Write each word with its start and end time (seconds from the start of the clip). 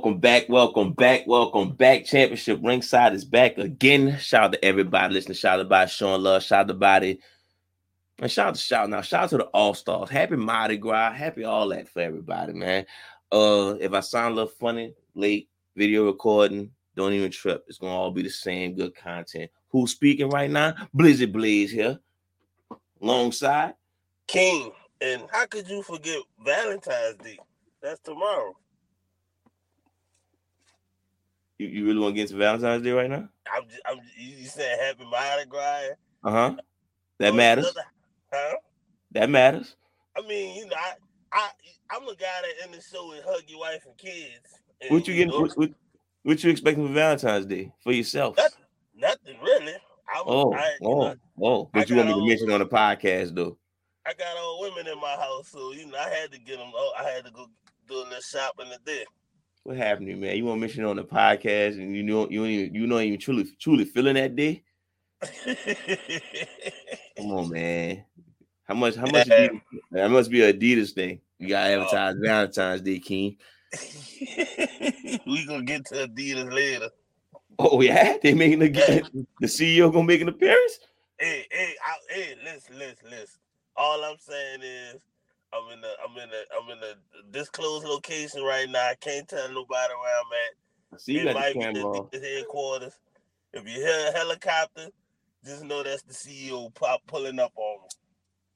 Welcome 0.00 0.18
back, 0.18 0.48
welcome 0.48 0.92
back, 0.94 1.26
welcome 1.26 1.72
back. 1.72 2.06
Championship 2.06 2.58
ringside 2.62 3.12
is 3.12 3.26
back 3.26 3.58
again. 3.58 4.16
Shout 4.18 4.44
out 4.44 4.52
to 4.52 4.64
everybody 4.64 5.12
listening. 5.12 5.34
Shout 5.34 5.52
out 5.52 5.56
to 5.56 5.60
everybody 5.60 5.90
showing 5.90 6.22
love. 6.22 6.42
Shout 6.42 6.60
out 6.60 6.68
to 6.68 6.72
everybody. 6.72 7.20
And 8.18 8.30
shout 8.30 8.48
out 8.48 8.54
to 8.54 8.60
shout 8.62 8.88
now. 8.88 9.02
Shout 9.02 9.24
out 9.24 9.30
to 9.30 9.36
the 9.36 9.44
All 9.44 9.74
Stars. 9.74 10.08
Happy 10.08 10.36
Mardi 10.36 10.78
Gras. 10.78 11.12
Happy 11.12 11.44
all 11.44 11.68
that 11.68 11.86
for 11.86 12.00
everybody, 12.00 12.54
man. 12.54 12.86
Uh, 13.30 13.74
if 13.78 13.92
I 13.92 14.00
sound 14.00 14.32
a 14.32 14.36
little 14.36 14.52
funny, 14.58 14.94
late 15.14 15.50
video 15.76 16.06
recording, 16.06 16.70
don't 16.96 17.12
even 17.12 17.30
trip. 17.30 17.66
It's 17.68 17.76
gonna 17.76 17.92
all 17.92 18.10
be 18.10 18.22
the 18.22 18.30
same 18.30 18.74
good 18.74 18.94
content. 18.94 19.50
Who's 19.68 19.90
speaking 19.90 20.30
right 20.30 20.50
now? 20.50 20.76
Blizzard 20.94 21.34
Blaze 21.34 21.70
here, 21.72 21.98
alongside 23.02 23.74
King. 24.26 24.72
And 25.02 25.24
how 25.30 25.44
could 25.44 25.68
you 25.68 25.82
forget 25.82 26.22
Valentine's 26.42 27.16
Day? 27.22 27.38
That's 27.82 28.00
tomorrow. 28.00 28.56
You, 31.60 31.66
you 31.68 31.84
really 31.84 31.98
want 32.00 32.14
to 32.14 32.16
get 32.16 32.30
into 32.30 32.38
Valentine's 32.38 32.82
Day 32.82 32.92
right 32.92 33.10
now? 33.10 33.28
I'm, 33.54 33.68
just, 33.68 33.82
I'm 33.84 33.98
you 34.16 34.46
saying 34.46 34.78
Happy 34.80 35.04
Mardi 35.04 35.44
Gras? 35.46 35.88
Uh 36.24 36.30
huh. 36.30 36.56
That 37.18 37.34
matters. 37.34 37.70
Huh? 38.32 38.56
That 39.12 39.28
matters. 39.28 39.76
I 40.16 40.26
mean, 40.26 40.56
you 40.56 40.64
know, 40.64 40.76
I, 40.78 40.92
I, 41.30 41.50
I'm 41.90 42.04
a 42.04 42.14
guy 42.14 42.40
that 42.40 42.64
in 42.64 42.72
the 42.72 42.80
show 42.80 43.12
and 43.12 43.22
hug 43.26 43.42
your 43.46 43.60
wife 43.60 43.84
and 43.84 43.94
kids. 43.98 44.40
And, 44.80 44.90
What 44.90 45.06
you 45.06 45.14
getting? 45.14 45.38
What, 45.38 45.52
what, 45.58 45.70
what 46.22 46.42
you 46.42 46.50
expecting 46.50 46.86
for 46.86 46.94
Valentine's 46.94 47.44
Day 47.44 47.70
for 47.84 47.92
yourself? 47.92 48.38
Nothing, 48.38 48.64
nothing 48.96 49.36
really. 49.42 49.74
I, 50.08 50.22
Oh, 50.24 50.54
I, 50.54 50.64
you 50.80 50.88
oh, 50.88 51.00
know, 51.08 51.14
oh! 51.42 51.70
But 51.74 51.90
you 51.90 51.96
want 51.96 52.08
me 52.08 52.14
to 52.14 52.20
all- 52.20 52.26
mention 52.26 52.50
on 52.52 52.60
the 52.60 52.66
podcast 52.66 53.34
though? 53.34 53.58
I 54.06 54.14
got 54.14 54.34
old 54.38 54.62
women 54.62 54.90
in 54.90 54.98
my 54.98 55.10
house, 55.10 55.48
so 55.50 55.72
you 55.72 55.86
know, 55.88 55.98
I 55.98 56.08
had 56.08 56.32
to 56.32 56.40
get 56.40 56.56
them. 56.56 56.72
Oh, 56.74 56.92
I 56.98 57.02
had 57.10 57.26
to 57.26 57.30
go 57.30 57.48
do 57.86 57.96
a 57.96 58.04
little 58.04 58.20
shopping 58.20 58.72
today. 58.72 59.04
What 59.64 59.76
happened 59.76 60.06
to 60.06 60.12
you, 60.12 60.16
man? 60.16 60.36
You 60.36 60.44
want 60.46 60.56
to 60.56 60.60
mention 60.60 60.84
on 60.84 60.96
the 60.96 61.04
podcast, 61.04 61.74
and 61.74 61.94
you 61.94 62.02
know 62.02 62.28
you 62.30 62.40
don't 62.40 62.48
even 62.50 62.74
you 62.74 62.86
not 62.86 63.02
even 63.02 63.18
truly 63.18 63.46
truly 63.58 63.84
feeling 63.84 64.14
that 64.14 64.34
day? 64.34 64.62
Come 67.16 67.32
on, 67.32 67.48
man. 67.50 68.04
How 68.64 68.74
much? 68.74 68.96
How 68.96 69.06
much? 69.06 69.26
Adidas- 69.28 69.60
That 69.90 70.10
must 70.10 70.30
be 70.30 70.38
Adidas 70.38 70.92
thing. 70.92 71.20
You 71.38 71.48
got 71.48 71.66
to 71.66 71.74
oh. 71.74 71.80
advertise 71.82 72.14
Valentine's 72.22 72.82
Day, 72.82 72.98
King. 72.98 73.36
we 75.26 75.44
gonna 75.46 75.62
get 75.64 75.84
to 75.86 76.08
Adidas 76.08 76.52
later. 76.52 76.88
Oh 77.58 77.80
yeah, 77.82 78.16
they 78.22 78.32
making 78.32 78.60
the 78.60 79.28
the 79.40 79.46
CEO 79.46 79.92
gonna 79.92 80.04
make 80.04 80.22
an 80.22 80.28
appearance. 80.28 80.78
Hey, 81.18 81.46
hey, 81.50 81.74
I, 81.84 82.14
hey, 82.14 82.34
listen, 82.42 82.78
listen, 82.78 83.10
listen. 83.10 83.40
All 83.76 84.02
I'm 84.02 84.16
saying 84.18 84.62
is, 84.62 85.02
I'm 85.52 85.72
in 85.72 85.80
the, 85.80 85.88
I'm 86.04 86.16
in 86.16 86.30
the, 86.30 86.42
I'm 86.56 86.70
in 86.70 86.80
the 86.80 87.38
disclosed 87.38 87.84
location 87.84 88.42
right 88.42 88.68
now. 88.68 88.88
I 88.88 88.94
can't 89.00 89.28
tell 89.28 89.48
nobody 89.48 89.94
where 89.94 90.20
I'm 90.20 90.32
at. 90.94 91.00
See, 91.00 91.14
you 91.14 91.28
it 91.28 91.34
might 91.34 91.54
the 91.54 91.58
be 91.58 91.64
camera 91.64 92.02
the 92.12 92.18
headquarters. 92.20 92.98
If 93.52 93.64
you 93.66 93.80
hear 93.80 94.08
a 94.08 94.12
helicopter, 94.12 94.88
just 95.44 95.64
know 95.64 95.82
that's 95.82 96.02
the 96.02 96.14
CEO 96.14 96.72
pop 96.74 97.00
pulling 97.06 97.38
up 97.38 97.52
on 97.56 97.82
me. 97.82 97.88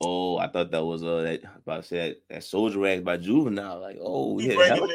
Oh, 0.00 0.36
I 0.36 0.48
thought 0.48 0.70
that 0.70 0.84
was 0.84 1.02
uh 1.02 1.22
that 1.22 1.40
about 1.56 1.82
to 1.82 1.88
say 1.88 1.96
that, 1.96 2.16
that 2.28 2.44
soldier 2.44 2.78
rags 2.78 3.02
by 3.02 3.16
juvenile. 3.16 3.80
Like, 3.80 3.98
oh 4.00 4.38
He 4.38 4.46
yeah, 4.46 4.64
helicopter? 4.64 4.94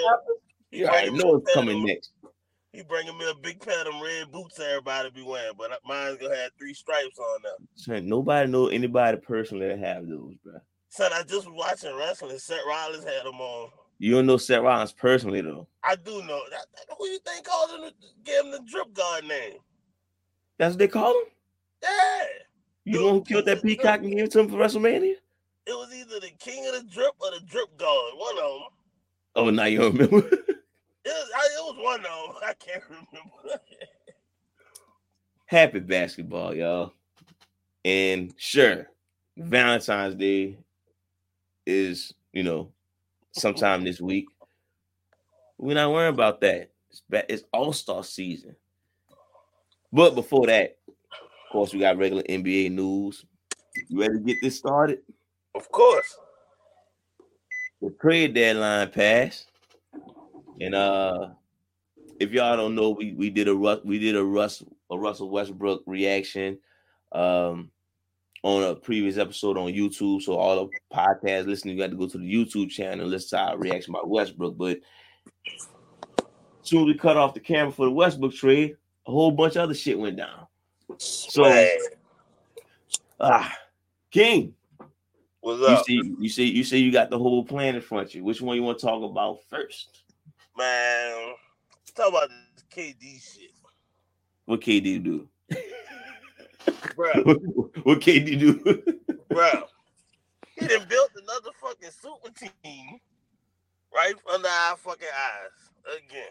he 0.72 0.80
You 0.80 0.88
already 0.88 1.12
know 1.12 1.36
it's 1.36 1.54
coming 1.54 1.86
next. 1.86 2.12
He 2.72 2.84
bringing 2.84 3.18
me 3.18 3.30
a 3.30 3.34
big 3.42 3.60
pair 3.60 3.80
of 3.80 3.86
them 3.86 4.02
red 4.02 4.32
boots 4.32 4.60
everybody 4.60 5.10
be 5.10 5.24
wearing, 5.24 5.54
but 5.58 5.72
mine's 5.86 6.18
gonna 6.18 6.36
have 6.36 6.52
three 6.58 6.74
stripes 6.74 7.18
on 7.18 7.42
them. 7.42 8.08
Nobody 8.08 8.52
know 8.52 8.68
anybody 8.68 9.18
personally 9.18 9.68
that 9.68 9.80
have 9.80 10.08
those, 10.08 10.36
bro. 10.44 10.60
Son, 10.90 11.12
I 11.14 11.22
just 11.24 11.46
was 11.48 11.56
watching 11.56 11.96
wrestling. 11.96 12.38
Seth 12.40 12.60
Rollins 12.68 13.04
had 13.04 13.26
them 13.26 13.40
on. 13.40 13.70
You 14.00 14.14
don't 14.16 14.26
know 14.26 14.38
Seth 14.38 14.62
Rollins 14.62 14.92
personally 14.92 15.42
though. 15.42 15.68
I 15.84 15.96
do 15.96 16.22
know 16.24 16.42
that. 16.52 16.66
Who 16.98 17.08
you 17.08 17.20
think 17.26 17.46
called 17.46 17.72
him? 17.72 17.82
the- 17.82 17.94
Gave 18.24 18.46
him 18.46 18.52
the 18.52 18.62
drip 18.66 18.94
guard 18.94 19.26
name? 19.26 19.58
That's 20.58 20.74
what 20.74 20.80
they 20.80 20.88
call 20.88 21.12
him. 21.12 21.26
Yeah, 21.84 22.24
You 22.86 23.00
know 23.00 23.12
who 23.14 23.22
killed 23.24 23.46
that 23.46 23.64
peacock 23.64 24.02
and 24.02 24.12
gave 24.16 24.26
it 24.26 24.32
to 24.32 24.40
him 24.40 24.50
for 24.50 24.58
WrestleMania? 24.58 25.16
it 25.66 25.74
was 25.74 25.94
either 25.94 26.20
the 26.20 26.32
king 26.40 26.66
of 26.68 26.74
the 26.74 26.84
drip 26.92 27.12
or 27.20 27.30
the 27.32 27.42
drip 27.46 27.78
guard. 27.78 28.14
One 28.16 28.38
of 28.38 28.44
them. 28.44 28.62
Oh, 29.36 29.50
now 29.52 29.66
you 29.66 29.80
don't 29.80 29.96
remember. 29.98 30.30
It 31.06 31.12
was, 31.12 31.30
I, 31.34 31.40
it 31.40 31.64
was 31.64 31.78
one 31.82 32.00
of 32.02 32.04
them. 32.04 32.36
I 32.50 32.54
can't 32.56 32.84
remember. 32.90 33.62
Happy 35.46 35.80
basketball, 35.80 36.54
y'all. 36.54 36.94
And 37.86 38.34
sure, 38.38 38.88
Valentine's 39.38 40.16
Day 40.16 40.58
is, 41.70 42.14
you 42.34 42.44
know, 42.44 42.72
sometime 43.32 43.84
this 43.84 44.02
week. 44.02 44.26
We're 45.58 45.76
not 45.76 45.92
worrying 45.92 46.14
about 46.14 46.42
that. 46.42 46.72
It's, 46.90 47.02
it's 47.30 47.44
All 47.54 47.74
Star 47.74 48.04
season. 48.04 48.56
But 49.92 50.16
before 50.16 50.48
that, 50.48 50.78
of 50.88 51.52
course, 51.52 51.74
we 51.74 51.80
got 51.80 51.98
regular 51.98 52.24
NBA 52.24 52.72
news. 52.72 53.26
You 53.88 54.02
ready 54.02 54.14
to 54.16 54.20
get 54.20 54.38
this 54.42 54.58
started? 54.58 55.00
of 55.56 55.72
course. 55.72 56.18
the 57.82 57.90
trade 58.02 58.34
deadline 58.34 58.90
passed, 58.92 59.52
and 60.60 60.76
uh, 60.76 61.30
if 62.20 62.32
y'all 62.32 62.58
don't 62.58 62.76
know, 62.76 62.92
we 62.92 63.14
we 63.14 63.30
did 63.30 63.48
a 63.48 63.56
Russ 63.56 63.80
we 63.84 64.00
did 64.00 64.16
a 64.16 64.24
Russ 64.24 64.64
a 64.92 64.98
Russell 64.98 65.30
Westbrook 65.30 65.84
reaction, 65.86 66.60
um, 67.12 67.72
on 68.44 68.64
a 68.64 68.76
previous 68.76 69.18
episode 69.18 69.58
on 69.58 69.72
YouTube. 69.72 70.22
So 70.22 70.36
all 70.36 70.68
the 70.68 70.96
podcast 70.96 71.48
listeners, 71.48 71.74
you 71.74 71.78
got 71.78 71.92
to 71.92 71.98
go 71.98 72.08
to 72.08 72.18
the 72.18 72.34
YouTube 72.34 72.70
channel 72.70 73.02
and 73.02 73.10
listen 73.10 73.38
to 73.38 73.44
our 73.44 73.58
reaction 73.58 73.94
about 73.94 74.10
Westbrook. 74.10 74.58
But 74.58 74.80
soon 76.62 76.82
as 76.82 76.88
we 76.88 76.94
cut 76.96 77.18
off 77.18 77.34
the 77.34 77.40
camera 77.40 77.72
for 77.72 77.86
the 77.86 77.92
Westbrook 77.92 78.34
trade, 78.34 78.76
a 79.08 79.12
whole 79.12 79.32
bunch 79.32 79.56
of 79.56 79.64
other 79.64 79.74
shit 79.74 80.00
went 80.00 80.18
down. 80.18 80.48
So 80.98 81.68
ah, 83.20 83.56
King, 84.12 84.54
what's 85.42 85.62
up? 85.64 85.88
you 85.88 86.02
see, 86.02 86.16
you 86.20 86.30
see, 86.30 86.46
you 86.46 86.64
say 86.64 86.78
you 86.78 86.92
got 86.92 87.10
the 87.10 87.18
whole 87.18 87.44
plan 87.44 87.76
in 87.76 87.82
front 87.82 88.08
of 88.08 88.16
you. 88.16 88.24
Which 88.24 88.42
one 88.42 88.56
you 88.56 88.64
want 88.64 88.80
to 88.80 88.86
talk 88.86 89.04
about 89.04 89.40
first? 89.50 90.04
man? 90.60 91.34
let's 91.80 91.92
Talk 91.92 92.10
about 92.10 92.30
this 92.30 92.66
KD 92.76 93.22
shit, 93.22 93.52
What 94.46 94.62
KD 94.62 95.04
do? 95.04 95.28
bro. 97.00 97.12
what 97.84 98.02
KD 98.02 98.40
do? 98.40 98.84
bro. 99.30 99.64
He 100.60 100.68
done 100.68 100.86
built 100.90 101.12
another 101.16 101.52
fucking 101.62 101.90
super 102.02 102.34
team 102.38 103.00
right 103.96 104.14
under 104.34 104.50
our 104.50 104.76
fucking 104.76 105.08
eyes 105.08 105.96
again. 105.98 106.28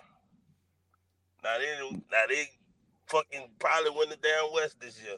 Now 1.43 1.57
they 1.57 1.97
now 2.13 2.25
they 2.29 2.45
fucking 3.07 3.49
probably 3.59 3.91
win 3.97 4.11
the 4.11 4.17
damn 4.17 4.53
West 4.53 4.79
this 4.83 5.01
year. 5.03 5.17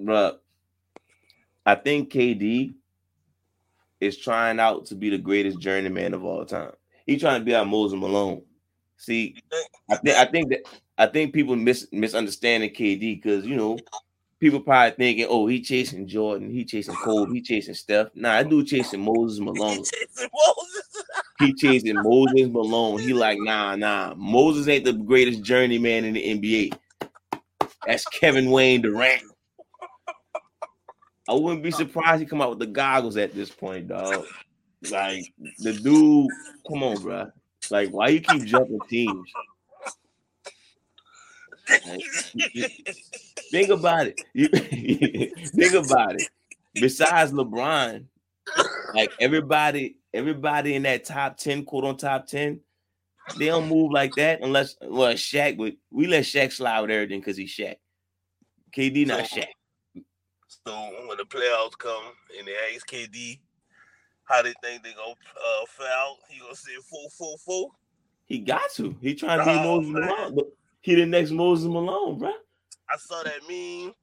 Bruh, 0.00 0.38
I 1.66 1.74
think 1.74 2.12
KD 2.12 2.74
is 4.00 4.16
trying 4.16 4.60
out 4.60 4.86
to 4.86 4.94
be 4.94 5.10
the 5.10 5.18
greatest 5.18 5.58
journeyman 5.58 6.14
of 6.14 6.24
all 6.24 6.44
time. 6.44 6.70
He 7.04 7.16
trying 7.16 7.40
to 7.40 7.44
be 7.44 7.56
our 7.56 7.64
Moses 7.64 7.98
Malone. 7.98 8.42
See, 8.96 9.34
I 9.90 9.96
think 9.96 10.16
I 10.16 10.24
think 10.26 10.50
that 10.50 10.60
I 10.98 11.06
think 11.06 11.32
people 11.32 11.56
mis- 11.56 11.88
misunderstanding 11.92 12.70
KD 12.70 13.22
because 13.22 13.44
you 13.46 13.56
know 13.56 13.78
people 14.38 14.60
probably 14.60 14.90
thinking, 14.96 15.26
oh, 15.28 15.46
he 15.46 15.60
chasing 15.60 16.06
Jordan, 16.06 16.50
he 16.50 16.64
chasing 16.64 16.94
Cole, 16.96 17.26
he 17.26 17.40
chasing 17.40 17.74
Steph. 17.74 18.08
Nah, 18.14 18.32
I 18.34 18.42
do 18.42 18.64
chasing 18.64 19.00
Moses 19.00 19.38
He 19.38 19.44
Malone. 19.44 19.78
chasing 19.84 20.28
Moses. 20.32 21.04
He 21.38 21.52
chasing 21.54 21.96
Moses 21.96 22.48
Malone. 22.52 23.00
He 23.00 23.12
like, 23.12 23.36
nah, 23.40 23.74
nah. 23.74 24.14
Moses 24.16 24.68
ain't 24.68 24.84
the 24.84 24.92
greatest 24.92 25.42
journeyman 25.42 26.04
in 26.04 26.14
the 26.14 26.38
NBA. 26.38 26.78
That's 27.84 28.06
Kevin 28.06 28.50
Wayne 28.50 28.82
Durant. 28.82 29.22
I 31.28 31.34
wouldn't 31.34 31.62
be 31.64 31.70
surprised 31.72 32.20
he 32.20 32.26
come 32.26 32.40
out 32.42 32.50
with 32.50 32.58
the 32.60 32.66
goggles 32.66 33.16
at 33.16 33.34
this 33.34 33.50
point, 33.50 33.88
dog. 33.88 34.24
Like 34.90 35.24
the 35.58 35.72
dude, 35.72 36.28
come 36.68 36.82
on, 36.84 37.00
bro. 37.02 37.30
Like, 37.70 37.90
why 37.90 38.08
you 38.08 38.20
keep 38.20 38.44
jumping 38.44 38.80
teams? 38.88 39.28
Think 43.50 43.68
about 43.70 44.06
it. 44.08 44.20
Think 45.54 45.74
about 45.74 46.14
it. 46.14 46.28
Besides 46.74 47.32
LeBron, 47.32 48.04
like 48.94 49.10
everybody, 49.20 49.96
everybody 50.14 50.74
in 50.74 50.82
that 50.84 51.04
top 51.04 51.36
10, 51.36 51.64
quote 51.64 51.84
on 51.84 51.96
top 51.96 52.26
10, 52.26 52.60
they 53.38 53.46
don't 53.46 53.68
move 53.68 53.92
like 53.92 54.14
that 54.16 54.40
unless 54.42 54.76
well 54.82 55.12
Shaq, 55.14 55.56
but 55.56 55.74
we 55.90 56.06
let 56.06 56.24
Shaq 56.24 56.52
slide 56.52 56.80
with 56.80 56.90
everything 56.90 57.20
because 57.20 57.36
he's 57.36 57.54
Shaq. 57.54 57.76
KD 58.76 59.06
not 59.06 59.26
So- 59.26 59.40
Shaq. 59.40 59.46
So 60.66 60.72
when 61.08 61.16
the 61.16 61.24
playoffs 61.24 61.76
come 61.78 62.02
and 62.38 62.46
they 62.46 62.54
ask 62.74 62.86
KD 62.88 63.38
how 64.24 64.42
they 64.42 64.52
think 64.62 64.82
they 64.82 64.92
gonna 64.92 65.12
uh, 65.12 65.64
foul, 65.66 66.18
he 66.28 66.38
gonna 66.40 66.54
say 66.54 66.72
four 66.88 67.08
four 67.16 67.36
four. 67.38 67.70
He 68.26 68.38
got 68.38 68.70
to. 68.74 68.94
He 69.00 69.14
trying 69.14 69.38
to 69.40 69.44
be 69.44 69.50
Oh, 69.50 69.80
man. 69.80 70.34
But 70.34 70.46
he 70.82 70.96
the 70.96 71.06
next 71.06 71.30
Moses 71.30 71.68
Malone, 71.68 72.18
bro. 72.18 72.32
I 72.90 72.96
saw 72.98 73.22
that 73.22 73.40
meme, 73.48 73.94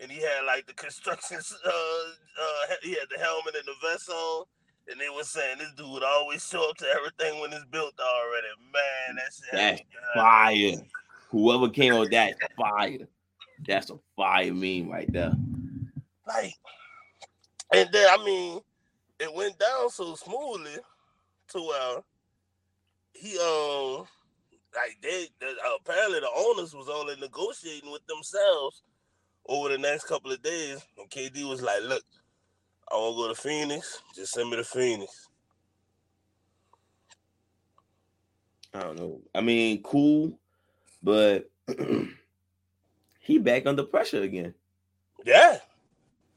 and 0.00 0.10
he 0.10 0.20
had 0.20 0.44
like 0.46 0.66
the 0.66 0.74
construction. 0.74 1.38
Uh, 1.66 1.70
uh, 1.70 2.74
he 2.82 2.90
had 2.90 3.08
the 3.10 3.18
helmet 3.18 3.54
and 3.56 3.64
the 3.66 3.72
vest 3.82 4.10
on, 4.10 4.44
and 4.90 5.00
they 5.00 5.08
were 5.08 5.24
saying 5.24 5.56
this 5.58 5.72
dude 5.76 6.02
always 6.02 6.46
show 6.46 6.68
up 6.68 6.76
to 6.76 6.86
everything 6.86 7.40
when 7.40 7.52
it's 7.52 7.64
built 7.64 7.94
already. 7.98 8.46
Man, 8.72 9.16
that 9.16 9.32
shit. 9.32 9.52
That's 9.52 9.82
fire. 10.14 10.72
Whoever 11.30 11.70
came 11.70 11.94
up 11.94 12.00
with 12.00 12.10
that 12.10 12.34
fire. 12.58 13.08
That's 13.66 13.90
a 13.90 13.98
fire 14.14 14.52
meme 14.52 14.90
right 14.90 15.10
there. 15.10 15.32
Like, 16.26 16.52
and 17.72 17.88
then 17.90 18.06
I 18.10 18.22
mean, 18.22 18.60
it 19.18 19.32
went 19.32 19.58
down 19.58 19.88
so 19.88 20.14
smoothly 20.14 20.76
to 21.48 21.58
where 21.58 22.02
he 23.14 23.38
um 23.38 24.06
like 24.76 24.96
they, 25.02 25.28
they 25.40 25.52
apparently 25.80 26.20
the 26.20 26.28
owners 26.36 26.74
was 26.74 26.88
only 26.88 27.16
negotiating 27.16 27.90
with 27.90 28.06
themselves 28.06 28.82
over 29.46 29.70
the 29.70 29.78
next 29.78 30.04
couple 30.04 30.30
of 30.30 30.42
days. 30.42 30.84
And 30.98 31.10
KD 31.10 31.48
was 31.48 31.62
like, 31.62 31.82
"Look, 31.82 32.04
I 32.90 32.96
want 32.96 33.16
to 33.16 33.22
go 33.22 33.28
to 33.28 33.34
Phoenix. 33.34 34.02
Just 34.14 34.32
send 34.32 34.50
me 34.50 34.56
to 34.56 34.64
Phoenix." 34.64 35.28
I 38.74 38.80
don't 38.80 38.98
know. 38.98 39.20
I 39.34 39.40
mean, 39.40 39.82
cool, 39.82 40.38
but 41.02 41.50
he 43.20 43.38
back 43.38 43.66
under 43.66 43.82
pressure 43.82 44.22
again. 44.22 44.52
Yeah. 45.24 45.58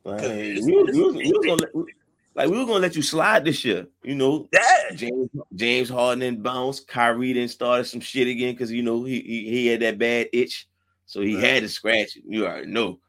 Like, 0.06 0.22
we, 0.22 0.62
we, 0.64 0.84
we, 0.84 1.12
we 1.12 1.32
was 1.32 1.46
gonna 1.46 1.70
let, 1.76 1.86
like 2.36 2.50
we 2.50 2.58
were 2.58 2.66
gonna 2.66 2.80
let 2.80 2.96
you 2.96 3.02
slide 3.02 3.46
this 3.46 3.66
year, 3.66 3.88
you 4.04 4.16
know. 4.16 4.48
Yeah. 4.54 4.96
James 4.96 5.30
James 5.56 5.90
Harden 5.90 6.24
and 6.24 6.44
bounce. 6.44 6.80
Kyrie 6.80 7.34
then 7.34 7.48
started 7.48 7.86
some 7.86 8.00
shit 8.00 8.28
again 8.28 8.54
because 8.54 8.72
you 8.72 8.84
know 8.84 9.04
he, 9.04 9.22
he, 9.22 9.50
he 9.50 9.68
had 9.68 9.82
that 9.82 9.98
bad 9.98 10.28
itch, 10.34 10.68
so 11.06 11.22
he 11.22 11.36
right. 11.36 11.44
had 11.44 11.64
to 11.64 11.70
scratch 11.70 12.16
it. 12.16 12.24
You 12.28 12.46
already 12.46 12.68
know 12.68 13.00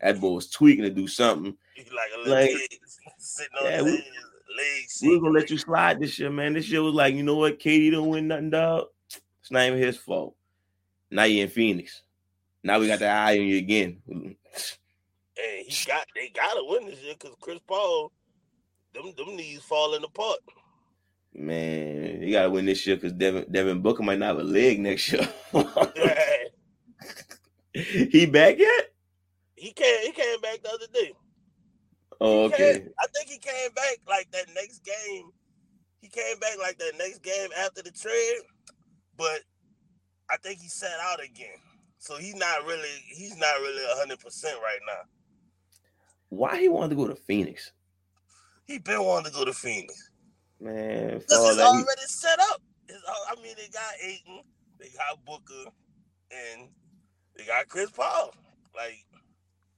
that 0.00 0.20
boy 0.20 0.32
was 0.32 0.50
tweaking 0.50 0.84
to 0.84 0.90
do 0.90 1.06
something. 1.06 1.56
Like 1.76 2.10
a 2.14 2.18
little 2.18 2.34
like, 2.34 2.50
kid 2.50 2.78
sitting 3.18 3.52
on 3.60 3.66
yeah, 3.66 3.76
his 3.76 3.84
we, 3.84 3.90
legs. 4.56 4.98
We 5.02 5.08
were 5.10 5.20
gonna 5.20 5.38
let 5.38 5.50
you 5.50 5.58
slide 5.58 6.00
this 6.00 6.18
year, 6.18 6.30
man. 6.30 6.54
This 6.54 6.70
year 6.70 6.82
was 6.82 6.94
like, 6.94 7.14
you 7.14 7.22
know 7.22 7.36
what, 7.36 7.58
KD 7.58 7.92
don't 7.92 8.08
win 8.08 8.28
nothing, 8.28 8.50
dog. 8.50 8.86
It's 9.40 9.50
not 9.50 9.66
even 9.66 9.78
his 9.78 9.96
fault. 9.96 10.34
Now 11.10 11.24
you're 11.24 11.44
in 11.44 11.50
Phoenix. 11.50 12.02
Now 12.62 12.80
we 12.80 12.88
got 12.88 12.98
the 12.98 13.08
eye 13.08 13.38
on 13.38 13.46
you 13.46 13.58
again. 13.58 13.98
Hey, 15.36 15.64
he 15.66 15.86
got 15.86 16.06
they 16.14 16.30
gotta 16.34 16.64
win 16.64 16.86
this 16.86 17.00
year 17.00 17.14
because 17.18 17.36
Chris 17.40 17.60
Paul, 17.66 18.10
them 18.96 19.12
them 19.16 19.36
knees 19.36 19.62
falling 19.62 20.04
apart. 20.04 20.38
Man, 21.34 22.22
you 22.22 22.32
gotta 22.32 22.50
win 22.50 22.66
this 22.66 22.86
year 22.86 22.96
because 22.96 23.12
Devin 23.12 23.46
Devin 23.50 23.82
Booker 23.82 24.02
might 24.02 24.18
not 24.18 24.36
have 24.36 24.38
a 24.38 24.44
leg 24.44 24.80
next 24.80 25.12
year. 25.12 25.28
he 27.72 28.26
back 28.26 28.58
yet? 28.58 28.94
He 29.54 29.72
came 29.72 30.00
he 30.02 30.12
came 30.12 30.40
back 30.40 30.62
the 30.62 30.70
other 30.70 30.86
day. 30.92 31.12
Oh, 32.20 32.44
okay. 32.44 32.80
Came, 32.80 32.88
I 32.98 33.06
think 33.14 33.28
he 33.28 33.38
came 33.38 33.70
back 33.74 33.98
like 34.08 34.30
that 34.32 34.46
next 34.54 34.82
game. 34.84 35.30
He 36.00 36.08
came 36.08 36.38
back 36.38 36.58
like 36.58 36.78
that 36.78 36.92
next 36.98 37.22
game 37.22 37.50
after 37.58 37.82
the 37.82 37.90
trade, 37.90 38.40
but 39.16 39.40
I 40.30 40.36
think 40.38 40.60
he 40.60 40.68
sat 40.68 40.98
out 41.02 41.22
again. 41.22 41.58
So 41.98 42.16
he's 42.16 42.36
not 42.36 42.64
really 42.64 42.88
he's 43.08 43.36
not 43.36 43.58
really 43.60 43.82
hundred 43.98 44.20
percent 44.20 44.56
right 44.62 44.80
now. 44.86 45.02
Why 46.28 46.58
he 46.58 46.68
wanted 46.68 46.90
to 46.90 46.96
go 46.96 47.08
to 47.08 47.14
Phoenix? 47.14 47.72
He 48.66 48.78
been 48.78 49.02
wanting 49.02 49.32
to 49.32 49.38
go 49.38 49.44
to 49.44 49.52
Phoenix. 49.52 50.10
Man, 50.60 51.22
this 51.28 51.38
is 51.38 51.58
already 51.58 52.00
he... 52.00 52.06
set 52.06 52.38
up. 52.50 52.60
It's, 52.88 53.02
I 53.06 53.40
mean, 53.42 53.54
they 53.56 53.68
got 53.68 53.92
Ayton, 54.02 54.40
they 54.78 54.88
got 54.88 55.24
Booker, 55.24 55.70
and 56.30 56.68
they 57.36 57.44
got 57.44 57.68
Chris 57.68 57.90
Paul. 57.90 58.32
Like, 58.74 59.04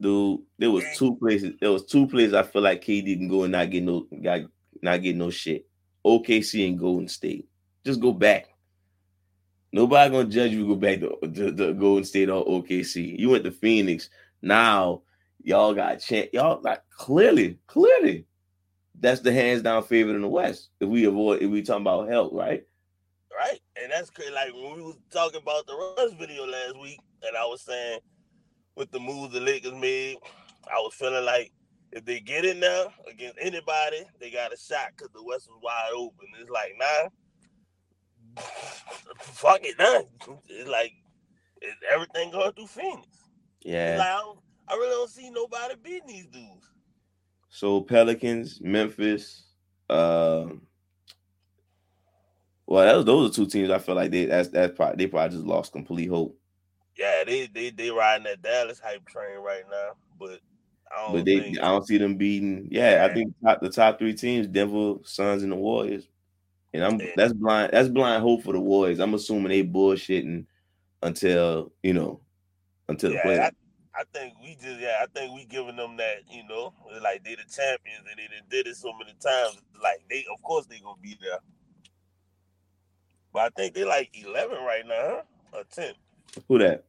dude, 0.00 0.40
there 0.58 0.70
was 0.70 0.84
two 0.96 1.16
places. 1.16 1.54
There 1.60 1.72
was 1.72 1.84
two 1.84 2.06
places 2.06 2.34
I 2.34 2.42
feel 2.42 2.62
like 2.62 2.84
KD 2.84 3.18
can 3.18 3.28
go 3.28 3.42
and 3.44 3.52
not 3.52 3.70
get 3.70 3.82
no, 3.82 4.06
got 4.22 4.42
not 4.82 5.02
get 5.02 5.16
no 5.16 5.30
shit. 5.30 5.66
OKC 6.04 6.68
and 6.68 6.78
Golden 6.78 7.08
State. 7.08 7.48
Just 7.84 8.00
go 8.00 8.12
back. 8.12 8.48
Nobody 9.72 10.10
gonna 10.10 10.28
judge 10.28 10.52
you. 10.52 10.66
Go 10.66 10.76
back 10.76 11.00
to, 11.00 11.18
to, 11.20 11.54
to 11.54 11.74
Golden 11.74 12.04
State 12.04 12.30
or 12.30 12.44
OKC. 12.44 13.18
You 13.18 13.30
went 13.30 13.44
to 13.44 13.50
Phoenix. 13.50 14.08
Now 14.40 15.02
y'all 15.42 15.74
got 15.74 15.96
a 15.96 15.98
chance. 15.98 16.28
Y'all 16.32 16.60
like 16.62 16.82
clearly, 16.90 17.58
clearly, 17.66 18.24
that's 19.00 19.20
the 19.20 19.32
hands 19.32 19.62
down 19.62 19.82
favorite 19.82 20.16
in 20.16 20.22
the 20.22 20.28
West. 20.28 20.70
If 20.80 20.88
we 20.88 21.04
avoid, 21.04 21.42
if 21.42 21.50
we 21.50 21.62
talking 21.62 21.82
about 21.82 22.08
health, 22.08 22.32
right? 22.32 22.64
Right, 23.36 23.60
and 23.80 23.92
that's 23.92 24.10
crazy. 24.10 24.32
Like 24.32 24.52
when 24.52 24.76
we 24.76 24.82
was 24.82 24.98
talking 25.12 25.40
about 25.40 25.66
the 25.66 25.74
Russ 25.74 26.12
video 26.18 26.44
last 26.46 26.78
week, 26.80 26.98
and 27.22 27.36
I 27.36 27.44
was 27.44 27.62
saying 27.62 28.00
with 28.76 28.90
the 28.90 28.98
moves 28.98 29.32
the 29.32 29.40
Lakers 29.40 29.74
made, 29.74 30.16
I 30.66 30.78
was 30.78 30.94
feeling 30.94 31.24
like 31.24 31.52
if 31.92 32.04
they 32.04 32.20
get 32.20 32.44
in 32.44 32.60
there 32.60 32.86
against 33.10 33.38
anybody, 33.40 34.04
they 34.20 34.30
got 34.30 34.52
a 34.52 34.56
shot 34.56 34.88
because 34.96 35.12
the 35.14 35.22
West 35.22 35.48
was 35.48 35.60
wide 35.62 35.90
open. 35.94 36.26
It's 36.40 36.50
like, 36.50 36.74
nah, 36.78 38.42
fuck 39.20 39.60
it, 39.62 39.76
nah. 39.78 40.02
It's 40.48 40.68
like 40.68 40.92
it's 41.60 41.76
everything 41.92 42.30
going 42.30 42.52
through 42.52 42.66
Phoenix. 42.66 43.06
Yeah. 43.62 43.96
Like, 43.98 44.08
I, 44.08 44.74
I 44.74 44.76
really 44.76 44.90
don't 44.90 45.10
see 45.10 45.30
nobody 45.30 45.74
beating 45.82 46.08
these 46.08 46.26
dudes. 46.26 46.68
So 47.48 47.80
Pelicans, 47.80 48.60
Memphis, 48.60 49.44
uh, 49.88 50.46
well, 52.66 52.84
that 52.84 52.96
was, 52.96 53.04
those 53.06 53.30
are 53.30 53.34
two 53.34 53.46
teams. 53.46 53.70
I 53.70 53.78
feel 53.78 53.94
like 53.94 54.10
they 54.10 54.26
that's 54.26 54.48
that's 54.48 54.76
probably 54.76 54.96
they 54.96 55.10
probably 55.10 55.36
just 55.36 55.46
lost 55.46 55.72
complete 55.72 56.08
hope. 56.08 56.38
Yeah, 56.96 57.24
they 57.24 57.46
they 57.46 57.70
they 57.70 57.90
riding 57.90 58.24
that 58.24 58.42
Dallas 58.42 58.78
hype 58.78 59.06
train 59.06 59.38
right 59.38 59.64
now, 59.70 59.92
but 60.18 60.40
I 60.92 61.02
don't. 61.02 61.12
But 61.14 61.24
they, 61.24 61.40
think, 61.40 61.58
I 61.60 61.68
don't 61.68 61.86
see 61.86 61.96
them 61.98 62.16
beating. 62.16 62.68
Yeah. 62.70 63.06
I 63.08 63.14
think 63.14 63.34
top, 63.42 63.60
the 63.60 63.70
top 63.70 63.98
three 63.98 64.14
teams: 64.14 64.46
Denver, 64.46 64.94
Suns, 65.04 65.42
and 65.42 65.52
the 65.52 65.56
Warriors. 65.56 66.08
And 66.74 66.84
I'm 66.84 67.00
yeah. 67.00 67.12
that's 67.16 67.32
blind. 67.32 67.72
That's 67.72 67.88
blind 67.88 68.22
hope 68.22 68.42
for 68.42 68.52
the 68.52 68.60
Warriors. 68.60 69.00
I'm 69.00 69.14
assuming 69.14 69.48
they 69.48 69.64
bullshitting 69.64 70.44
until 71.02 71.72
you 71.82 71.94
know 71.94 72.20
until 72.88 73.12
yeah, 73.12 73.22
the 73.22 73.28
playoffs. 73.28 73.52
I 73.98 74.04
think 74.14 74.34
we 74.40 74.54
just 74.54 74.80
yeah, 74.80 74.96
I 75.02 75.06
think 75.12 75.34
we 75.34 75.44
giving 75.44 75.76
them 75.76 75.96
that, 75.96 76.18
you 76.30 76.46
know, 76.46 76.72
like 77.02 77.24
they 77.24 77.34
the 77.34 77.42
champions 77.42 78.06
and 78.08 78.18
they 78.18 78.28
did 78.56 78.68
it 78.68 78.76
so 78.76 78.92
many 78.96 79.14
times. 79.20 79.60
Like 79.82 80.04
they 80.08 80.24
of 80.32 80.40
course 80.42 80.66
they 80.66 80.78
gonna 80.78 81.00
be 81.02 81.18
there. 81.20 81.40
But 83.32 83.42
I 83.42 83.48
think 83.56 83.74
they 83.74 83.84
like 83.84 84.10
eleven 84.14 84.58
right 84.58 84.86
now, 84.86 84.94
huh? 84.94 85.58
Or 85.58 85.64
ten. 85.72 85.94
Who 86.46 86.58
that? 86.58 86.84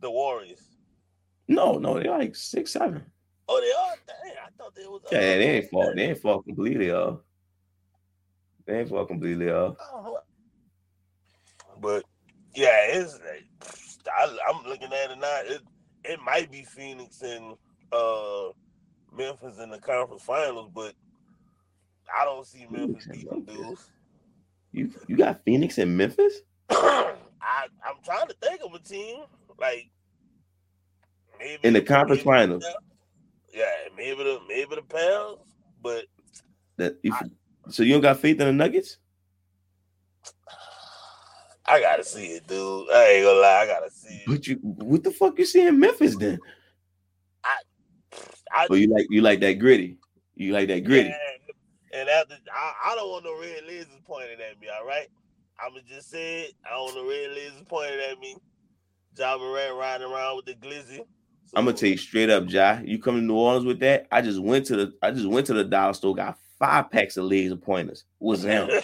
The 0.00 0.10
Warriors. 0.10 0.62
No, 1.46 1.78
no, 1.78 2.00
they're 2.00 2.10
like 2.10 2.34
six, 2.34 2.72
seven. 2.72 3.04
Oh, 3.48 3.60
they 3.60 3.72
are. 3.72 3.96
Dang, 4.06 4.36
I 4.44 4.50
thought 4.56 4.74
they 4.74 4.86
was. 4.86 5.02
Yeah, 5.10 5.18
uh, 5.18 5.20
they 5.20 5.50
ain't 5.50 5.70
fall. 5.70 5.92
They 5.94 6.02
ain't 6.02 6.18
fall 6.18 6.42
completely 6.42 6.90
off. 6.90 7.18
They 8.66 8.80
ain't 8.80 8.88
fall 8.88 9.06
completely 9.06 9.50
off. 9.50 9.76
But 11.80 12.04
yeah, 12.54 12.86
it's. 12.86 13.18
I, 14.18 14.24
am 14.50 14.64
looking 14.68 14.92
at 14.92 15.10
it 15.10 15.18
now. 15.18 15.40
It, 15.44 15.62
it 16.04 16.20
might 16.24 16.50
be 16.50 16.64
Phoenix 16.64 17.22
and 17.22 17.56
uh, 17.92 18.48
Memphis 19.16 19.58
in 19.58 19.70
the 19.70 19.78
conference 19.78 20.22
finals, 20.22 20.70
but 20.74 20.94
I 22.18 22.24
don't 22.24 22.46
see 22.46 22.66
Memphis 22.70 23.06
beating 23.06 23.44
dudes. 23.44 23.90
You 24.72 24.90
you 25.08 25.16
got 25.16 25.44
Phoenix 25.44 25.78
and 25.78 25.96
Memphis? 25.96 26.34
I 26.70 27.14
I'm 27.84 27.96
trying 28.04 28.28
to 28.28 28.34
think 28.42 28.60
of 28.64 28.74
a 28.74 28.78
team 28.78 29.24
like 29.58 29.90
maybe 31.38 31.60
in 31.62 31.72
the 31.72 31.82
conference 31.82 32.22
finals. 32.22 32.64
Yeah, 33.52 33.64
maybe 33.96 34.22
the 34.22 34.40
maybe 34.48 34.76
the 34.76 34.82
Pels, 34.82 35.40
but 35.82 36.04
that 36.76 36.96
if, 37.02 37.12
I, 37.12 37.26
so 37.68 37.82
you 37.82 37.92
don't 37.92 38.00
got 38.00 38.20
faith 38.20 38.40
in 38.40 38.46
the 38.46 38.52
Nuggets? 38.52 38.98
I 41.70 41.80
gotta 41.80 42.04
see 42.04 42.26
it, 42.26 42.46
dude. 42.46 42.90
I 42.90 43.06
ain't 43.08 43.24
gonna 43.24 43.40
lie, 43.40 43.60
I 43.62 43.66
gotta 43.66 43.90
see 43.90 44.14
it. 44.14 44.22
But 44.26 44.46
you, 44.46 44.56
what 44.62 45.04
the 45.04 45.10
fuck 45.10 45.38
you 45.38 45.46
see 45.46 45.66
in 45.66 45.78
Memphis 45.78 46.16
then? 46.16 46.38
I, 47.44 47.56
I. 48.52 48.66
Oh, 48.68 48.74
you 48.74 48.88
like 48.88 49.06
you 49.10 49.22
like 49.22 49.40
that 49.40 49.54
gritty? 49.54 49.96
You 50.34 50.52
like 50.52 50.68
that 50.68 50.84
gritty? 50.84 51.14
and 51.94 52.08
after, 52.08 52.36
I, 52.52 52.92
I 52.92 52.94
don't 52.96 53.08
want 53.08 53.24
no 53.24 53.38
red 53.38 53.62
lasers 53.68 54.04
pointed 54.04 54.40
at 54.40 54.60
me. 54.60 54.68
All 54.68 54.86
right, 54.86 55.06
I'ma 55.64 55.78
just 55.88 56.10
say 56.10 56.42
it. 56.42 56.54
I 56.66 56.70
don't 56.70 56.84
want 56.84 56.96
no 56.96 57.08
red 57.08 57.30
lasers 57.30 57.68
pointed 57.68 58.00
at 58.00 58.18
me. 58.18 58.36
Ja 59.16 59.36
Morant 59.38 59.76
riding 59.76 60.10
around 60.10 60.36
with 60.36 60.46
the 60.46 60.54
glizzy. 60.54 60.96
So, 60.96 61.56
I'm 61.56 61.64
gonna 61.64 61.76
tell 61.76 61.88
you 61.88 61.96
straight 61.96 62.30
up, 62.30 62.44
Ja. 62.48 62.80
You 62.84 62.98
come 62.98 63.16
to 63.16 63.22
New 63.22 63.34
Orleans 63.34 63.66
with 63.66 63.80
that? 63.80 64.06
I 64.10 64.22
just 64.22 64.40
went 64.40 64.66
to 64.66 64.76
the 64.76 64.92
I 65.02 65.10
just 65.10 65.26
went 65.26 65.46
to 65.46 65.54
the 65.54 65.64
dollar 65.64 65.92
store, 65.92 66.14
got 66.14 66.38
five 66.58 66.90
packs 66.90 67.16
of 67.16 67.24
laser 67.24 67.56
pointers. 67.56 68.04
Was 68.18 68.42
him. 68.42 68.68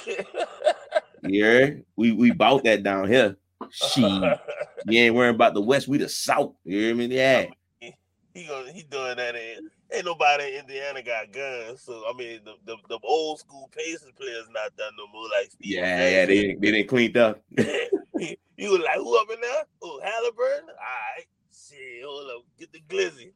Yeah, 1.29 1.71
we 1.97 2.13
we 2.13 2.31
bought 2.31 2.65
that 2.65 2.83
down 2.83 3.09
here. 3.09 3.37
She, 3.71 4.03
you 4.87 5.01
ain't 5.01 5.15
worrying 5.15 5.35
about 5.35 5.55
the 5.55 5.61
West. 5.61 5.89
We 5.89 5.99
the 5.99 6.09
South. 6.09 6.55
You 6.65 6.79
hear 6.79 6.95
me? 6.95 7.07
Yeah. 7.07 7.47
He, 7.81 7.95
he 8.35 8.47
going 8.47 8.75
he 8.75 8.83
doing 8.83 9.17
that. 9.17 9.35
In, 9.35 9.71
ain't 9.93 10.05
nobody 10.05 10.55
in 10.55 10.61
Indiana 10.61 11.03
got 11.03 11.33
guns. 11.33 11.83
So 11.83 12.05
I 12.09 12.17
mean, 12.17 12.41
the 12.45 12.55
the, 12.65 12.77
the 12.89 12.99
old 13.03 13.39
school 13.39 13.71
Pacers 13.77 14.13
players 14.17 14.47
not 14.53 14.77
done 14.77 14.93
no 14.99 15.07
more. 15.13 15.29
Like 15.39 15.51
Steve 15.51 15.77
yeah, 15.77 16.09
yeah, 16.09 16.27
they 16.27 16.55
they 16.55 16.71
didn't 16.73 16.89
cleaned 16.89 17.17
up. 17.17 17.43
you 17.57 18.71
was 18.71 18.81
like, 18.81 18.97
who 18.97 19.19
up 19.19 19.29
in 19.33 19.41
there? 19.41 19.63
Oh, 19.83 20.01
Halliburton. 20.03 20.69
All 20.69 20.75
right, 20.75 21.27
shit. 21.53 22.05
Hold 22.05 22.31
up, 22.31 22.45
get 22.59 22.73
the 22.73 22.83
glizzy. 22.89 23.33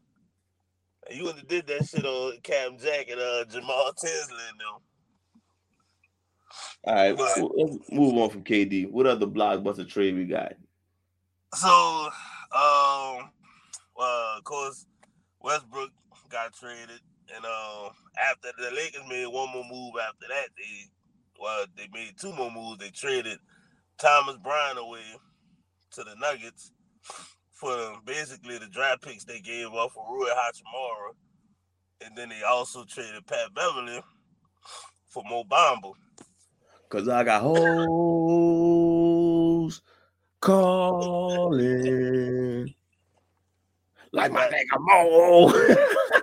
You 1.11 1.25
would 1.25 1.37
have 1.37 1.49
did 1.49 1.67
that 1.67 1.87
shit 1.87 2.05
on 2.05 2.39
Cam 2.43 2.79
Jack 2.79 3.09
and 3.11 3.21
uh, 3.21 3.45
Jamaal 3.47 3.97
Tinsley 3.97 4.37
and 4.51 4.61
them. 4.61 4.81
All 6.85 6.95
right, 6.95 7.17
but, 7.17 7.39
let's 7.57 7.91
move 7.91 8.17
on 8.17 8.31
from 8.31 8.45
KD. 8.45 8.91
What 8.91 9.07
other 9.07 9.27
blockbuster 9.27 9.89
trade 9.89 10.17
we 10.17 10.25
got? 10.25 10.55
So, 11.55 11.69
um, 11.69 13.31
well, 13.97 14.35
of 14.39 14.45
course, 14.45 14.87
Westbrook 15.41 15.91
got 16.31 16.55
traded, 16.55 17.01
and 17.35 17.45
um, 17.45 17.91
after 18.31 18.49
the 18.59 18.75
Lakers 18.75 19.03
made 19.09 19.27
one 19.27 19.51
more 19.53 19.65
move 19.71 19.95
after 20.03 20.27
that, 20.29 20.49
they 20.57 20.91
well, 21.41 21.65
they 21.77 21.89
made 21.93 22.15
two 22.19 22.33
more 22.33 22.51
moves. 22.51 22.79
They 22.79 22.91
traded 22.91 23.39
Thomas 23.99 24.37
Bryant 24.37 24.79
away 24.79 25.01
to 25.93 26.05
the 26.05 26.15
Nuggets 26.17 26.73
for 27.53 27.95
basically 28.05 28.59
the 28.59 28.67
draft 28.69 29.03
picks 29.03 29.25
they 29.25 29.41
gave 29.41 29.69
up 29.75 29.91
for 29.93 30.07
Rui 30.11 30.29
Hachimura, 30.31 31.13
and 32.05 32.17
then 32.17 32.29
they 32.29 32.43
also 32.43 32.85
traded 32.85 33.27
Pat 33.27 33.55
Beverley 33.55 34.01
for 35.09 35.23
Mo 35.29 35.45
Bamba. 35.45 35.93
Cause 36.91 37.09
I 37.09 37.25
got 37.25 37.43
hoes 37.43 37.61
calling 40.41 42.75
like 44.13 44.33
my 44.33 44.49
nigga 44.49 44.79
Mo. 44.79 45.53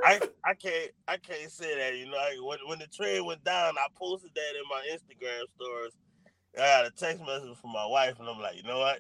I, 0.04 0.20
I 0.44 0.54
can't 0.54 0.92
I 1.08 1.16
can't 1.18 1.50
say 1.50 1.78
that. 1.78 1.98
You 1.98 2.08
know, 2.08 2.18
like 2.18 2.36
when 2.44 2.60
when 2.68 2.80
the 2.80 2.88
trade 2.88 3.22
went 3.22 3.42
down, 3.44 3.76
I 3.78 3.88
posted 3.96 4.32
that 4.36 4.56
in 4.56 4.64
my 4.70 4.86
Instagram 4.92 5.44
stories. 5.56 5.94
I 6.56 6.60
got 6.60 6.86
a 6.86 6.92
text 6.92 7.22
message 7.22 7.58
from 7.62 7.72
my 7.72 7.86
wife, 7.86 8.20
and 8.20 8.28
I'm 8.28 8.42
like, 8.42 8.58
you 8.58 8.64
know 8.64 8.80
what? 8.80 9.00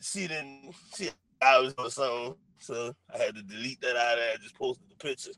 She 0.00 0.26
didn't. 0.26 0.74
She 0.96 1.10
I 1.40 1.58
was 1.58 1.74
on 1.78 1.90
something, 1.90 2.34
so 2.58 2.92
I 3.14 3.18
had 3.18 3.36
to 3.36 3.42
delete 3.42 3.80
that 3.82 3.94
out 3.96 4.14
of 4.14 4.18
there. 4.18 4.32
I 4.32 4.36
just 4.42 4.56
posted 4.56 4.90
the 4.90 4.96
picture. 4.96 5.30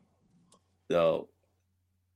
So 0.91 1.29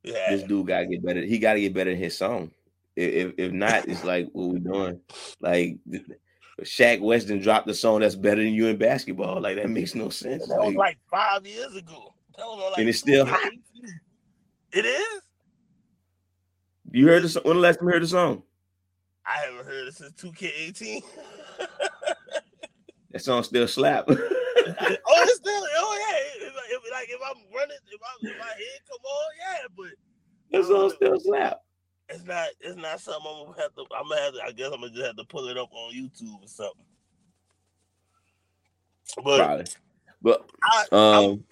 yeah. 0.02 0.30
this 0.30 0.42
dude 0.42 0.66
gotta 0.66 0.86
get 0.86 1.04
better. 1.04 1.22
He 1.22 1.38
gotta 1.38 1.60
get 1.60 1.74
better 1.74 1.90
in 1.90 1.98
his 1.98 2.16
song. 2.16 2.50
If 2.96 3.34
if 3.38 3.52
not, 3.52 3.88
it's 3.88 4.04
like 4.04 4.28
what 4.32 4.48
we 4.48 4.58
doing. 4.58 5.00
Like 5.40 5.76
Shaq 6.62 7.00
Weston 7.00 7.40
dropped 7.40 7.66
the 7.66 7.74
song 7.74 8.00
that's 8.00 8.16
better 8.16 8.42
than 8.42 8.52
you 8.52 8.66
in 8.66 8.76
basketball. 8.76 9.40
Like 9.40 9.56
that 9.56 9.70
makes 9.70 9.94
no 9.94 10.08
sense. 10.08 10.48
That 10.48 10.58
was 10.58 10.74
like 10.74 10.98
five 11.10 11.46
years 11.46 11.76
ago. 11.76 12.14
Like 12.38 12.78
and 12.78 12.88
it's 12.88 12.98
still 12.98 13.26
hot. 13.26 13.52
It 14.72 14.84
is. 14.84 15.22
You 16.90 17.08
heard 17.08 17.22
the 17.22 17.28
song? 17.28 17.42
When 17.44 17.56
the 17.56 17.62
last 17.62 17.78
time 17.78 17.88
you 17.88 17.94
heard 17.94 18.02
the 18.02 18.08
song? 18.08 18.42
I 19.24 19.38
haven't 19.44 19.66
heard 19.66 19.88
it 19.88 19.94
since 19.94 20.12
2K18. 20.14 21.02
that 23.10 23.22
song 23.22 23.42
still 23.42 23.68
slap. 23.68 24.08
oh, 24.68 25.22
it's 25.22 25.36
still. 25.36 25.64
Oh 25.78 25.98
yeah. 25.98 26.46
If, 26.46 26.54
if, 26.70 26.92
like 26.92 27.08
if 27.08 27.20
I'm 27.24 27.42
running, 27.54 27.76
if, 27.90 28.00
I, 28.02 28.26
if 28.26 28.38
my 28.38 28.46
head 28.46 28.80
come 28.88 29.04
on, 29.04 29.30
yeah. 29.40 29.66
But 29.76 30.58
it's 30.58 30.68
song 30.68 30.90
still 30.90 31.20
slap 31.20 31.60
it's 32.08 32.24
not 32.24 32.48
it's 32.60 32.76
not 32.76 33.00
something 33.00 33.22
I'm 33.26 33.46
gonna 33.46 33.62
have 33.62 33.74
to 33.74 33.84
I'm 33.96 34.08
gonna 34.08 34.20
have 34.22 34.34
to 34.34 34.42
I 34.44 34.52
guess 34.52 34.70
I'm 34.72 34.80
gonna 34.80 34.92
just 34.92 35.06
have 35.06 35.16
to 35.16 35.24
pull 35.24 35.48
it 35.48 35.58
up 35.58 35.68
on 35.72 35.94
YouTube 35.94 36.42
or 36.42 36.48
something. 36.48 36.84
But 39.24 39.38
Probably. 39.38 39.64
but 40.22 40.50
I, 40.62 40.84
um 40.92 41.44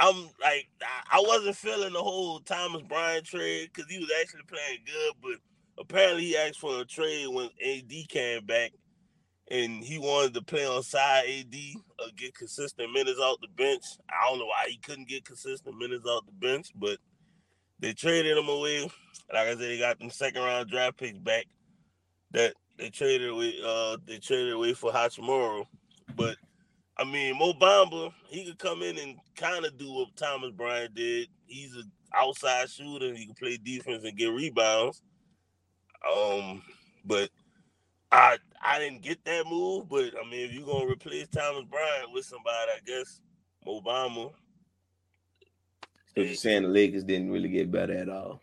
I'm, 0.00 0.14
I'm, 0.16 0.30
like 0.42 0.68
I 1.10 1.20
wasn't 1.20 1.56
feeling 1.56 1.92
the 1.92 2.02
whole 2.02 2.40
Thomas 2.40 2.82
Bryant 2.82 3.24
trade 3.24 3.70
because 3.72 3.90
he 3.90 3.98
was 3.98 4.10
actually 4.20 4.42
playing 4.46 4.80
good, 4.86 5.12
but 5.22 5.82
apparently 5.82 6.24
he 6.24 6.36
asked 6.36 6.60
for 6.60 6.80
a 6.80 6.84
trade 6.84 7.28
when 7.28 7.48
AD 7.66 8.08
came 8.08 8.44
back 8.44 8.72
and 9.50 9.82
he 9.82 9.98
wanted 9.98 10.34
to 10.34 10.42
play 10.42 10.66
on 10.66 10.82
side 10.82 11.24
AD 11.26 11.54
or 12.00 12.06
get 12.16 12.34
consistent 12.34 12.92
minutes 12.92 13.18
off 13.18 13.38
the 13.40 13.48
bench. 13.48 13.82
I 14.08 14.28
don't 14.28 14.38
know 14.38 14.46
why 14.46 14.66
he 14.68 14.76
couldn't 14.78 15.08
get 15.08 15.24
consistent 15.24 15.76
minutes 15.78 16.04
off 16.04 16.26
the 16.26 16.32
bench, 16.32 16.68
but 16.74 16.98
they 17.78 17.92
traded 17.92 18.36
him 18.36 18.48
away. 18.48 18.82
Like 19.32 19.46
I 19.46 19.50
said, 19.50 19.58
they 19.58 19.78
got 19.78 19.98
them 19.98 20.10
second 20.10 20.42
round 20.42 20.70
draft 20.70 20.98
picks 20.98 21.18
back 21.18 21.46
that 22.32 22.54
they 22.76 22.90
traded 22.90 23.30
away. 23.30 23.54
Uh, 23.64 23.96
they 24.06 24.18
traded 24.18 24.52
away 24.52 24.74
for 24.74 24.92
Hachimura. 24.92 25.64
But 26.14 26.36
I 26.96 27.04
mean, 27.04 27.38
Mo 27.38 27.52
Bamba, 27.52 28.12
he 28.28 28.44
could 28.44 28.58
come 28.58 28.82
in 28.82 28.98
and 28.98 29.16
kind 29.36 29.64
of 29.64 29.78
do 29.78 29.92
what 29.92 30.16
Thomas 30.16 30.50
Bryant 30.50 30.94
did. 30.94 31.28
He's 31.46 31.74
an 31.74 31.90
outside 32.14 32.68
shooter. 32.68 33.14
He 33.14 33.26
can 33.26 33.34
play 33.34 33.56
defense 33.56 34.04
and 34.04 34.16
get 34.16 34.32
rebounds. 34.32 35.02
Um, 36.12 36.62
but 37.04 37.30
I 38.10 38.38
I 38.62 38.78
didn't 38.78 39.02
get 39.02 39.24
that 39.24 39.46
move. 39.46 39.88
But 39.88 40.14
I 40.18 40.28
mean, 40.28 40.46
if 40.46 40.52
you're 40.52 40.66
gonna 40.66 40.90
replace 40.90 41.28
Thomas 41.28 41.64
Bryant 41.70 42.12
with 42.12 42.24
somebody, 42.24 42.70
I 42.76 42.80
guess 42.86 43.20
Mo 43.64 43.80
Bamba. 43.80 44.32
So 46.14 46.22
you're 46.22 46.34
saying 46.34 46.62
the 46.62 46.68
Lakers 46.68 47.04
didn't 47.04 47.30
really 47.30 47.48
get 47.48 47.70
better 47.70 47.96
at 47.96 48.08
all? 48.08 48.40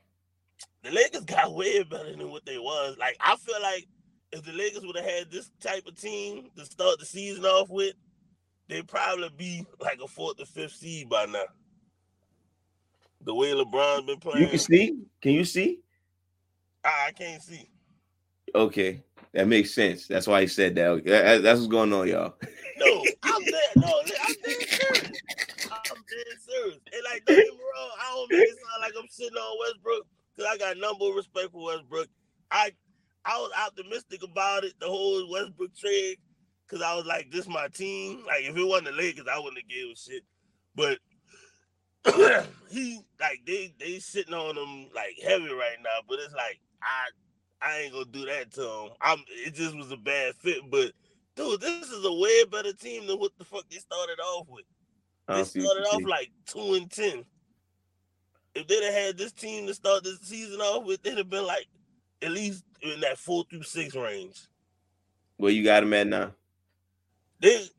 The 0.84 0.92
Lakers 0.92 1.26
got 1.26 1.54
way 1.54 1.84
better 1.84 2.16
than 2.16 2.30
what 2.30 2.46
they 2.46 2.58
was. 2.58 2.98
Like 2.98 3.18
I 3.20 3.36
feel 3.36 3.62
like 3.62 3.88
if 4.32 4.44
the 4.44 4.54
Lakers 4.54 4.86
would 4.86 4.96
have 4.96 5.06
had 5.06 5.32
this 5.32 5.52
type 5.60 5.88
of 5.88 6.00
team 6.00 6.50
to 6.58 6.66
start 6.66 7.00
the 7.00 7.06
season 7.06 7.46
off 7.46 7.70
with, 7.70 7.96
they'd 8.68 8.88
probably 8.88 9.30
be 9.38 9.66
like 9.80 10.00
a 10.04 10.08
fourth 10.08 10.40
or 10.40 10.46
fifth 10.46 10.74
seed 10.74 11.10
by 11.10 11.26
now. 11.26 11.44
The 13.22 13.34
way 13.34 13.52
LeBron's 13.52 14.06
been 14.06 14.20
playing. 14.20 14.44
You 14.44 14.50
can 14.50 14.60
see? 14.60 15.00
Can 15.22 15.32
you 15.32 15.46
see? 15.46 15.80
I, 16.84 17.08
I 17.08 17.12
can't 17.12 17.42
see. 17.42 17.68
Okay. 18.54 19.04
That 19.36 19.50
makes 19.50 19.74
sense. 19.74 20.08
That's 20.08 20.28
why 20.28 20.42
he 20.42 20.48
said 20.48 20.76
that. 20.76 21.04
That's 21.44 21.60
what's 21.60 21.68
going 21.68 21.94
on, 21.94 22.08
y'all. 22.08 22.34
No, 22.78 23.06
I'm 23.24 23.42
dead. 23.46 23.54
No, 23.78 23.88
I'm 23.88 24.06
dead 24.06 24.68
serious. 24.68 25.22
I'm 25.72 25.96
dead 25.96 26.36
serious. 26.46 26.78
And 26.92 27.04
like, 27.10 27.24
don't 27.26 27.38
get 27.38 27.54
me 27.54 27.60
wrong, 27.74 27.90
I 28.02 28.14
don't 28.14 28.32
make 28.32 28.50
it 28.50 28.58
sound 28.58 28.82
like 28.82 28.92
I'm 29.02 29.08
sitting 29.10 29.38
on 29.38 29.58
Westbrook 29.62 30.06
because 30.36 30.52
I 30.54 30.58
got 30.58 30.78
number 30.78 31.06
of 31.06 31.16
respect 31.16 31.54
for 31.54 31.68
Westbrook. 31.68 32.10
I 32.52 32.74
I 33.24 33.38
was 33.38 33.52
optimistic 33.66 34.24
about 34.24 34.66
it, 34.66 34.74
the 34.82 34.88
whole 34.88 35.32
Westbrook 35.32 35.74
trade, 35.78 36.18
because 36.68 36.84
I 36.84 36.94
was 36.96 37.06
like, 37.06 37.32
this 37.32 37.48
my 37.48 37.70
team. 37.70 38.26
Like, 38.28 38.44
if 38.44 38.58
it 38.58 38.68
wasn't 38.68 38.88
the 38.88 38.92
Lakers, 38.92 39.28
I 39.34 39.40
wouldn't 39.40 39.60
have 39.60 39.70
gave 39.70 39.94
a 39.94 39.96
shit. 39.96 40.24
But 40.76 41.00
he 42.70 43.00
like 43.22 43.40
they 43.48 43.74
they 43.80 44.00
sitting 44.00 44.34
on 44.34 44.58
him 44.58 44.90
like 44.94 45.16
heavy 45.24 45.48
right 45.54 45.80
now. 45.82 46.04
But 46.10 46.20
it's 46.20 46.34
like 46.34 46.60
I 46.84 47.08
I 47.66 47.80
ain't 47.80 47.94
gonna 47.94 48.06
do 48.06 48.26
that 48.26 48.52
to 48.54 48.62
him. 48.62 48.90
I'm 49.02 49.20
it 49.30 49.56
just 49.56 49.76
was 49.76 49.92
a 49.92 49.98
bad 49.98 50.36
fit, 50.36 50.60
but 50.70 50.92
dude, 51.36 51.62
this 51.62 51.90
is 51.90 52.06
a 52.06 52.14
way 52.14 52.44
better 52.46 52.74
team 52.74 53.08
than 53.08 53.18
what 53.20 53.32
the 53.38 53.44
fuck 53.44 53.66
they 53.70 53.78
started 53.78 54.20
off 54.20 54.48
with. 54.50 54.66
They 55.28 55.44
started 55.44 55.84
off 55.86 56.04
like 56.04 56.32
two 56.46 56.76
and 56.76 56.90
ten. 56.92 57.26
If 58.54 58.68
they'd 58.68 58.84
have 58.84 58.94
had 58.94 59.18
this 59.18 59.32
team 59.32 59.66
to 59.68 59.74
start 59.74 60.04
this 60.04 60.20
season 60.22 60.62
off 60.62 60.86
with, 60.86 61.02
they'd 61.02 61.18
have 61.18 61.30
been 61.30 61.46
like 61.46 61.68
at 62.22 62.32
least 62.32 62.64
in 62.82 63.00
that 63.02 63.18
four 63.18 63.44
through 63.50 63.64
six 63.64 63.96
range. 63.96 64.40
Where 65.38 65.52
you 65.52 65.64
got 65.64 65.82
them 65.82 65.94
at 65.94 66.08
now? 66.08 66.34
This 67.40 67.72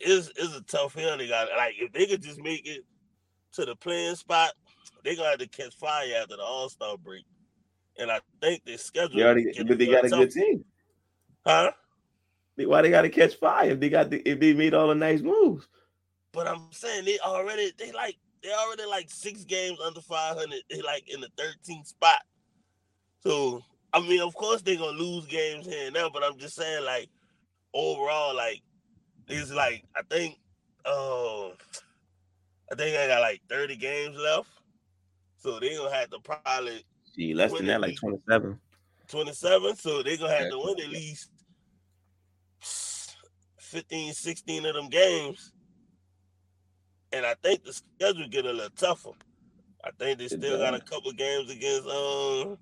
is 0.00 0.30
is 0.30 0.56
a 0.56 0.62
tough 0.62 0.94
hill. 0.94 1.18
They 1.18 1.28
got 1.28 1.48
like 1.56 1.74
if 1.78 1.92
they 1.92 2.06
could 2.06 2.22
just 2.22 2.40
make 2.40 2.66
it 2.66 2.84
to 3.52 3.64
the 3.64 3.76
playing 3.76 4.16
spot, 4.16 4.52
they 5.04 5.14
gonna 5.14 5.28
have 5.28 5.38
to 5.38 5.48
catch 5.48 5.76
fire 5.76 6.06
after 6.20 6.36
the 6.36 6.42
All 6.42 6.68
Star 6.68 6.96
break. 6.96 7.24
And 7.98 8.10
I 8.10 8.20
think 8.40 8.64
they 8.64 8.76
scheduled. 8.76 9.20
Already, 9.20 9.52
but 9.66 9.78
they 9.78 9.86
got 9.86 10.04
a 10.04 10.08
good 10.08 10.30
team, 10.30 10.64
huh? 11.46 11.70
Why 12.56 12.82
they 12.82 12.90
got 12.90 13.02
to 13.02 13.08
catch 13.08 13.34
fire 13.34 13.70
if 13.70 13.80
they 13.80 13.88
got 13.88 14.10
the, 14.10 14.18
if 14.28 14.38
they 14.38 14.52
made 14.52 14.74
all 14.74 14.88
the 14.88 14.94
nice 14.94 15.22
moves? 15.22 15.66
But 16.32 16.48
I'm 16.48 16.68
saying 16.72 17.04
they 17.04 17.18
already 17.20 17.72
they 17.78 17.92
like 17.92 18.16
they 18.42 18.52
already 18.52 18.84
like 18.86 19.10
six 19.10 19.44
games 19.44 19.78
under 19.84 20.00
500. 20.00 20.50
They 20.70 20.82
like 20.82 21.08
in 21.12 21.20
the 21.20 21.28
13th 21.38 21.86
spot. 21.86 22.22
So 23.20 23.62
I 23.92 24.00
mean, 24.00 24.20
of 24.20 24.34
course 24.34 24.62
they're 24.62 24.76
gonna 24.76 24.98
lose 24.98 25.26
games 25.26 25.66
here 25.66 25.86
and 25.86 25.96
there, 25.96 26.10
but 26.12 26.24
I'm 26.24 26.36
just 26.38 26.56
saying 26.56 26.84
like 26.84 27.08
overall, 27.72 28.34
like 28.34 28.60
it's 29.28 29.52
like 29.52 29.84
I 29.96 30.02
think 30.10 30.38
uh 30.84 31.48
I 32.70 32.74
think 32.76 32.96
I 32.96 33.06
got 33.06 33.20
like 33.20 33.40
30 33.48 33.76
games 33.76 34.16
left. 34.16 34.48
So 35.38 35.60
they're 35.60 35.78
gonna 35.78 35.94
have 35.94 36.10
to 36.10 36.18
probably 36.18 36.84
see 37.14 37.34
less 37.34 37.52
than 37.52 37.66
that, 37.66 37.80
like 37.80 37.96
27. 37.96 38.58
27. 39.08 39.76
So 39.76 40.02
they're 40.02 40.16
gonna 40.16 40.32
have 40.32 40.50
to 40.50 40.58
win 40.58 40.80
at 40.80 40.90
least 40.90 41.30
15, 43.60 44.12
16 44.12 44.66
of 44.66 44.74
them 44.74 44.88
games 44.88 45.52
and 47.14 47.24
I 47.24 47.34
think 47.42 47.64
the 47.64 47.72
schedule 47.72 48.26
get 48.28 48.44
a 48.44 48.52
little 48.52 48.70
tougher. 48.76 49.10
I 49.84 49.90
think 49.98 50.18
they 50.18 50.28
still 50.28 50.58
got 50.58 50.74
a 50.74 50.80
couple 50.80 51.12
games 51.12 51.50
against 51.50 51.88
um 51.88 52.58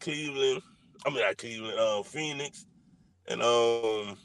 Cleveland. 0.00 0.62
I 1.04 1.10
mean, 1.10 1.20
not 1.20 1.36
Cleveland, 1.36 1.78
uh, 1.78 2.02
Phoenix, 2.02 2.66
and 3.26 3.42
um, 3.42 4.16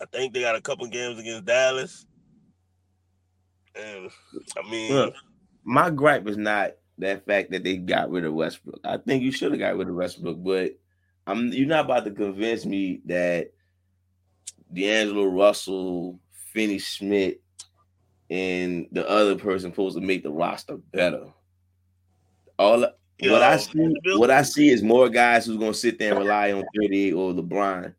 I 0.00 0.06
think 0.12 0.32
they 0.32 0.40
got 0.40 0.56
a 0.56 0.60
couple 0.60 0.86
games 0.86 1.18
against 1.18 1.44
Dallas. 1.44 2.06
And 3.74 4.10
I 4.56 4.70
mean, 4.70 4.92
Look, 4.92 5.14
my 5.64 5.90
gripe 5.90 6.26
is 6.26 6.36
not 6.36 6.72
that 7.00 7.26
fact 7.26 7.50
that 7.50 7.64
they 7.64 7.76
got 7.76 8.10
rid 8.10 8.24
of 8.24 8.34
Westbrook. 8.34 8.80
I 8.84 8.98
think 8.98 9.22
you 9.22 9.32
should 9.32 9.52
have 9.52 9.60
got 9.60 9.76
rid 9.76 9.88
of 9.88 9.94
Westbrook, 9.94 10.42
but 10.42 10.72
I'm 11.26 11.52
you're 11.52 11.66
not 11.66 11.84
about 11.84 12.04
to 12.04 12.10
convince 12.10 12.64
me 12.64 13.00
that 13.06 13.52
D'Angelo 14.72 15.24
Russell, 15.24 16.18
Finney 16.52 16.78
Smith, 16.78 17.36
and 18.30 18.86
the 18.92 19.08
other 19.08 19.36
person 19.36 19.70
supposed 19.70 19.96
to 19.96 20.02
make 20.02 20.22
the 20.22 20.30
roster 20.30 20.76
better. 20.76 21.26
All 22.58 22.86
what 23.22 23.42
I 23.42 23.56
see, 23.58 23.94
what 24.16 24.30
I 24.30 24.42
see 24.42 24.70
is 24.70 24.82
more 24.82 25.08
guys 25.08 25.46
who's 25.46 25.58
gonna 25.58 25.74
sit 25.74 25.98
there 25.98 26.12
and 26.12 26.20
rely 26.20 26.52
on 26.52 26.64
38 26.80 27.12
or 27.12 27.32
LeBron, 27.32 27.94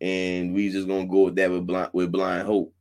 and 0.00 0.54
we 0.54 0.70
just 0.70 0.88
gonna 0.88 1.06
go 1.06 1.24
with 1.24 1.36
that 1.36 1.50
with 1.50 1.66
blind 1.66 1.90
with 1.92 2.12
blind 2.12 2.46
hope. 2.46 2.72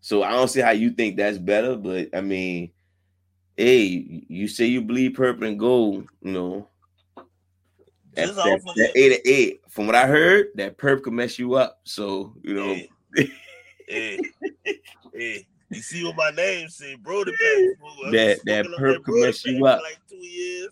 So 0.00 0.22
I 0.22 0.32
don't 0.32 0.48
see 0.48 0.60
how 0.60 0.70
you 0.70 0.90
think 0.90 1.16
that's 1.16 1.38
better, 1.38 1.76
but 1.76 2.08
I 2.14 2.20
mean, 2.20 2.70
hey, 3.62 4.24
you 4.28 4.48
say 4.48 4.66
you 4.66 4.82
bleed 4.82 5.14
purple 5.14 5.46
and 5.46 5.58
gold, 5.58 6.08
you 6.20 6.32
know. 6.32 6.68
That, 8.14 8.34
that, 8.34 8.60
off 8.66 8.76
that 8.76 8.92
eight 8.94 9.22
to 9.22 9.28
eight, 9.30 9.60
from 9.70 9.86
what 9.86 9.94
I 9.94 10.06
heard, 10.06 10.48
that 10.56 10.76
perp 10.76 11.02
can 11.02 11.14
mess 11.14 11.38
you 11.38 11.54
up. 11.54 11.80
So 11.84 12.34
you 12.42 12.54
know, 12.54 12.74
Hey, 13.14 13.30
hey, 13.88 14.20
hey. 15.14 15.46
You 15.70 15.80
see 15.80 16.04
what 16.04 16.16
my 16.16 16.30
name 16.30 16.68
say, 16.68 16.96
bro? 16.96 17.24
The. 17.24 17.32
That- 18.10 18.40
that 18.44 18.66
perp 18.66 19.04
can 19.04 19.20
mess 19.20 19.44
you 19.44 19.64
up. 19.64 19.80
Like 19.82 19.98
two 20.08 20.16
years. 20.16 20.70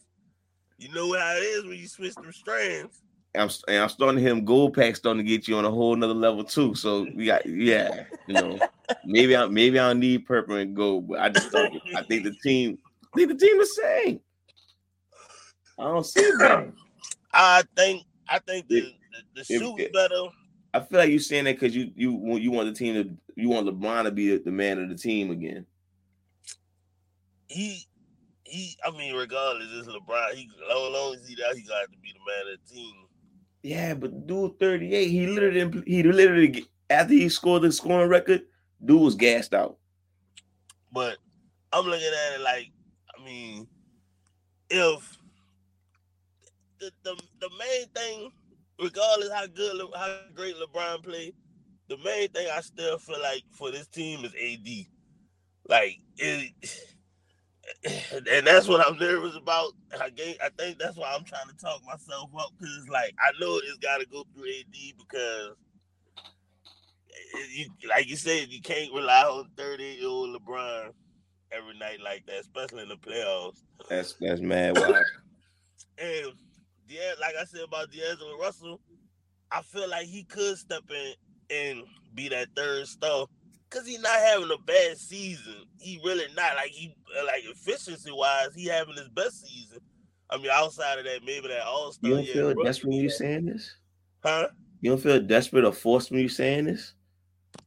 You 0.79 0.93
know 0.93 1.13
how 1.19 1.37
it 1.37 1.41
is 1.41 1.65
when 1.65 1.79
you 1.79 1.87
switch 1.87 2.15
them 2.15 2.33
strands. 2.33 3.03
I'm 3.35 3.49
and 3.69 3.77
I'm 3.79 3.89
starting 3.89 4.17
to 4.17 4.23
hear 4.23 4.33
him 4.33 4.45
gold 4.45 4.75
pack 4.75 4.97
starting 4.97 5.25
to 5.25 5.29
get 5.29 5.47
you 5.47 5.57
on 5.57 5.65
a 5.65 5.71
whole 5.71 5.95
nother 5.95 6.15
level 6.15 6.43
too. 6.43 6.75
So 6.75 7.07
we 7.15 7.27
got 7.27 7.47
yeah, 7.47 8.05
you 8.27 8.35
know, 8.35 8.59
maybe 9.05 9.37
I 9.37 9.47
maybe 9.47 9.79
I 9.79 9.89
don't 9.89 10.01
need 10.01 10.27
purple 10.27 10.57
and 10.57 10.75
gold, 10.75 11.09
but 11.09 11.21
I 11.21 11.29
just 11.29 11.53
don't, 11.53 11.81
I 11.95 12.03
think 12.03 12.25
the 12.25 12.35
team 12.43 12.79
I 13.15 13.19
think 13.19 13.29
the 13.29 13.47
team 13.47 13.61
is 13.61 13.77
same. 13.77 14.21
I 15.79 15.85
don't 15.85 16.05
see 16.05 16.29
that. 16.39 16.73
I 17.33 17.63
think 17.77 18.05
I 18.29 18.39
think 18.41 18.69
the 18.69 18.79
If- 18.79 19.49
the, 19.49 19.59
the 19.59 19.75
if- 19.85 19.93
better. 19.93 20.25
I 20.73 20.79
feel 20.81 21.01
like 21.01 21.11
you're 21.11 21.19
saying 21.19 21.45
that 21.45 21.59
because 21.59 21.75
you 21.75 21.91
you 21.97 22.13
want 22.13 22.43
you 22.43 22.51
want 22.53 22.69
the 22.69 22.75
team 22.75 22.95
to 22.95 23.11
you 23.41 23.49
want 23.49 23.67
LeBron 23.67 24.05
to 24.05 24.13
be 24.13 24.37
the 24.37 24.51
man 24.53 24.79
of 24.81 24.89
the 24.89 24.95
team 24.95 25.31
again. 25.33 25.67
He 27.49 27.87
he 28.45 28.77
I 28.85 28.91
mean, 28.93 29.15
regardless, 29.15 29.67
it's 29.73 29.89
LeBron. 29.89 30.35
He 30.35 30.49
long 30.69 30.93
long 30.93 31.15
as 31.15 31.27
he 31.29 31.35
there, 31.35 31.55
he 31.57 31.63
got 31.63 31.83
to 31.83 31.89
be 32.01 32.13
the 32.13 32.21
man 32.25 32.55
of 32.55 32.61
the 32.69 32.75
team. 32.75 32.95
Yeah, 33.63 33.95
but 33.95 34.27
dude, 34.27 34.59
38, 34.59 35.09
he 35.09 35.27
literally 35.27 35.83
he 35.87 36.03
literally 36.03 36.65
after 36.89 37.13
he 37.13 37.29
scored 37.29 37.63
the 37.63 37.73
scoring 37.73 38.09
record, 38.09 38.43
dude 38.85 39.01
was 39.01 39.15
gassed 39.15 39.55
out. 39.55 39.77
But 40.93 41.19
I'm 41.73 41.85
looking 41.85 42.07
at 42.07 42.35
it 42.37 42.41
like, 42.41 42.71
I 43.17 43.25
mean, 43.25 43.69
if 44.71 45.19
the 46.79 46.91
the, 47.03 47.21
the 47.41 47.51
main 47.59 47.87
thing, 47.95 48.33
regardless 48.81 49.33
how 49.33 49.47
good 49.47 49.81
how 49.95 50.21
great 50.35 50.57
LeBron 50.57 51.05
played, 51.05 51.35
the 51.89 51.99
main 51.99 52.29
thing 52.29 52.49
I 52.51 52.61
still 52.61 52.99
feel 52.99 53.21
like 53.21 53.43
for 53.53 53.71
this 53.71 53.87
team 53.89 54.25
is 54.25 54.35
AD. 54.35 54.87
Like 55.69 55.99
it, 56.17 56.53
and 58.31 58.47
that's 58.47 58.69
what 58.69 58.87
I'm 58.87 58.99
nervous 58.99 59.37
about. 59.37 59.73
I 60.01 60.11
think 60.11 60.79
that's 60.79 60.97
why 60.97 61.15
I'm 61.15 61.25
trying 61.25 61.49
to 61.49 61.57
talk 61.57 61.83
myself 61.85 62.31
up 62.39 62.51
because 62.59 62.77
it's 62.79 62.89
like 62.89 63.15
I 63.21 63.33
know 63.41 63.57
it's 63.57 63.79
got 63.79 63.99
to 63.99 64.07
go 64.07 64.25
through 64.35 64.49
AD 64.49 64.97
because 64.99 65.57
eh, 66.27 67.47
you 67.51 67.67
like 67.89 68.09
you 68.09 68.17
said 68.17 68.49
you 68.49 68.61
can't 68.61 68.93
rely 68.93 69.23
on 69.23 69.49
38 69.57 69.99
year 69.99 70.09
old 70.09 70.41
LeBron 70.41 70.93
every 71.53 71.79
night 71.79 72.01
like 72.03 72.27
that, 72.27 72.41
especially 72.41 72.83
in 72.83 72.89
the 72.89 72.97
playoffs. 72.97 73.63
That's 73.89 74.15
that's 74.21 74.41
mad 74.41 74.77
wild. 74.77 74.97
And 75.99 76.33
yeah, 76.89 77.13
like 77.21 77.35
I 77.39 77.45
said 77.45 77.61
about 77.61 77.93
D'Angelo 77.93 78.39
Russell, 78.39 78.81
I 79.51 79.61
feel 79.61 79.89
like 79.89 80.07
he 80.07 80.25
could 80.25 80.57
step 80.57 80.85
in 80.89 81.13
and 81.51 81.85
be 82.15 82.29
that 82.31 82.49
third 82.57 82.87
star. 82.87 83.27
Cause 83.71 83.87
he's 83.87 84.01
not 84.01 84.19
having 84.19 84.51
a 84.51 84.59
bad 84.65 84.99
season. 84.99 85.55
He 85.79 86.01
really 86.05 86.25
not 86.37 86.57
like 86.57 86.71
he 86.71 86.93
uh, 87.19 87.25
like 87.25 87.45
efficiency 87.45 88.11
wise, 88.11 88.53
he 88.55 88.67
having 88.67 88.97
his 88.97 89.09
best 89.09 89.47
season. 89.47 89.79
I 90.29 90.39
mean, 90.39 90.49
outside 90.53 90.99
of 90.99 91.05
that, 91.05 91.25
maybe 91.25 91.47
that 91.49 91.63
All 91.65 91.93
Star. 91.93 92.11
You 92.11 92.17
don't 92.17 92.27
feel 92.29 92.65
desperate 92.65 92.91
when 92.91 92.99
you 93.01 93.11
saying 93.11 93.47
this? 93.47 93.77
huh? 94.25 94.49
You 94.81 94.91
don't 94.91 95.01
feel 95.01 95.21
desperate 95.21 95.65
or 95.65 95.73
forced 95.73 96.11
when 96.11 96.21
you 96.21 96.29
saying 96.29 96.65
this? 96.65 96.95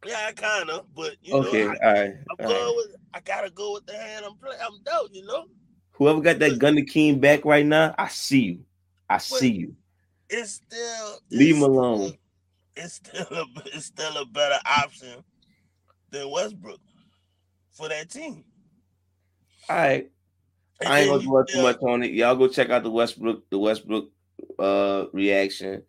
Yeah, 0.05 0.25
I 0.27 0.33
kind 0.33 0.69
of, 0.69 0.93
but 0.93 1.15
you 1.21 1.33
Okay, 1.35 1.63
know, 1.63 1.69
all 1.69 1.75
I, 1.81 1.93
right. 1.93 2.13
I'm 2.39 2.45
all 2.45 2.45
right. 2.45 2.47
going 2.47 2.75
with. 2.75 2.95
I 3.13 3.19
gotta 3.21 3.49
go 3.51 3.73
with 3.73 3.85
the 3.85 3.93
hand 3.97 4.25
I'm 4.25 4.35
playing. 4.35 4.59
I'm 4.61 4.81
dealt, 4.83 5.13
you 5.13 5.25
know. 5.25 5.45
Whoever 5.93 6.19
got 6.19 6.39
that 6.39 6.59
gun 6.59 6.75
to 6.75 6.83
King 6.83 7.19
back 7.19 7.45
right 7.45 7.65
now, 7.65 7.95
I 7.97 8.07
see 8.09 8.41
you. 8.41 8.59
I 9.09 9.19
see 9.19 9.51
you. 9.51 9.75
It's 10.29 10.53
still 10.53 11.19
Leave 11.31 11.55
it's 11.55 11.57
him 11.57 11.63
alone. 11.63 12.07
still- 12.07 12.17
It's 12.75 12.93
still 12.95 13.27
a, 13.31 13.45
it's 13.67 13.85
still 13.85 14.17
a 14.17 14.25
better 14.25 14.59
option 14.65 15.23
than 16.13 16.29
Westbrook 16.29 16.79
for 17.71 17.89
that 17.89 18.09
team. 18.09 18.45
All 19.67 19.75
right. 19.75 20.09
And 20.79 20.93
I 20.93 20.99
ain't 20.99 21.09
gonna 21.09 21.23
dwell 21.23 21.45
too 21.45 21.61
much 21.61 21.81
on 21.81 22.03
it. 22.03 22.11
Y'all 22.11 22.35
go 22.35 22.47
check 22.47 22.69
out 22.69 22.83
the 22.83 22.89
Westbrook, 22.89 23.49
the 23.49 23.59
Westbrook 23.59 24.09
uh 24.59 25.05
reaction. 25.11 25.83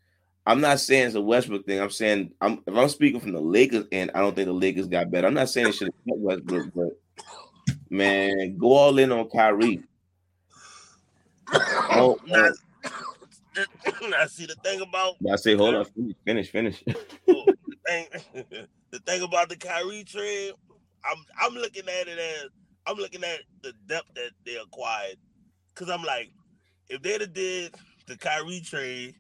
I'm 0.47 0.61
not 0.61 0.81
saying 0.81 1.07
it's 1.07 1.15
a 1.15 1.21
Westbrook 1.21 1.67
thing. 1.67 1.81
I'm 1.81 1.91
saying 1.91 2.33
I'm 2.41 2.63
if 2.67 2.75
I'm 2.75 2.89
speaking 2.89 3.21
from 3.21 3.33
the 3.33 3.41
Lakers 3.41 3.87
and 3.93 4.11
I 4.15 4.21
don't 4.21 4.35
think 4.35 4.47
the 4.47 4.53
Lakers 4.53 4.87
got 4.87 5.11
better. 5.11 5.27
I'm 5.27 5.35
not 5.35 5.49
saying 5.49 5.69
it 5.69 5.75
should 5.75 5.89
have 5.89 5.95
kept 6.09 6.21
Westbrook, 6.21 6.71
but 6.75 7.77
man, 7.91 8.57
go 8.57 8.73
all 8.73 8.99
in 8.99 9.13
on 9.13 9.29
Kyrie. 9.29 9.83
Oh, 11.97 12.19
Now, 12.27 12.49
now, 14.09 14.27
see 14.27 14.47
the 14.47 14.57
thing 14.65 14.81
about 14.81 15.17
I 15.31 15.37
say, 15.37 15.55
hold 15.55 15.75
on, 15.75 15.85
finish, 16.25 16.51
finish, 16.51 16.83
finish. 16.83 16.85
the 18.95 19.01
thing, 19.01 19.23
about 19.23 19.49
the 19.49 19.57
Kyrie 19.57 20.05
trade, 20.05 20.53
I'm 21.05 21.25
I'm 21.41 21.55
looking 21.55 21.89
at 21.89 22.07
it 22.07 22.17
as 22.17 22.51
I'm 22.87 22.97
looking 22.97 23.25
at 23.25 23.41
the 23.63 23.73
depth 23.89 24.15
that 24.15 24.31
they 24.47 24.55
acquired. 24.55 25.17
Cause 25.75 25.91
I'm 25.91 26.05
like, 26.05 26.31
if 26.89 27.03
they'd 27.03 27.21
have 27.21 27.35
did 27.35 27.75
the 28.07 28.17
Kyrie 28.17 28.61
trade, 28.61 29.17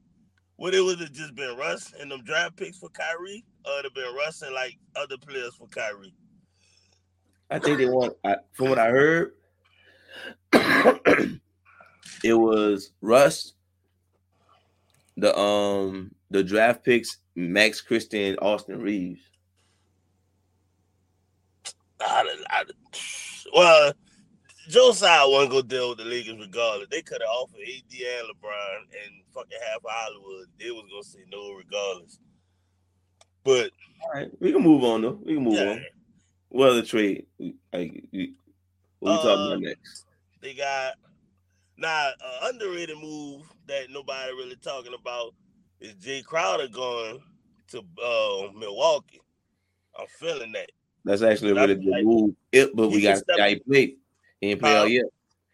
would 0.58 0.74
it 0.74 0.80
would 0.80 1.00
have 1.00 1.12
just 1.12 1.34
been 1.34 1.56
Russ 1.56 1.92
and 2.00 2.08
them 2.12 2.22
draft 2.22 2.56
picks 2.56 2.78
for 2.78 2.88
Kyrie, 2.90 3.44
or 3.66 3.72
it'd 3.80 3.86
have 3.86 3.94
been 3.94 4.14
Russ 4.14 4.42
and 4.42 4.54
like 4.54 4.78
other 4.94 5.18
players 5.18 5.56
for 5.56 5.66
Kyrie? 5.66 6.14
I 7.50 7.58
think 7.58 7.78
they 7.78 7.86
want. 7.86 8.14
I, 8.22 8.36
from 8.52 8.68
what 8.68 8.78
I 8.78 8.90
heard, 8.90 9.32
it 10.52 12.34
was 12.34 12.92
Russ, 13.00 13.54
the 15.16 15.36
um 15.36 16.14
the 16.30 16.44
draft 16.44 16.84
picks, 16.84 17.16
Max 17.34 17.80
Christie, 17.80 18.38
Austin 18.38 18.80
Reaves. 18.80 19.20
I, 22.14 22.36
I, 22.50 22.64
well, 23.54 23.92
Joe 24.68 24.92
Tsai 24.92 25.24
wasn't 25.26 25.50
gonna 25.50 25.62
deal 25.64 25.88
with 25.90 25.98
the 25.98 26.04
Lakers 26.04 26.38
regardless. 26.38 26.88
They 26.90 27.02
could 27.02 27.20
have 27.20 27.30
offered 27.30 27.60
AD 27.60 27.92
and 27.92 28.28
LeBron 28.28 28.78
and 28.78 29.22
fucking 29.34 29.58
half 29.66 29.78
of 29.84 29.90
Hollywood. 29.90 30.46
They 30.58 30.70
was 30.70 30.84
gonna 30.90 31.02
say 31.02 31.20
no 31.30 31.52
regardless. 31.52 32.18
But 33.42 33.70
All 34.02 34.12
right, 34.14 34.30
we 34.40 34.52
can 34.52 34.62
move 34.62 34.84
on 34.84 35.02
though. 35.02 35.18
We 35.24 35.34
can 35.34 35.44
move 35.44 35.54
yeah, 35.54 35.70
on. 35.72 35.84
What 36.48 36.70
other 36.70 36.82
trade? 36.82 37.26
Like, 37.38 38.04
what 38.12 39.10
we 39.10 39.16
talking 39.16 39.28
Uh, 39.28 39.46
about 39.48 39.60
next? 39.60 40.06
they 40.40 40.54
got 40.54 40.94
now 41.76 42.08
an 42.08 42.54
underrated 42.54 42.96
move 42.98 43.42
that 43.66 43.90
nobody 43.90 44.32
really 44.32 44.56
talking 44.56 44.94
about 44.98 45.34
is 45.80 45.94
Jae 45.94 46.24
Crowder 46.24 46.68
going 46.68 47.20
to 47.68 47.78
uh, 48.02 48.52
Milwaukee. 48.56 49.20
I'm 49.98 50.06
feeling 50.06 50.52
that. 50.52 50.70
That's 51.04 51.22
actually 51.22 51.52
really 51.52 51.74
good 51.74 52.04
move. 52.04 52.34
It, 52.50 52.74
but 52.74 52.88
we 52.88 53.02
got 53.02 53.16
to 53.18 53.24
see 53.34 53.40
how 53.40 53.48
he 53.48 53.56
played. 53.56 53.96
He 54.40 54.48
didn't 54.48 54.62
play 54.62 54.76
all 54.76 54.88
year. 54.88 55.04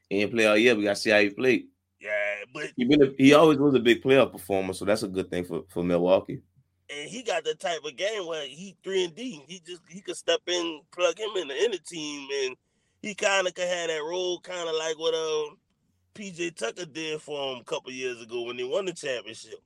He 0.09 0.21
didn't 0.21 0.33
play 0.33 0.47
all 0.47 0.57
year. 0.57 0.75
We 0.77 0.85
got 0.85 0.97
to 0.97 1.03
see 1.03 1.11
how 1.11 1.21
he 1.21 1.31
played. 1.31 1.67
Yeah, 2.01 2.11
but 2.55 2.71
He 2.77 2.85
been 2.85 3.03
a, 3.03 3.11
he 3.19 3.35
always 3.35 3.59
was 3.59 3.75
a 3.75 3.81
big 3.81 4.03
playoff 4.03 4.33
performer, 4.33 4.73
so 4.73 4.85
that's 4.85 5.03
a 5.03 5.09
good 5.09 5.31
thing 5.31 5.45
for, 5.45 5.63
for 5.69 5.83
Milwaukee. 5.83 6.41
and 6.89 7.09
he 7.09 7.23
got 7.23 7.45
the 7.45 7.55
type 7.55 7.81
of 7.85 7.97
game 7.97 8.27
where 8.27 8.47
he 8.47 8.77
three 8.83 9.05
and 9.05 9.15
D. 9.15 9.43
He 9.47 9.61
just 9.67 9.83
he 9.89 10.01
could 10.01 10.17
step 10.17 10.41
in, 10.47 10.81
plug 10.93 11.19
him 11.19 11.31
in 11.37 11.49
the 11.49 11.55
inner 11.63 11.79
team, 11.87 12.29
and 12.45 12.57
he 13.03 13.15
kind 13.15 13.47
of 13.47 13.55
could 13.55 13.69
have 13.69 13.89
that 13.89 14.03
role, 14.03 14.41
kind 14.41 14.69
of 14.69 14.75
like 14.77 14.99
what 14.99 15.15
uh 15.15 15.55
PJ 16.15 16.57
Tucker 16.57 16.87
did 16.87 17.21
for 17.21 17.53
him 17.53 17.61
a 17.61 17.65
couple 17.65 17.93
years 17.93 18.21
ago 18.23 18.43
when 18.43 18.57
they 18.57 18.65
won 18.65 18.85
the 18.87 18.93
championship. 18.93 19.59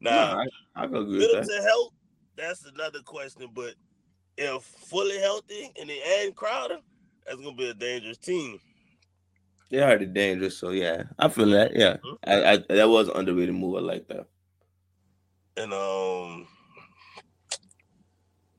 Now, 0.00 0.34
Nah, 0.34 0.44
I, 0.76 0.82
I 0.84 0.86
can 0.86 0.96
agree 0.96 1.18
with 1.18 1.46
that. 1.46 1.62
Health, 1.62 1.92
that's 2.36 2.64
another 2.64 3.00
question. 3.04 3.48
But 3.52 3.74
if 4.38 4.62
fully 4.64 5.18
healthy 5.20 5.72
and 5.80 5.90
they 5.90 6.02
add 6.26 6.36
Crowder, 6.36 6.78
that's 7.26 7.38
gonna 7.40 7.56
be 7.56 7.70
a 7.70 7.74
dangerous 7.74 8.18
team. 8.18 8.60
They're 9.70 9.84
already 9.88 10.06
dangerous, 10.06 10.58
so 10.58 10.70
yeah, 10.70 11.04
I 11.18 11.28
feel 11.28 11.48
that. 11.50 11.76
Yeah, 11.76 11.98
Mhm. 12.04 12.18
I, 12.26 12.52
I 12.54 12.58
that 12.70 12.88
was 12.88 13.08
an 13.08 13.16
underrated 13.18 13.54
move. 13.54 13.76
I 13.76 13.80
like 13.80 14.08
that. 14.08 14.26
And 15.58 15.74
um, 15.74 16.48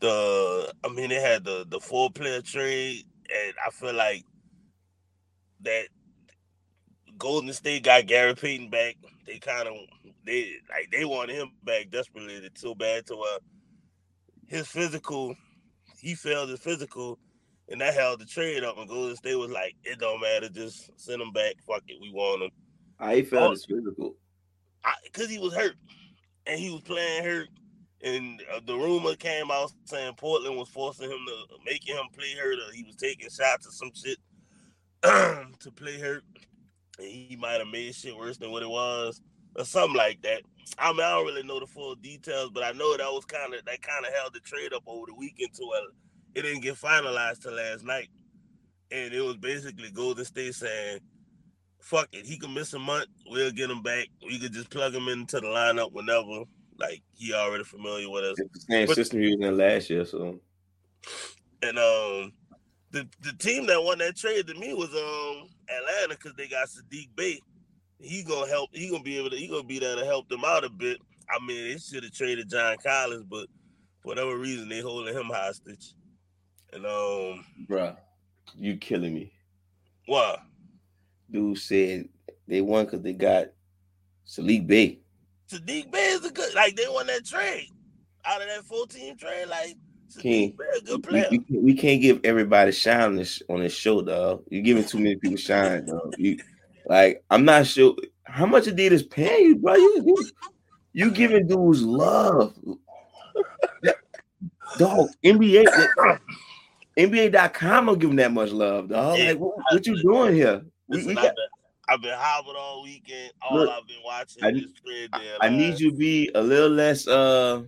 the 0.01 0.73
I 0.83 0.89
mean 0.89 1.09
they 1.09 1.21
had 1.21 1.43
the 1.45 1.65
the 1.69 1.79
four 1.79 2.11
player 2.11 2.41
trade, 2.41 3.05
and 3.33 3.55
I 3.65 3.71
feel 3.71 3.93
like 3.95 4.25
that 5.61 5.87
Golden 7.17 7.53
State 7.53 7.83
got 7.83 8.07
Gary 8.07 8.35
Payton 8.35 8.69
back. 8.69 8.97
They 9.27 9.39
kind 9.39 9.67
of 9.67 9.75
they 10.25 10.53
like 10.69 10.91
they 10.91 11.05
wanted 11.05 11.35
him 11.37 11.51
back 11.63 11.89
desperately. 11.91 12.35
It's 12.35 12.61
so 12.61 12.75
bad 12.75 13.07
to 13.07 13.15
uh 13.17 13.39
his 14.47 14.67
physical, 14.67 15.35
he 16.01 16.15
failed 16.15 16.49
his 16.49 16.59
physical, 16.59 17.19
and 17.69 17.79
that 17.81 17.93
held 17.93 18.19
the 18.19 18.25
trade 18.25 18.63
up. 18.63 18.77
And 18.77 18.89
Golden 18.89 19.15
State 19.15 19.35
was 19.35 19.51
like, 19.51 19.75
it 19.83 19.99
don't 19.99 20.21
matter, 20.21 20.49
just 20.49 20.91
send 20.99 21.21
him 21.21 21.31
back. 21.31 21.55
Fuck 21.65 21.83
it, 21.87 22.01
we 22.01 22.11
want 22.11 22.43
him. 22.43 22.49
I 22.99 23.21
felt 23.21 23.49
oh, 23.49 23.51
it's 23.51 23.65
physical. 23.65 24.15
Because 25.03 25.29
he 25.29 25.39
was 25.39 25.53
hurt, 25.53 25.75
and 26.45 26.59
he 26.59 26.71
was 26.71 26.81
playing 26.81 27.23
hurt, 27.23 27.47
and 28.03 28.41
uh, 28.53 28.59
the 28.65 28.75
rumor 28.75 29.15
came 29.15 29.51
out 29.51 29.71
saying 29.85 30.13
Portland 30.17 30.57
was 30.57 30.69
forcing 30.69 31.09
him 31.09 31.19
to 31.27 31.57
making 31.65 31.95
him 31.95 32.05
play 32.13 32.33
hurt, 32.35 32.57
or 32.59 32.73
he 32.73 32.83
was 32.83 32.95
taking 32.95 33.29
shots 33.29 33.67
or 33.67 33.71
some 33.71 33.91
shit 33.93 34.17
to 35.59 35.71
play 35.71 35.99
hurt. 35.99 36.23
And 36.97 37.07
he 37.07 37.37
might 37.39 37.59
have 37.59 37.67
made 37.67 37.93
shit 37.95 38.15
worse 38.15 38.37
than 38.37 38.51
what 38.51 38.63
it 38.63 38.69
was, 38.69 39.21
or 39.55 39.65
something 39.65 39.97
like 39.97 40.21
that. 40.23 40.41
I 40.77 40.91
mean, 40.91 41.01
I 41.01 41.11
don't 41.11 41.25
really 41.25 41.43
know 41.43 41.59
the 41.59 41.67
full 41.67 41.95
details, 41.95 42.51
but 42.53 42.63
I 42.63 42.71
know 42.71 42.95
that 42.95 43.11
was 43.11 43.25
kind 43.25 43.53
of 43.53 43.65
that 43.65 43.81
kind 43.81 44.05
of 44.05 44.13
held 44.13 44.33
the 44.33 44.39
trade 44.39 44.73
up 44.73 44.83
over 44.87 45.07
the 45.07 45.15
weekend 45.15 45.53
to 45.55 45.63
it 46.33 46.43
didn't 46.43 46.61
get 46.61 46.75
finalized 46.75 47.41
till 47.41 47.53
last 47.53 47.83
night, 47.83 48.09
and 48.91 49.13
it 49.13 49.21
was 49.21 49.37
basically 49.37 49.91
Golden 49.91 50.23
State 50.23 50.55
saying, 50.55 50.99
"Fuck 51.79 52.07
it, 52.13 52.25
he 52.25 52.37
can 52.37 52.53
miss 52.53 52.73
a 52.73 52.79
month, 52.79 53.07
we'll 53.27 53.51
get 53.51 53.69
him 53.69 53.81
back. 53.81 54.07
We 54.25 54.39
could 54.39 54.53
just 54.53 54.69
plug 54.69 54.95
him 54.95 55.07
into 55.07 55.39
the 55.39 55.47
lineup 55.47 55.91
whenever." 55.91 56.45
Like 56.79 57.03
he 57.15 57.33
already 57.33 57.63
familiar 57.63 58.09
with 58.09 58.23
us. 58.23 58.39
It's 58.39 58.65
the 58.65 58.73
same 58.73 58.87
but, 58.87 58.95
system 58.95 59.21
he 59.21 59.35
was 59.35 59.47
in 59.47 59.57
last 59.57 59.89
year, 59.89 60.05
so. 60.05 60.39
And 61.61 61.77
um, 61.77 62.33
the 62.91 63.07
the 63.21 63.33
team 63.37 63.67
that 63.67 63.83
won 63.83 63.99
that 63.99 64.15
trade 64.15 64.47
to 64.47 64.53
me 64.55 64.73
was 64.73 64.89
um 64.89 65.49
Atlanta 65.69 66.15
because 66.15 66.33
they 66.35 66.47
got 66.47 66.69
Saddiq 66.69 67.09
Bey. 67.15 67.39
He 68.01 68.23
gonna 68.23 68.47
help. 68.47 68.69
He 68.73 68.89
gonna 68.89 69.03
be 69.03 69.17
able 69.17 69.29
to. 69.29 69.35
He 69.35 69.47
gonna 69.47 69.63
be 69.63 69.79
there 69.79 69.95
to 69.95 70.05
help 70.05 70.29
them 70.29 70.43
out 70.45 70.63
a 70.63 70.69
bit. 70.69 70.97
I 71.29 71.43
mean, 71.45 71.69
they 71.69 71.77
should 71.77 72.03
have 72.03 72.13
traded 72.13 72.49
John 72.49 72.77
Collins, 72.83 73.25
but 73.29 73.47
for 74.01 74.09
whatever 74.09 74.37
reason, 74.37 74.67
they 74.69 74.81
holding 74.81 75.15
him 75.15 75.27
hostage. 75.27 75.93
And 76.73 76.85
um, 76.85 77.45
bruh, 77.69 77.95
you 78.57 78.77
killing 78.77 79.13
me. 79.13 79.31
What? 80.07 80.41
Dude 81.29 81.57
said 81.57 82.09
they 82.47 82.61
won 82.61 82.85
because 82.85 83.01
they 83.01 83.13
got 83.13 83.47
Saddiq 84.27 84.67
Bey. 84.67 84.99
Saddiq 85.49 85.91
Bey 85.91 85.99
is 85.99 86.25
a 86.25 86.31
good. 86.31 86.53
Like 86.53 86.75
they 86.75 86.87
won 86.89 87.07
that 87.07 87.25
trade 87.25 87.69
out 88.25 88.41
of 88.41 88.47
that 88.47 88.63
14 88.65 89.17
trade. 89.17 89.47
Like 89.47 89.75
King, 90.19 90.57
good 90.85 91.03
player. 91.03 91.27
We, 91.31 91.45
we, 91.49 91.57
we, 91.59 91.73
can't 91.73 92.01
give 92.01 92.19
everybody 92.23 92.71
shine 92.71 93.01
on 93.01 93.15
this 93.15 93.41
on 93.47 93.61
this 93.61 93.73
show, 93.73 94.01
dog. 94.01 94.43
You're 94.49 94.63
giving 94.63 94.83
too 94.83 94.97
many 94.97 95.15
people 95.15 95.37
shine, 95.37 95.85
dog. 95.85 96.15
You, 96.17 96.37
like 96.87 97.23
I'm 97.29 97.45
not 97.45 97.67
sure 97.67 97.95
how 98.23 98.45
much 98.45 98.65
Adidas 98.65 99.09
paying 99.09 99.45
you, 99.45 99.55
bro. 99.57 99.75
You, 99.75 100.03
you, 100.05 100.29
you 100.93 101.11
giving 101.11 101.47
dudes 101.47 101.81
love, 101.81 102.55
dog. 104.77 105.09
NBA, 105.23 105.65
NBA.com 106.97 107.85
don't 107.85 107.99
give 107.99 108.09
them 108.09 108.17
that 108.17 108.31
much 108.31 108.51
love, 108.51 108.89
dog. 108.89 109.19
Like, 109.19 109.37
what, 109.37 109.55
what 109.71 109.85
you 109.85 110.01
doing 110.01 110.35
here? 110.35 110.61
We, 110.87 111.05
we 111.05 111.15
got, 111.15 111.33
I've 111.87 112.01
been 112.01 112.15
hobbled 112.15 112.55
all 112.57 112.83
weekend. 112.83 113.31
All 113.41 113.57
Look, 113.57 113.69
I've 113.69 113.87
been 113.87 113.97
watching 114.03 114.43
I, 114.43 114.49
is 114.49 115.09
I, 115.13 115.37
I 115.41 115.49
need 115.49 115.79
you 115.79 115.91
to 115.91 115.97
be 115.97 116.29
a 116.35 116.41
little 116.41 116.69
less 116.69 117.07
uh 117.07 117.63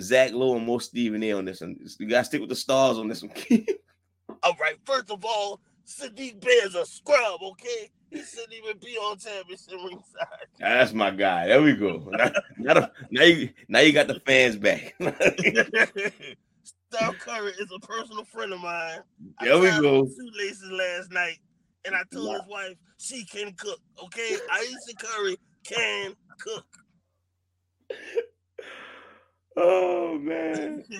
Zach 0.00 0.32
Lowe 0.32 0.56
and 0.56 0.66
more 0.66 0.80
Stephen 0.80 1.22
A 1.22 1.32
on 1.32 1.44
this 1.44 1.60
one. 1.60 1.78
You 1.98 2.08
gotta 2.08 2.24
stick 2.24 2.40
with 2.40 2.50
the 2.50 2.56
stars 2.56 2.98
on 2.98 3.08
this 3.08 3.22
one. 3.22 3.32
all 4.42 4.56
right, 4.60 4.76
first 4.84 5.10
of 5.10 5.24
all, 5.24 5.60
Saddiq 5.86 6.40
Bey's 6.40 6.74
a 6.74 6.86
scrub, 6.86 7.42
okay? 7.42 7.90
He 8.12 8.22
shouldn't 8.22 8.52
even 8.52 8.76
be 8.78 8.96
on 8.98 9.16
championship 9.16 9.72
ringside. 9.72 10.46
That's 10.58 10.92
my 10.92 11.10
guy. 11.10 11.46
There 11.46 11.62
we 11.62 11.74
go. 11.74 12.06
now, 12.10 12.30
now, 12.58 12.90
now, 13.10 13.22
you, 13.22 13.48
now 13.68 13.80
you 13.80 13.92
got 13.92 14.06
the 14.06 14.20
fans 14.20 14.56
back. 14.56 14.94
Steph 15.00 15.16
Curry 17.20 17.52
is 17.52 17.72
a 17.74 17.78
personal 17.80 18.24
friend 18.24 18.52
of 18.52 18.60
mine. 18.60 19.00
There 19.40 19.58
we 19.58 19.70
go. 19.70 20.04
Two 20.04 20.30
laces 20.38 20.70
last 20.70 21.10
night, 21.10 21.38
and 21.86 21.94
I 21.94 22.02
told 22.12 22.28
wow. 22.28 22.34
his 22.34 22.42
wife 22.48 22.76
she 22.98 23.24
can 23.24 23.54
cook. 23.54 23.80
Okay, 24.04 24.36
Ayesha 24.52 24.94
Curry 24.98 25.38
can 25.64 26.14
cook. 26.38 26.66
Oh 29.56 30.18
man. 30.18 30.84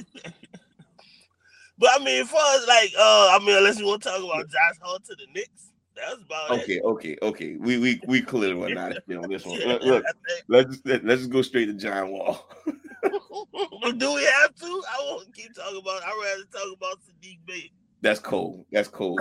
but 1.79 1.91
I 1.93 1.99
mean, 2.03 2.23
as 2.23 2.31
far 2.31 2.57
as 2.57 2.67
like, 2.67 2.91
uh, 2.99 3.29
I 3.33 3.39
mean, 3.45 3.57
unless 3.57 3.79
you 3.79 3.87
want 3.87 4.03
to 4.03 4.09
talk 4.09 4.19
about 4.19 4.49
Josh 4.49 4.79
Hart 4.81 5.05
to 5.05 5.15
the 5.15 5.27
Knicks, 5.35 5.72
that's 5.97 6.23
about 6.23 6.51
okay, 6.51 6.75
it. 6.75 6.85
Okay, 6.85 7.17
okay, 7.23 7.57
We 7.59 7.79
we 7.79 8.01
we 8.07 8.23
clearly 8.23 8.55
were 8.55 8.71
not 8.71 8.97
on 9.11 9.31
this 9.31 9.45
one. 9.45 9.61
Yeah, 9.61 9.79
Look, 9.83 10.05
let's 10.49 10.81
let's 10.85 11.05
just 11.05 11.31
go 11.31 11.43
straight 11.43 11.67
to 11.67 11.75
John 11.75 12.11
Wall. 12.11 12.49
Do 13.03 14.15
we 14.15 14.25
have 14.25 14.55
to? 14.55 14.83
I 14.89 14.97
won't 15.11 15.35
keep 15.35 15.55
talking 15.55 15.81
about. 15.81 16.03
I'd 16.03 16.23
rather 16.23 16.45
talk 16.53 16.77
about 16.77 16.99
Saddiq 17.01 17.39
Bey. 17.47 17.71
That's 18.01 18.21
cool. 18.21 18.67
That's 18.73 18.89
cool. 18.89 19.19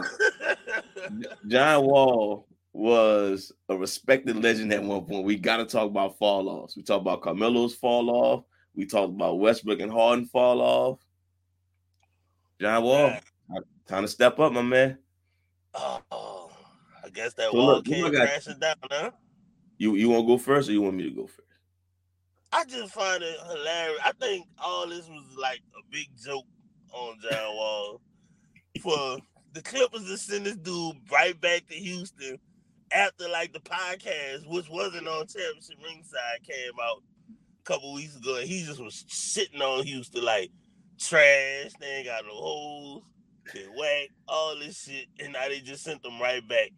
John 1.48 1.86
Wall 1.86 2.48
was 2.74 3.52
a 3.70 3.76
respected 3.76 4.42
legend 4.42 4.72
at 4.74 4.84
one 4.84 5.06
point. 5.06 5.26
We 5.26 5.36
got 5.36 5.58
to 5.58 5.66
talk 5.66 5.88
about 5.88 6.18
fall 6.18 6.48
offs. 6.50 6.78
We 6.78 6.84
talk 6.84 7.02
about 7.02 7.22
Carmelo's 7.22 7.76
fall 7.76 8.10
off. 8.10 8.44
We 8.76 8.86
talked 8.86 9.14
about 9.14 9.40
Westbrook 9.40 9.80
and 9.82 9.92
Harden 9.92 10.26
fall 10.26 10.62
off. 10.62 11.00
John 12.60 12.84
Wall, 12.84 13.08
yeah. 13.08 13.60
time 13.88 14.04
to 14.04 14.08
step 14.08 14.40
up, 14.40 14.54
my 14.54 14.62
man. 14.62 14.98
Oh, 15.74 16.02
I 16.12 16.41
guess 17.12 17.34
that 17.36 17.52
so 17.52 17.58
wall 17.58 17.76
look, 17.76 17.86
came 17.86 18.10
crashing 18.12 18.60
down, 18.60 18.76
huh? 18.90 19.12
You 19.78 19.96
you 19.96 20.10
want 20.10 20.24
to 20.24 20.28
go 20.28 20.38
first, 20.38 20.70
or 20.70 20.74
you 20.74 20.82
want 20.82 20.96
me 20.96 21.04
to 21.04 21.16
go 21.16 21.28
first? 21.28 21.42
I 22.54 22.66
just 22.66 22.94
find 22.94 23.24
it 23.24 23.38
hilarious. 23.48 24.00
I 24.04 24.12
think 24.20 24.48
all 24.58 24.88
this 24.88 25.08
was 25.08 25.24
like 25.38 25.62
a 25.78 25.82
big 25.90 26.08
joke 26.24 26.46
on 26.94 27.18
John 27.22 27.56
Wall 27.56 28.02
for 28.82 29.18
the 29.54 29.62
Clippers 29.62 30.06
to 30.06 30.18
send 30.18 30.46
this 30.46 30.58
dude 30.58 30.98
right 31.12 31.40
back 31.40 31.68
to 31.68 31.76
Houston 31.76 32.38
after 32.94 33.30
like 33.30 33.54
the 33.54 33.60
podcast, 33.60 34.48
which 34.48 34.70
wasn't 34.70 35.08
on 35.08 35.28
championship 35.28 35.78
ringside, 35.84 36.44
came 36.44 36.72
out 36.82 37.04
a 37.30 37.64
couple 37.64 37.94
weeks 37.94 38.18
ago, 38.18 38.38
and 38.38 38.48
he 38.48 38.64
just 38.64 38.82
was 38.82 39.06
sitting 39.08 39.62
on 39.62 39.86
Houston 39.86 40.24
like 40.24 40.52
trash. 41.00 41.72
They 41.80 41.88
ain't 41.88 42.08
got 42.08 42.26
no 42.26 42.34
holes, 42.34 43.04
they 43.54 43.66
whack, 43.78 44.10
all 44.28 44.58
this 44.58 44.84
shit, 44.84 45.08
and 45.20 45.34
now 45.34 45.48
they 45.48 45.60
just 45.60 45.84
sent 45.84 46.04
them 46.04 46.22
right 46.22 46.46
back. 46.48 46.72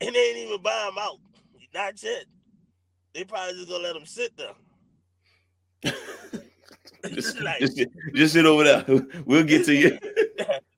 And 0.00 0.14
they 0.14 0.18
ain't 0.18 0.38
even 0.38 0.62
buy 0.62 0.88
him 0.88 0.98
out. 0.98 1.18
Not 1.74 2.02
yet. 2.02 2.24
They 3.14 3.24
probably 3.24 3.54
just 3.54 3.68
gonna 3.68 3.82
let 3.82 3.96
him 3.96 4.06
sit 4.06 4.36
there. 4.36 5.92
just, 7.14 7.40
like, 7.40 7.60
just, 7.60 7.80
just, 8.14 8.32
sit 8.34 8.46
over 8.46 8.64
there. 8.64 8.84
We'll 9.26 9.44
get 9.44 9.64
to 9.66 9.74
you. 9.74 9.98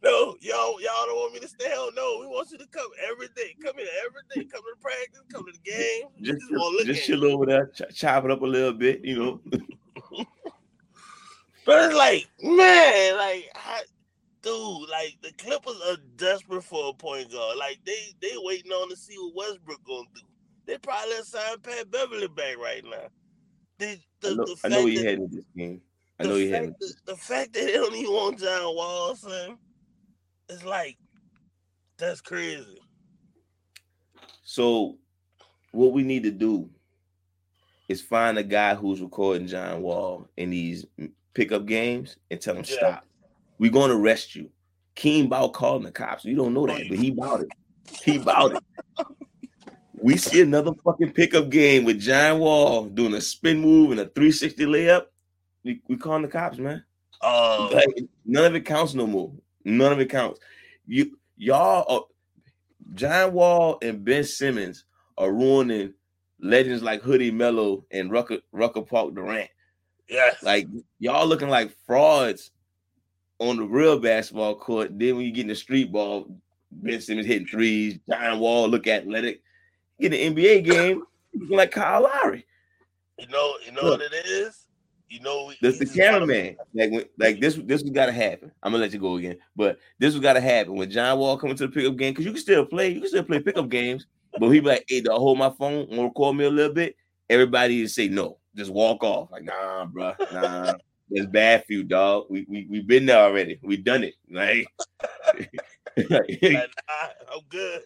no, 0.02 0.36
y'all, 0.40 0.80
y'all 0.80 1.06
don't 1.06 1.16
want 1.16 1.34
me 1.34 1.40
to 1.40 1.48
stay 1.48 1.70
home. 1.70 1.94
No, 1.94 2.18
we 2.20 2.26
want 2.26 2.50
you 2.50 2.58
to 2.58 2.66
come 2.66 2.88
every 3.10 3.28
day. 3.36 3.54
Come 3.62 3.74
here 3.76 3.86
every 4.04 4.22
day. 4.34 4.48
Come 4.50 4.62
to 4.62 4.74
the 4.74 4.82
practice. 4.82 5.22
Come 5.32 5.46
to 5.46 5.52
the 5.52 5.70
game. 5.70 6.02
Just, 6.22 6.40
just, 6.50 6.86
just 6.86 7.06
chill 7.06 7.24
over 7.24 7.46
there, 7.46 7.66
ch- 7.68 7.94
chop 7.94 8.24
it 8.24 8.30
up 8.30 8.42
a 8.42 8.46
little 8.46 8.72
bit. 8.72 9.04
You 9.04 9.18
know. 9.18 9.40
but 11.64 11.84
it's 11.84 11.94
like, 11.94 12.28
man, 12.42 13.16
like, 13.16 13.50
I, 13.54 13.82
dude, 14.42 14.88
like 14.88 15.16
the 15.22 15.32
Clippers 15.38 15.80
are 15.88 15.96
desperate 16.16 16.64
for 16.64 16.90
a 16.90 16.92
point 16.94 17.32
guard. 17.32 17.56
Like 17.56 17.78
they, 17.84 18.14
they 18.20 18.32
waiting 18.36 18.72
on 18.72 18.90
to 18.90 18.96
see 18.96 19.16
what 19.16 19.48
Westbrook 19.48 19.84
gonna 19.84 20.04
do. 20.14 20.20
They 20.66 20.78
probably 20.78 21.14
sign 21.22 21.58
Pat 21.62 21.90
Beverley 21.90 22.28
back 22.28 22.58
right 22.58 22.84
now. 22.84 23.08
The, 23.78 23.98
the, 24.20 24.30
I 24.30 24.34
know, 24.34 24.46
I 24.64 24.68
know 24.68 24.86
he 24.86 25.04
had 25.04 25.30
this 25.30 25.44
game. 25.56 25.80
I 26.20 26.24
know 26.24 26.34
he 26.34 26.50
had 26.50 26.74
the, 26.80 26.94
the 27.06 27.16
fact 27.16 27.52
that 27.52 27.64
they 27.64 27.72
don't 27.72 27.94
even 27.94 28.12
want 28.12 28.40
John 28.40 28.74
Wall, 28.74 29.14
son, 29.14 29.56
it's 30.48 30.64
like 30.64 30.96
that's 31.96 32.20
crazy. 32.20 32.80
So, 34.42 34.96
what 35.72 35.92
we 35.92 36.02
need 36.02 36.22
to 36.24 36.30
do 36.30 36.70
is 37.88 38.02
find 38.02 38.38
a 38.38 38.42
guy 38.42 38.74
who's 38.74 39.00
recording 39.00 39.46
John 39.46 39.82
Wall 39.82 40.28
in 40.36 40.50
these 40.50 40.86
pickup 41.34 41.66
games 41.66 42.16
and 42.30 42.40
tell 42.40 42.56
him 42.56 42.64
yeah. 42.66 42.76
stop. 42.76 43.07
We're 43.58 43.70
going 43.70 43.90
to 43.90 43.96
arrest 43.96 44.34
you. 44.34 44.50
Keem 44.96 45.28
Bow 45.28 45.48
calling 45.48 45.84
the 45.84 45.92
cops. 45.92 46.24
You 46.24 46.36
don't 46.36 46.54
know 46.54 46.66
that, 46.66 46.82
but 46.88 46.98
he 46.98 47.10
bought 47.10 47.40
it. 47.40 47.48
He 48.04 48.18
bought 48.18 48.52
it. 48.52 48.62
we 49.94 50.16
see 50.16 50.42
another 50.42 50.72
fucking 50.84 51.12
pickup 51.12 51.50
game 51.50 51.84
with 51.84 52.00
John 52.00 52.40
Wall 52.40 52.86
doing 52.86 53.14
a 53.14 53.20
spin 53.20 53.60
move 53.60 53.92
and 53.92 54.00
a 54.00 54.04
360 54.04 54.64
layup, 54.66 55.06
we, 55.64 55.80
we 55.88 55.96
calling 55.96 56.22
the 56.22 56.28
cops, 56.28 56.58
man. 56.58 56.84
Uh, 57.20 57.70
like, 57.72 57.86
none 58.24 58.44
of 58.44 58.54
it 58.54 58.64
counts 58.64 58.94
no 58.94 59.06
more. 59.06 59.32
None 59.64 59.92
of 59.92 60.00
it 60.00 60.08
counts. 60.08 60.40
You 60.86 61.18
y'all 61.36 61.84
are, 61.88 62.04
John 62.94 63.32
Wall 63.32 63.78
and 63.82 64.04
Ben 64.04 64.24
Simmons 64.24 64.84
are 65.16 65.32
ruining 65.32 65.94
legends 66.40 66.82
like 66.82 67.02
Hoodie 67.02 67.30
Melo 67.30 67.84
and 67.90 68.10
Rucker 68.10 68.38
Rucker 68.52 68.82
Park 68.82 69.14
Durant. 69.14 69.50
Yes. 70.08 70.42
Like 70.42 70.68
y'all 70.98 71.26
looking 71.26 71.48
like 71.48 71.76
frauds 71.86 72.50
on 73.38 73.56
the 73.56 73.64
real 73.64 73.98
basketball 73.98 74.54
court. 74.56 74.98
Then 74.98 75.16
when 75.16 75.24
you 75.24 75.32
get 75.32 75.42
in 75.42 75.48
the 75.48 75.54
street 75.54 75.92
ball, 75.92 76.26
Ben 76.70 77.00
Simmons 77.00 77.26
hitting 77.26 77.46
threes, 77.46 77.98
John 78.08 78.40
Wall 78.40 78.68
look 78.68 78.86
athletic 78.86 79.42
get 80.00 80.12
an 80.12 80.34
NBA 80.34 80.64
game 80.64 81.02
like 81.48 81.70
Kyle 81.70 82.02
Lowry. 82.02 82.46
You 83.18 83.26
know, 83.28 83.54
you 83.64 83.72
know 83.72 83.82
Look, 83.82 84.00
what 84.00 84.12
it 84.12 84.26
is. 84.26 84.64
You 85.08 85.20
know, 85.20 85.50
the, 85.62 85.70
the 85.70 85.86
cameraman, 85.86 86.56
like, 86.74 87.10
like 87.18 87.40
this, 87.40 87.58
this 87.64 87.82
was 87.82 87.90
gotta 87.90 88.12
happen. 88.12 88.52
I'm 88.62 88.72
gonna 88.72 88.82
let 88.82 88.92
you 88.92 88.98
go 88.98 89.16
again, 89.16 89.38
but 89.56 89.78
this 89.98 90.12
was 90.12 90.22
gotta 90.22 90.40
happen 90.40 90.74
when 90.74 90.90
John 90.90 91.18
Wall 91.18 91.38
coming 91.38 91.56
to 91.56 91.66
the 91.66 91.72
pickup 91.72 91.96
game 91.96 92.12
because 92.12 92.26
you 92.26 92.32
can 92.32 92.40
still 92.40 92.66
play, 92.66 92.90
you 92.90 93.00
can 93.00 93.08
still 93.08 93.24
play 93.24 93.40
pickup 93.40 93.70
games. 93.70 94.06
But 94.38 94.50
he 94.50 94.60
be 94.60 94.66
like, 94.66 94.84
hey, 94.86 95.00
do 95.00 95.10
I 95.10 95.14
hold 95.14 95.38
my 95.38 95.48
phone? 95.48 95.78
Want 95.88 95.90
to 95.90 96.02
record 96.02 96.36
me 96.36 96.44
a 96.44 96.50
little 96.50 96.74
bit? 96.74 96.94
Everybody 97.30 97.82
just 97.82 97.94
say 97.94 98.08
no. 98.08 98.36
Just 98.54 98.70
walk 98.70 99.02
off. 99.02 99.30
Like, 99.32 99.44
nah, 99.44 99.86
bro. 99.86 100.12
Nah. 100.32 100.74
That's 101.10 101.26
bad 101.26 101.64
for 101.66 101.72
you, 101.72 101.84
dog. 101.84 102.26
We 102.28 102.44
we 102.48 102.66
we 102.68 102.80
been 102.80 103.06
there 103.06 103.18
already. 103.18 103.58
We 103.62 103.76
done 103.78 104.04
it. 104.04 104.14
Like, 104.30 104.66
Like, 106.10 106.40
I'm 107.32 107.40
good. 107.48 107.82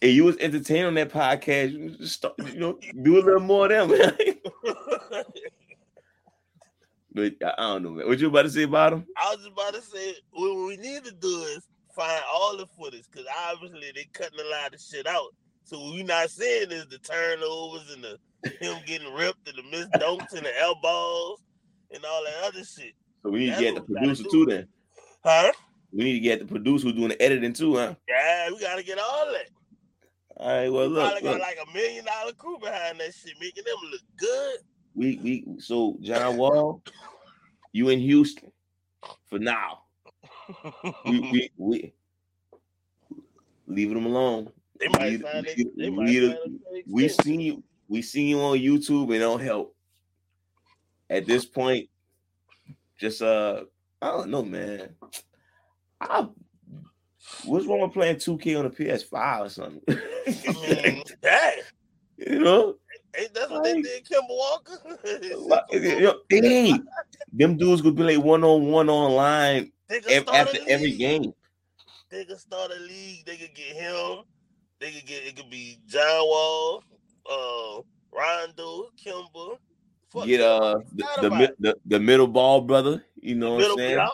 and 0.00 0.10
you 0.12 0.24
was 0.24 0.36
entertained 0.38 0.86
on 0.86 0.94
that 0.94 1.10
podcast. 1.12 1.72
You 1.72 1.90
just 1.90 2.14
start, 2.14 2.34
you 2.52 2.58
know, 2.58 2.78
do 3.02 3.16
a 3.18 3.22
little 3.22 3.40
more 3.40 3.70
of 3.72 3.88
them. 3.88 4.16
but 7.14 7.34
I 7.44 7.54
don't 7.58 7.82
know, 7.82 7.90
man. 7.90 8.08
What 8.08 8.18
you 8.18 8.28
about 8.28 8.42
to 8.42 8.50
say 8.50 8.62
about 8.62 8.94
him? 8.94 9.06
I 9.16 9.34
was 9.34 9.46
about 9.46 9.74
to 9.74 9.82
say 9.82 10.14
what 10.30 10.66
we 10.66 10.76
need 10.78 11.04
to 11.04 11.12
do 11.12 11.42
is 11.56 11.68
find 11.94 12.22
all 12.32 12.56
the 12.56 12.66
footage 12.78 13.04
because 13.10 13.26
obviously 13.50 13.92
they 13.94 14.04
cutting 14.12 14.40
a 14.40 14.50
lot 14.50 14.74
of 14.74 14.80
shit 14.80 15.06
out. 15.06 15.34
So 15.64 15.78
what 15.78 15.94
we 15.94 16.02
not 16.02 16.30
seeing 16.30 16.70
is 16.72 16.86
the 16.88 16.98
turnovers 16.98 17.92
and 17.92 18.02
the 18.04 18.18
him 18.60 18.78
getting 18.86 19.12
ripped 19.14 19.46
and 19.48 19.56
the 19.56 19.62
missed 19.70 19.92
dunks 19.92 20.32
and 20.32 20.44
the 20.44 20.60
elbows 20.60 21.38
and 21.94 22.04
all 22.04 22.24
that 22.24 22.44
other 22.48 22.64
shit. 22.64 22.92
So 23.22 23.30
we 23.30 23.40
need 23.40 23.54
to 23.54 23.60
get 23.60 23.74
the 23.74 23.80
producer 23.82 24.24
too. 24.30 24.46
Then 24.46 24.68
Huh? 25.24 25.52
we 25.92 26.04
need 26.04 26.14
to 26.14 26.20
get 26.20 26.40
the 26.40 26.46
producer 26.46 26.86
who's 26.86 26.94
doing 26.96 27.08
the 27.10 27.22
editing 27.22 27.52
too, 27.52 27.76
huh? 27.76 27.94
Yeah, 28.08 28.50
we 28.50 28.58
gotta 28.60 28.82
get 28.82 28.98
all 28.98 29.26
that. 29.32 29.48
All 30.38 30.48
right. 30.48 30.72
Well, 30.72 30.88
We 30.88 30.94
look, 30.94 31.10
probably 31.12 31.28
look. 31.30 31.38
got 31.38 31.46
like 31.48 31.58
a 31.68 31.72
million 31.72 32.04
dollar 32.04 32.32
crew 32.32 32.58
behind 32.58 32.98
that 33.00 33.14
shit, 33.14 33.34
making 33.40 33.64
them 33.64 33.76
look 33.90 34.00
good. 34.16 34.56
we 34.94 35.16
we 35.22 35.44
so 35.60 35.96
John 36.00 36.36
Wall, 36.36 36.82
you 37.72 37.88
in 37.90 38.00
Houston 38.00 38.50
for 39.26 39.38
now. 39.38 39.82
We 41.04 41.20
we, 41.20 41.50
we 41.56 41.92
leave 43.66 43.90
them 43.90 44.06
alone. 44.06 44.50
they 44.80 44.88
might 44.88 45.12
we- 45.12 45.18
find 45.18 45.46
it. 45.46 45.56
we- 45.56 45.72
They 45.76 45.90
might 45.90 46.06
we- 46.08 46.20
find 46.34 46.60
it 46.72 46.84
We 46.88 47.08
seen 47.08 47.40
you. 47.40 47.62
We 47.88 48.02
seen 48.02 48.26
you 48.28 48.40
on 48.40 48.58
YouTube 48.58 49.04
and 49.04 49.14
it 49.14 49.18
don't 49.20 49.40
help. 49.40 49.76
At 51.12 51.26
this 51.26 51.44
point, 51.44 51.90
just 52.98 53.20
uh, 53.20 53.64
I 54.00 54.06
don't 54.12 54.30
know, 54.30 54.42
man. 54.42 54.94
I 56.00 56.26
what's 57.44 57.66
wrong 57.66 57.82
with 57.82 57.92
playing 57.92 58.16
2K 58.16 58.58
on 58.58 58.64
the 58.64 58.70
PS5 58.70 59.40
or 59.44 59.48
something? 59.50 59.82
I 59.88 60.52
mean, 60.66 61.02
hey, 61.20 61.60
you 62.16 62.38
know, 62.38 62.76
ain't 63.14 63.34
that 63.34 63.50
what 63.50 63.62
they 63.62 63.82
did, 63.82 64.06
Kemba 64.06 64.22
Walker? 64.30 64.78
You 65.70 66.00
know, 66.00 66.20
hey, 66.30 66.80
them 67.30 67.58
dudes 67.58 67.82
could 67.82 67.94
be 67.94 68.04
like 68.04 68.24
one 68.24 68.42
on 68.42 68.68
one 68.68 68.88
online 68.88 69.70
ev- 69.90 70.28
after 70.32 70.60
every 70.66 70.96
game. 70.96 71.34
They 72.10 72.24
could 72.24 72.40
start 72.40 72.72
a 72.74 72.80
league. 72.80 73.26
They 73.26 73.36
could 73.36 73.54
get 73.54 73.76
him. 73.76 74.20
They 74.80 74.92
could 74.92 75.06
get 75.06 75.26
it 75.26 75.36
could 75.36 75.50
be 75.50 75.78
John 75.86 76.26
Wall, 76.26 76.82
uh, 77.30 77.82
Rondo, 78.16 78.86
Kemba. 79.04 79.58
Fuck 80.12 80.26
Get 80.26 80.40
uh 80.42 80.78
the 80.94 81.04
the, 81.20 81.26
about 81.28 81.38
mi- 81.38 81.44
it. 81.44 81.56
the 81.58 81.76
the 81.86 81.98
middle 82.00 82.26
ball 82.26 82.60
brother. 82.60 83.02
You 83.16 83.34
know 83.34 83.54
what 83.54 83.64
I'm 83.70 83.78
saying? 83.78 83.98
I'm, 83.98 84.08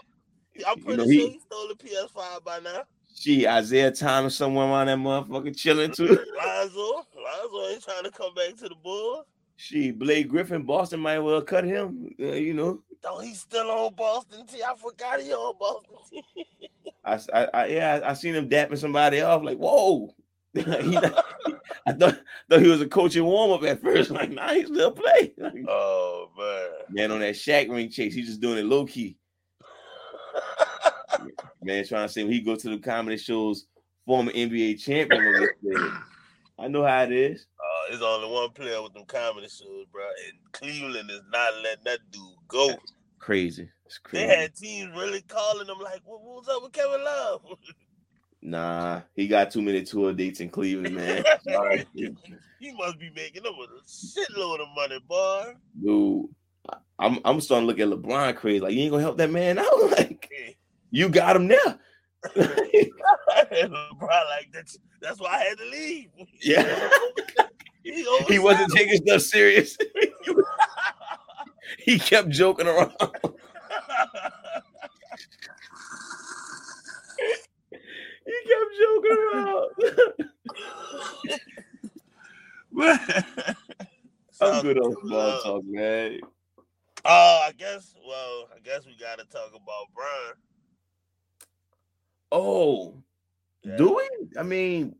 I'm 0.67 0.79
You 0.79 0.85
pretty 0.85 0.97
know, 0.99 1.03
sure 1.05 1.13
he- 1.13 1.29
he 1.31 1.41
stole 1.41 1.69
the 1.69 1.75
PS5 1.75 2.45
by 2.45 2.61
now. 2.61 2.83
She 3.15 3.49
Isaiah 3.49 3.91
Thomas 3.91 4.37
somewhere 4.37 4.67
around 4.69 4.87
that 4.87 4.99
motherfucker 4.99 5.57
chilling 5.57 5.91
too. 5.91 6.07
Lonzo, 6.37 6.81
Lonzo 7.17 7.69
ain't 7.69 7.83
trying 7.83 8.05
to 8.05 8.13
come 8.13 8.33
back 8.35 8.55
to 8.59 8.69
the 8.69 8.77
Bulls. 8.81 9.25
She 9.57 9.91
Blake 9.91 10.29
Griffin, 10.29 10.63
Boston 10.63 11.01
might 11.01 11.19
well 11.19 11.43
cut 11.43 11.65
him. 11.65 12.15
Uh, 12.21 12.27
you 12.27 12.55
know, 12.55 12.81
Though 13.03 13.19
he's 13.19 13.41
still 13.41 13.69
on 13.71 13.95
Boston 13.95 14.47
T. 14.47 14.63
I 14.63 14.75
forgot 14.77 15.21
he 15.21 15.33
on 15.33 15.55
Boston 15.59 15.97
T. 16.11 16.23
I, 17.05 17.19
I, 17.33 17.45
I 17.55 17.67
yeah, 17.67 18.01
I, 18.05 18.11
I 18.11 18.13
seen 18.15 18.35
him 18.37 18.49
dapping 18.49 18.79
somebody 18.79 19.21
off. 19.21 19.43
Like, 19.43 19.59
whoa. 19.59 20.15
I 20.57 21.93
thought 21.93 22.21
thought 22.49 22.61
he 22.61 22.69
was 22.69 22.81
a 22.81 22.89
coaching 22.89 23.25
warm 23.25 23.53
up 23.53 23.63
at 23.63 23.83
first. 23.83 24.11
Like, 24.19 24.31
nah, 24.31 24.53
he 24.53 24.65
still 24.65 24.93
play. 24.93 25.33
Like, 25.39 25.65
oh 25.69 26.31
man. 26.37 26.69
man, 26.91 27.13
on 27.13 27.21
that 27.21 27.35
Shaq 27.35 27.71
ring 27.71 27.91
chase, 27.91 28.15
he's 28.15 28.27
just 28.27 28.41
doing 28.41 28.59
it 28.59 28.65
low 28.65 28.87
key. 28.87 29.17
Man, 31.63 31.85
trying 31.87 32.07
to 32.07 32.13
say 32.13 32.23
when 32.23 32.33
he 32.33 32.41
go 32.41 32.57
to 32.57 32.71
the 32.71 32.79
comedy 32.79 33.19
shows, 33.19 33.67
former 34.07 34.33
NBA 34.33 34.83
champion. 34.83 35.23
on 35.23 35.41
this 35.41 35.51
stage. 35.63 35.93
I 36.59 36.69
know 36.69 36.85
how 36.85 37.03
it 37.03 37.13
is. 37.13 37.47
Uh, 37.59 37.91
there's 37.91 38.03
only 38.03 38.33
one 38.33 38.51
player 38.51 38.83
with 38.83 38.93
them 38.93 39.05
comedy 39.07 39.49
shows, 39.49 39.87
bro. 39.93 40.03
And 40.27 40.53
Cleveland 40.53 41.11
is 41.11 41.23
not 41.33 41.55
letting 41.63 41.85
that 41.85 41.99
dude 42.11 42.23
go. 42.49 42.71
Crazy. 43.19 43.69
It's 43.87 43.99
crazy. 43.99 44.27
They 44.27 44.37
had 44.37 44.55
teams 44.55 44.97
really 44.97 45.23
calling 45.23 45.67
them 45.67 45.79
like, 45.81 46.01
what, 46.05 46.23
what's 46.23 46.49
up 46.49 46.63
with 46.63 46.73
Kevin 46.73 47.05
Love? 47.05 47.43
Nah, 48.49 49.03
he 49.15 49.29
got 49.29 49.51
too 49.51 49.61
many 49.61 49.83
tour 49.83 50.15
dates 50.15 50.41
in 50.41 50.49
Cleveland, 50.49 50.97
man. 50.97 51.23
Sorry. 51.45 51.87
he 51.95 52.73
must 52.73 52.99
be 52.99 53.11
making 53.15 53.43
them 53.43 53.53
a 53.55 53.67
shitload 53.87 54.61
of 54.61 54.69
money, 54.75 54.99
boy. 55.07 55.53
Dude, 55.85 56.31
I'm 56.99 57.19
I'm 57.27 57.43
starting 57.43 57.69
to 57.69 57.75
look 57.75 57.79
at 57.79 57.89
LeBron 57.89 58.37
crazy. 58.37 58.61
Like, 58.61 58.73
you 58.73 58.81
ain't 58.81 58.91
gonna 58.91 59.03
help 59.03 59.19
that 59.19 59.31
man 59.31 59.59
out. 59.59 59.67
Like, 59.91 60.31
you 60.91 61.11
got 61.11 61.37
him 61.37 61.49
now. 61.49 61.79
LeBron 62.25 64.01
like 64.01 64.49
that's 64.53 64.79
that's 65.03 65.21
why 65.21 65.29
I 65.29 65.39
had 65.41 65.59
to 65.59 65.65
leave. 65.71 66.09
yeah, 66.41 66.89
he, 67.83 68.07
he 68.29 68.39
wasn't 68.39 68.73
taking 68.73 68.97
stuff 69.07 69.21
serious. 69.21 69.77
he 71.81 71.99
kept 71.99 72.31
joking 72.31 72.67
around. 72.67 72.93
He 78.29 78.35
kept 78.47 78.78
joking 78.95 79.19
around. 79.35 80.29
I'm 84.41 84.63
good 84.63 84.79
on 84.79 84.95
small 85.07 85.43
talk, 85.43 85.63
man. 85.65 86.21
Oh, 87.05 87.45
I 87.47 87.53
guess. 87.57 87.95
Well, 88.07 88.49
I 88.55 88.59
guess 88.63 88.87
we 88.87 88.97
got 88.97 89.19
to 89.19 89.25
talk 89.25 89.49
about 89.51 89.87
Brian. 89.95 90.35
Oh, 92.31 92.95
Yeah. 93.65 93.77
do 93.77 93.97
we? 93.97 94.09
I 94.39 94.43
mean, 94.43 94.95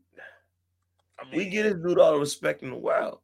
I 1.19 1.23
mean, 1.25 1.35
we 1.37 1.45
get 1.49 1.63
this 1.63 1.75
dude 1.75 1.99
all 1.99 2.13
the 2.13 2.19
respect 2.19 2.63
in 2.63 2.71
the 2.71 2.75
world. 2.77 3.19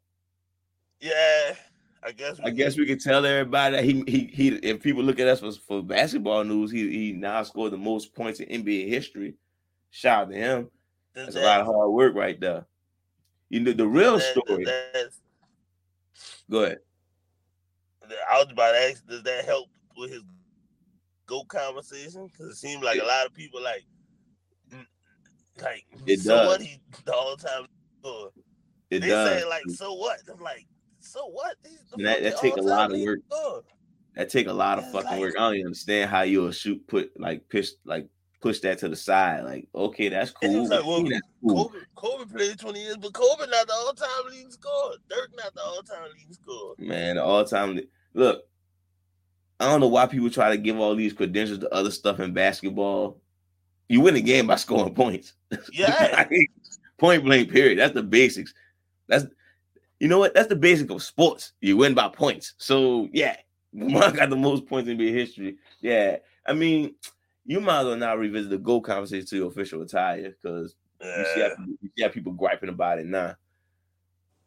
Yeah, 1.01 1.55
I 2.03 2.11
guess. 2.11 2.39
I 2.43 2.49
guess 2.51 2.77
we 2.77 2.85
could 2.85 3.01
tell 3.01 3.25
everybody 3.25 3.75
that 3.75 3.83
he 3.83 4.03
he 4.07 4.25
he. 4.31 4.47
If 4.57 4.81
people 4.83 5.03
look 5.03 5.19
at 5.19 5.27
us 5.27 5.39
for, 5.39 5.51
for 5.51 5.83
basketball 5.83 6.43
news, 6.43 6.71
he 6.71 6.89
he 6.89 7.11
now 7.13 7.41
scored 7.43 7.71
the 7.73 7.77
most 7.77 8.13
points 8.13 8.39
in 8.39 8.63
NBA 8.63 8.87
history. 8.87 9.35
Shout 9.95 10.23
out 10.23 10.31
to 10.31 10.35
him. 10.35 10.69
Does 11.15 11.33
That's 11.33 11.37
a 11.37 11.47
lot 11.47 11.61
of 11.61 11.67
hard 11.67 11.89
work 11.91 12.15
right 12.15 12.37
there. 12.37 12.65
You 13.47 13.61
know 13.61 13.71
the 13.71 13.87
real 13.87 14.17
that- 14.17 14.31
story. 14.45 14.65
Go 16.51 16.63
ahead. 16.63 16.79
I 18.29 18.37
was 18.43 18.51
about 18.51 18.73
to 18.73 18.77
ask, 18.89 19.07
does 19.07 19.23
that 19.23 19.45
help 19.45 19.69
with 19.95 20.11
his 20.11 20.21
go 21.25 21.45
conversation? 21.45 22.27
Because 22.27 22.47
it 22.51 22.55
seems 22.57 22.83
like 22.83 22.99
a 23.01 23.05
lot 23.05 23.25
of 23.25 23.33
people 23.33 23.63
like, 23.63 23.85
like 25.63 25.85
It 26.05 26.19
so 26.19 26.35
does. 26.35 26.47
what 26.49 26.61
he 26.61 26.77
the 27.05 27.13
whole 27.13 27.37
time. 27.37 27.65
It 28.89 28.99
they 28.99 29.07
does. 29.07 29.29
say 29.41 29.47
like, 29.47 29.63
so 29.69 29.93
what? 29.93 30.19
I'm 30.31 30.41
like, 30.41 30.67
so 30.99 31.25
what? 31.27 31.55
That- 31.97 32.21
that 32.21 32.37
take 32.39 32.57
a 32.57 32.61
lot 32.61 32.93
of 32.93 32.99
work. 32.99 33.19
That 34.15 34.29
take 34.29 34.47
a 34.47 34.53
lot 34.53 34.77
of 34.77 34.83
It's 34.83 34.93
fucking 34.93 35.09
like- 35.09 35.19
work. 35.21 35.35
I 35.37 35.39
don't 35.39 35.53
even 35.55 35.67
understand 35.67 36.09
how 36.09 36.23
you'll 36.23 36.51
shoot 36.51 36.85
put 36.85 37.17
like 37.17 37.47
push 37.47 37.69
like 37.85 38.09
push 38.45 38.59
that 38.59 38.77
to 38.77 38.87
the 38.87 38.95
side. 38.95 39.43
Like, 39.43 39.67
okay, 39.73 40.07
that's 40.07 40.29
cool. 40.29 40.69
like, 40.69 40.85
well, 40.85 41.01
that's 41.03 41.21
cool. 41.41 41.69
Kobe, 41.69 41.79
Kobe 41.95 42.31
played 42.31 42.59
20 42.59 42.79
years, 42.79 42.97
but 42.97 43.11
Kobe 43.11 43.49
not 43.49 43.65
the 43.65 43.73
all-time 43.73 44.07
leading 44.29 44.51
scorer. 44.51 44.97
Dirk 45.09 45.31
not 45.35 45.55
the 45.55 45.61
all-time 45.61 46.09
leading 46.15 46.33
scorer. 46.33 46.75
Man, 46.77 47.17
all 47.17 47.43
time. 47.43 47.79
Look, 48.13 48.43
I 49.59 49.65
don't 49.65 49.79
know 49.79 49.87
why 49.87 50.05
people 50.05 50.29
try 50.29 50.51
to 50.51 50.57
give 50.57 50.77
all 50.77 50.93
these 50.93 51.11
credentials 51.11 51.57
to 51.59 51.73
other 51.73 51.89
stuff 51.89 52.19
in 52.19 52.33
basketball. 52.33 53.19
You 53.89 54.01
win 54.01 54.13
the 54.13 54.21
game 54.21 54.45
by 54.45 54.57
scoring 54.57 54.93
points. 54.93 55.33
Yeah. 55.73 56.27
Point 56.97 57.25
blank, 57.25 57.51
period. 57.51 57.79
That's 57.79 57.93
the 57.93 58.03
basics. 58.03 58.53
That's 59.07 59.25
you 59.99 60.07
know 60.07 60.19
what? 60.19 60.33
That's 60.33 60.47
the 60.47 60.55
basic 60.55 60.89
of 60.91 61.03
sports. 61.03 61.51
You 61.61 61.77
win 61.77 61.93
by 61.93 62.07
points. 62.07 62.53
So 62.57 63.09
yeah, 63.11 63.35
LeBron 63.75 64.15
got 64.15 64.29
the 64.29 64.37
most 64.37 64.65
points 64.65 64.87
in 64.87 64.97
NBA 64.97 65.11
history. 65.11 65.57
Yeah. 65.81 66.17
I 66.45 66.53
mean, 66.53 66.95
you 67.45 67.61
might 67.61 67.81
as 67.81 67.85
well 67.85 67.95
not 67.95 68.19
revisit 68.19 68.49
the 68.49 68.57
GOAT 68.57 68.81
conversation 68.81 69.27
to 69.27 69.35
your 69.37 69.47
official 69.47 69.81
attire 69.81 70.35
because 70.41 70.75
you 71.01 71.25
see, 71.25 71.41
how, 71.41 71.49
you 71.81 71.89
see 71.95 72.03
how 72.03 72.09
people 72.09 72.33
griping 72.33 72.69
about 72.69 72.99
it 72.99 73.05
now. 73.05 73.35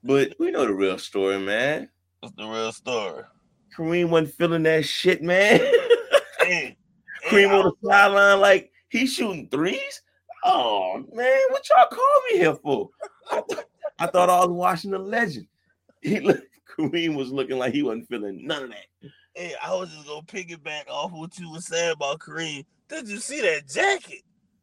But 0.03 0.35
we 0.39 0.51
know 0.51 0.67
the 0.67 0.75
real 0.75 0.99
story, 0.99 1.39
man. 1.39 1.89
What's 2.21 2.35
the 2.35 2.47
real 2.47 2.73
story. 2.73 3.25
Kareem 3.77 4.09
wasn't 4.09 4.35
feeling 4.35 4.63
that 4.65 4.85
shit, 4.85 5.23
man. 5.23 5.61
Hey, 6.41 6.79
Kareem 7.29 7.51
on 7.51 7.65
the 7.65 7.89
sideline 7.89 8.41
like 8.41 8.73
he's 8.89 9.13
shooting 9.13 9.49
threes. 9.51 10.03
Oh 10.45 11.05
man, 11.13 11.41
what 11.51 11.69
y'all 11.69 11.89
call 11.89 12.23
me 12.31 12.39
here 12.39 12.55
for? 12.55 12.89
I, 13.31 13.43
th- 13.47 13.67
I 13.99 14.07
thought 14.07 14.31
I 14.31 14.47
was 14.47 14.49
watching 14.49 14.95
a 14.95 14.99
legend. 14.99 15.47
He 16.01 16.21
look, 16.21 16.41
Kareem 16.79 17.17
was 17.17 17.31
looking 17.31 17.59
like 17.59 17.75
he 17.75 17.83
wasn't 17.83 18.09
feeling 18.09 18.47
none 18.47 18.63
of 18.63 18.71
that. 18.71 18.87
Hey, 19.39 19.55
I 19.63 19.73
was 19.73 19.89
just 19.95 20.09
gonna 20.09 20.23
piggyback 20.23 20.89
off 20.89 21.13
what 21.13 21.39
you 21.39 21.53
were 21.53 21.61
saying 21.61 21.93
about 21.93 22.19
Kareem. 22.19 22.65
Did 22.89 23.09
you 23.09 23.19
see 23.19 23.41
that 23.41 23.69
jacket? 23.69 24.23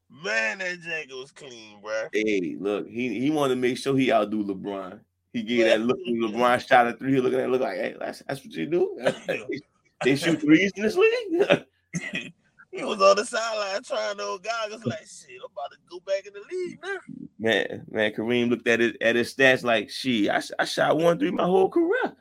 Man, 0.10 0.58
that 0.58 0.82
jacket 0.82 1.14
was 1.16 1.32
clean, 1.32 1.80
bro. 1.82 2.10
Hey, 2.12 2.58
look, 2.60 2.86
he 2.90 3.18
he 3.18 3.32
wanted 3.32 3.56
to 3.56 3.62
make 3.62 3.78
sure 3.78 3.96
he 3.96 4.12
outdo 4.12 4.44
LeBron. 4.44 5.00
He 5.32 5.44
gave 5.44 5.64
that 5.64 5.80
look 5.80 5.98
when 6.06 6.30
LeBron 6.30 6.68
shot 6.68 6.88
at 6.88 7.00
three. 7.00 7.14
He 7.14 7.22
looking 7.22 7.40
at 7.40 7.46
it, 7.46 7.52
look 7.52 7.62
like, 7.62 7.78
hey, 7.78 7.96
that's, 7.98 8.22
that's 8.28 8.44
what 8.44 8.54
you 8.54 8.66
do. 8.66 9.00
they 10.04 10.18
shoot 10.18 10.42
threes 10.42 10.74
in 10.76 10.84
this 10.84 10.98
league. 10.98 11.64
he 12.72 12.84
was 12.84 13.02
on 13.02 13.16
the 13.16 13.24
sideline 13.24 13.82
trying 13.82 14.18
those 14.18 14.42
goggles 14.42 14.84
like 14.84 15.08
shit. 15.08 15.40
I'm 15.40 15.52
about 15.54 15.72
to 15.72 15.78
go 15.90 16.02
back 16.06 16.28
in 16.28 16.34
the 16.34 16.42
league 16.52 16.80
now. 16.84 16.98
Man, 17.40 17.86
man, 17.90 18.12
Kareem 18.12 18.50
looked 18.50 18.68
at 18.68 18.82
it 18.82 18.98
at 19.02 19.16
his 19.16 19.34
stats 19.34 19.64
like, 19.64 19.90
she, 19.90 20.30
I, 20.30 20.42
I 20.60 20.66
shot 20.66 20.98
one 20.98 21.18
three 21.18 21.32
my 21.32 21.46
whole 21.46 21.70
career. 21.70 22.14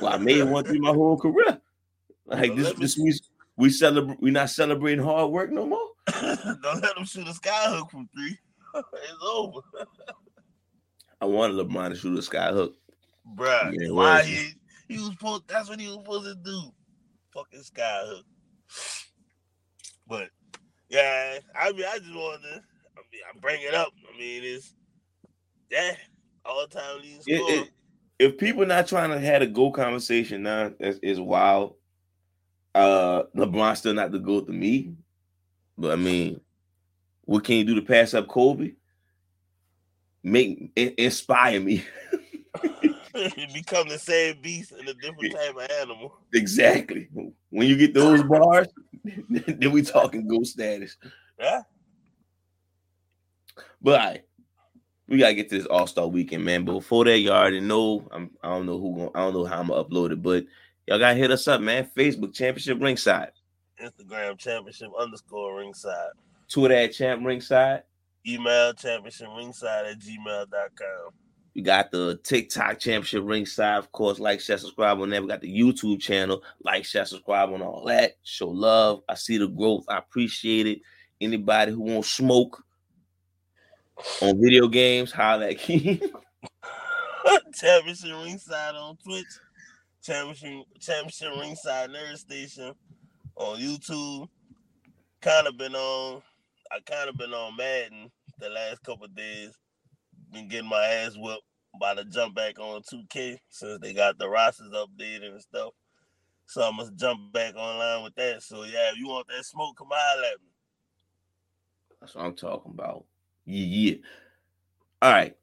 Well, 0.00 0.12
I 0.12 0.16
made 0.16 0.42
one 0.42 0.64
three 0.64 0.80
my 0.80 0.92
whole 0.92 1.16
career. 1.16 1.60
Like 2.30 2.54
this, 2.54 2.72
this 2.74 2.98
means 2.98 3.20
we 3.56 3.70
celebrate. 3.70 4.20
We 4.22 4.30
not 4.30 4.50
celebrating 4.50 5.04
hard 5.04 5.30
work 5.30 5.50
no 5.50 5.66
more. 5.66 5.88
Don't 6.06 6.82
let 6.82 6.94
them 6.94 7.04
shoot 7.04 7.26
a 7.26 7.34
sky 7.34 7.70
hook 7.70 7.90
from 7.90 8.08
three. 8.14 8.38
it's 8.74 9.24
over. 9.24 9.60
I 11.20 11.26
wanted 11.26 11.56
LeBron 11.56 11.90
to 11.90 11.96
shoot 11.96 12.18
a 12.18 12.22
sky 12.22 12.52
hook. 12.52 12.74
Bruh, 13.36 13.74
yeah, 13.78 13.90
why 13.90 14.22
he, 14.22 14.54
he 14.88 14.98
was 14.98 15.10
supposed 15.10 15.46
that's 15.46 15.68
what 15.68 15.80
he 15.80 15.86
was 15.86 15.96
supposed 15.96 16.24
to 16.24 16.34
do. 16.36 16.60
Fucking 17.34 17.62
sky 17.62 18.02
hook. 18.04 18.24
But 20.06 20.28
yeah, 20.88 21.38
I 21.54 21.72
mean 21.72 21.84
I 21.88 21.98
just 21.98 22.14
wanted 22.14 22.42
to 22.42 22.54
I 22.54 23.02
mean 23.12 23.22
I 23.28 23.38
bring 23.40 23.62
it 23.62 23.74
up. 23.74 23.92
I 24.12 24.18
mean 24.18 24.42
it's 24.44 24.74
yeah, 25.70 25.94
all 26.44 26.66
the 26.66 26.78
time 26.78 27.00
leading 27.02 27.22
scorer. 27.22 27.64
if 28.18 28.38
people 28.38 28.66
not 28.66 28.88
trying 28.88 29.10
to 29.10 29.20
have 29.20 29.42
a 29.42 29.46
GOAT 29.46 29.72
conversation 29.72 30.42
now, 30.42 30.72
that's 30.80 30.98
is 31.02 31.20
wild. 31.20 31.74
Uh 32.74 33.24
LeBron 33.36 33.76
still 33.76 33.94
not 33.94 34.12
the 34.12 34.18
goat 34.18 34.46
to 34.46 34.52
me. 34.52 34.94
But 35.76 35.92
I 35.92 35.96
mean, 35.96 36.40
what 37.24 37.44
can 37.44 37.56
you 37.56 37.64
do 37.64 37.74
to 37.76 37.82
pass 37.82 38.14
up 38.14 38.28
Kobe? 38.28 38.72
Make 40.22 40.72
inspire 40.76 41.60
me. 41.60 41.84
become 43.52 43.88
the 43.88 43.98
same 43.98 44.40
beast 44.40 44.72
and 44.72 44.88
a 44.88 44.94
different 44.94 45.34
type 45.34 45.56
of 45.56 45.70
animal. 45.80 46.16
Exactly. 46.32 47.08
When 47.50 47.66
you 47.66 47.76
get 47.76 47.94
those 47.94 48.22
bars, 48.22 48.68
then 49.28 49.70
we 49.70 49.82
talking 49.82 50.26
GOAT 50.26 50.46
status. 50.46 50.96
Yeah. 51.38 51.62
But 53.82 53.98
right, 53.98 54.22
we 55.08 55.18
gotta 55.18 55.34
get 55.34 55.48
to 55.50 55.58
this 55.58 55.66
All 55.66 55.86
Star 55.86 56.06
Weekend, 56.06 56.44
man. 56.44 56.64
But 56.64 56.74
before 56.74 57.04
that, 57.06 57.18
you 57.18 57.30
already 57.30 57.60
know. 57.60 58.08
I'm. 58.12 58.30
I 58.42 58.48
don't 58.48 58.66
know 58.66 58.78
who. 58.78 59.10
I 59.14 59.20
don't 59.20 59.34
know 59.34 59.44
how 59.44 59.60
I'm 59.60 59.68
gonna 59.68 59.84
upload 59.84 60.12
it, 60.12 60.22
but 60.22 60.44
y'all 60.90 60.98
gotta 60.98 61.14
hit 61.14 61.30
us 61.30 61.48
up, 61.48 61.62
man. 61.62 61.88
Facebook 61.96 62.34
Championship 62.34 62.78
Ringside. 62.82 63.30
Instagram 63.82 64.36
championship 64.38 64.90
underscore 64.98 65.56
ringside. 65.56 66.10
Twitter 66.48 66.74
at 66.74 66.92
champ 66.92 67.24
ringside. 67.24 67.82
Email 68.26 68.74
championship 68.74 69.28
ringside 69.36 69.86
at 69.86 69.98
gmail.com. 69.98 71.12
We 71.54 71.62
got 71.62 71.90
the 71.90 72.20
TikTok 72.22 72.78
championship 72.78 73.22
ringside. 73.24 73.78
Of 73.78 73.90
course, 73.92 74.18
like, 74.18 74.40
share, 74.40 74.58
subscribe 74.58 75.00
on 75.00 75.10
there. 75.10 75.22
We 75.22 75.28
got 75.28 75.40
the 75.40 75.52
YouTube 75.52 76.00
channel. 76.00 76.42
Like, 76.62 76.84
share, 76.84 77.06
subscribe 77.06 77.50
on 77.52 77.62
all 77.62 77.84
that. 77.86 78.12
Show 78.22 78.48
love. 78.48 79.02
I 79.08 79.14
see 79.14 79.38
the 79.38 79.48
growth. 79.48 79.84
I 79.88 79.98
appreciate 79.98 80.66
it. 80.66 80.80
Anybody 81.20 81.72
who 81.72 81.80
won't 81.80 82.04
smoke 82.04 82.62
on 84.22 84.40
video 84.40 84.68
games, 84.68 85.10
holla 85.10 85.48
at 85.48 85.58
King. 85.58 86.00
championship 87.54 88.12
ringside 88.24 88.74
on 88.74 88.96
Twitch. 88.96 89.26
Championship, 90.02 90.66
championship 90.80 91.28
ringside 91.38 91.90
nerd 91.90 92.16
station 92.16 92.72
on 93.36 93.58
YouTube. 93.58 94.28
Kind 95.20 95.46
of 95.46 95.58
been 95.58 95.74
on. 95.74 96.22
I 96.72 96.78
kind 96.80 97.08
of 97.08 97.16
been 97.16 97.34
on 97.34 97.56
Madden 97.56 98.10
the 98.38 98.48
last 98.48 98.82
couple 98.82 99.06
days. 99.08 99.50
Been 100.32 100.48
getting 100.48 100.68
my 100.68 100.84
ass 100.84 101.16
whooped. 101.16 101.42
About 101.74 101.98
to 101.98 102.04
jump 102.04 102.34
back 102.34 102.58
on 102.58 102.82
2K 102.82 103.36
since 103.48 103.78
they 103.80 103.92
got 103.92 104.18
the 104.18 104.28
rosters 104.28 104.72
updated 104.72 105.32
and 105.32 105.40
stuff. 105.40 105.70
So 106.46 106.62
I 106.62 106.72
must 106.72 106.96
jump 106.96 107.32
back 107.32 107.54
online 107.54 108.02
with 108.02 108.14
that. 108.16 108.42
So 108.42 108.64
yeah, 108.64 108.90
if 108.90 108.98
you 108.98 109.06
want 109.06 109.28
that 109.28 109.44
smoke, 109.44 109.76
come 109.76 109.88
out 109.92 110.18
at 110.18 110.40
me. 110.40 110.48
That's 112.00 112.14
what 112.14 112.24
I'm 112.24 112.34
talking 112.34 112.72
about. 112.72 113.04
Yeah, 113.44 113.66
yeah. 113.66 113.96
All 115.02 115.12
right. 115.12 115.36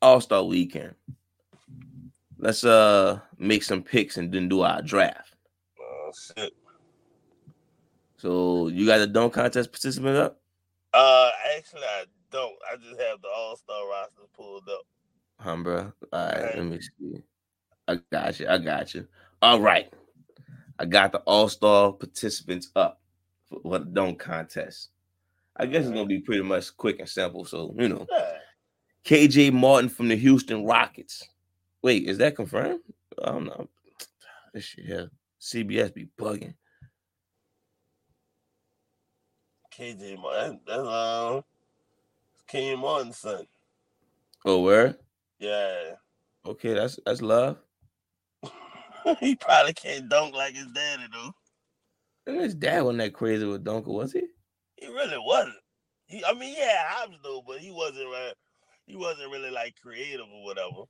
All 0.00 0.20
Star 0.20 0.44
Weekend. 0.44 0.94
Let's 2.44 2.62
uh 2.62 3.20
make 3.38 3.62
some 3.62 3.82
picks 3.82 4.18
and 4.18 4.30
then 4.30 4.50
do 4.50 4.60
our 4.60 4.82
draft. 4.82 5.34
Oh 5.80 6.10
shit. 6.12 6.52
So 8.18 8.68
you 8.68 8.84
got 8.84 9.00
a 9.00 9.06
dunk 9.06 9.32
contest 9.32 9.72
participant 9.72 10.18
up? 10.18 10.42
Uh, 10.92 11.30
actually, 11.56 11.84
I 11.84 12.04
don't. 12.30 12.52
I 12.70 12.76
just 12.76 13.00
have 13.00 13.22
the 13.22 13.28
All 13.34 13.56
Star 13.56 13.88
roster 13.88 14.28
pulled 14.36 14.68
up. 14.68 14.82
Huh, 15.40 15.56
bro. 15.56 15.92
All 16.12 16.28
right, 16.28 16.58
let 16.58 16.66
me 16.66 16.80
see. 16.80 17.22
I 17.88 17.98
got 18.12 18.38
you. 18.38 18.46
I 18.46 18.58
got 18.58 18.94
you. 18.94 19.08
All 19.40 19.60
right, 19.60 19.90
I 20.78 20.84
got 20.84 21.12
the 21.12 21.20
All 21.20 21.48
Star 21.48 21.92
participants 21.92 22.70
up 22.76 23.00
for, 23.48 23.58
for 23.62 23.78
the 23.78 23.86
dunk 23.86 24.18
contest. 24.18 24.90
I 25.56 25.64
guess 25.64 25.86
it's 25.86 25.94
gonna 25.94 26.04
be 26.04 26.20
pretty 26.20 26.42
much 26.42 26.76
quick 26.76 27.00
and 27.00 27.08
simple. 27.08 27.46
So 27.46 27.74
you 27.78 27.88
know. 27.88 28.06
KJ 29.06 29.52
Martin 29.52 29.88
from 29.88 30.08
the 30.08 30.16
Houston 30.16 30.64
Rockets. 30.64 31.22
Wait, 31.84 32.08
is 32.08 32.16
that 32.16 32.34
confirmed? 32.34 32.80
I 33.22 33.26
don't 33.30 33.44
know. 33.44 33.68
This 34.54 34.64
shit 34.64 34.86
here, 34.86 35.10
CBS 35.38 35.92
be 35.92 36.08
bugging. 36.18 36.54
KJ 39.76 40.18
Martin. 40.18 40.60
That's 40.66 40.80
um 40.80 41.42
Kenyon 42.48 42.78
Martin's 42.78 43.18
son. 43.18 43.46
Oh, 44.46 44.60
where? 44.60 44.96
Yeah. 45.38 45.96
Okay, 46.46 46.72
that's 46.72 46.98
that's 47.04 47.20
love. 47.20 47.58
he 49.20 49.34
probably 49.36 49.74
can't 49.74 50.08
dunk 50.08 50.34
like 50.34 50.54
his 50.54 50.68
daddy 50.68 51.02
though. 51.12 51.34
And 52.26 52.40
his 52.40 52.54
dad 52.54 52.82
wasn't 52.82 53.00
that 53.00 53.12
crazy 53.12 53.44
with 53.44 53.64
dunker, 53.64 53.90
was 53.90 54.12
he? 54.12 54.22
He 54.76 54.86
really 54.86 55.18
wasn't. 55.18 55.56
He, 56.06 56.24
I 56.24 56.32
mean, 56.32 56.54
yeah, 56.56 56.84
Hobbs 56.86 57.18
though, 57.22 57.42
but 57.46 57.58
he 57.58 57.72
wasn't 57.72 58.06
right. 58.06 58.34
He 58.86 58.96
wasn't 58.96 59.32
really 59.32 59.50
like 59.50 59.74
creative 59.82 60.26
or 60.32 60.44
whatever. 60.44 60.84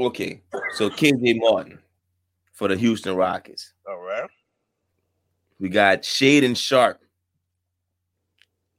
Okay, 0.00 0.42
so 0.74 0.90
KJ 0.90 1.38
Martin 1.38 1.78
for 2.52 2.68
the 2.68 2.76
Houston 2.76 3.14
Rockets. 3.14 3.72
All 3.88 4.00
right. 4.00 4.28
We 5.58 5.68
got 5.68 6.02
Shaedon 6.02 6.56
Sharpe 6.56 7.00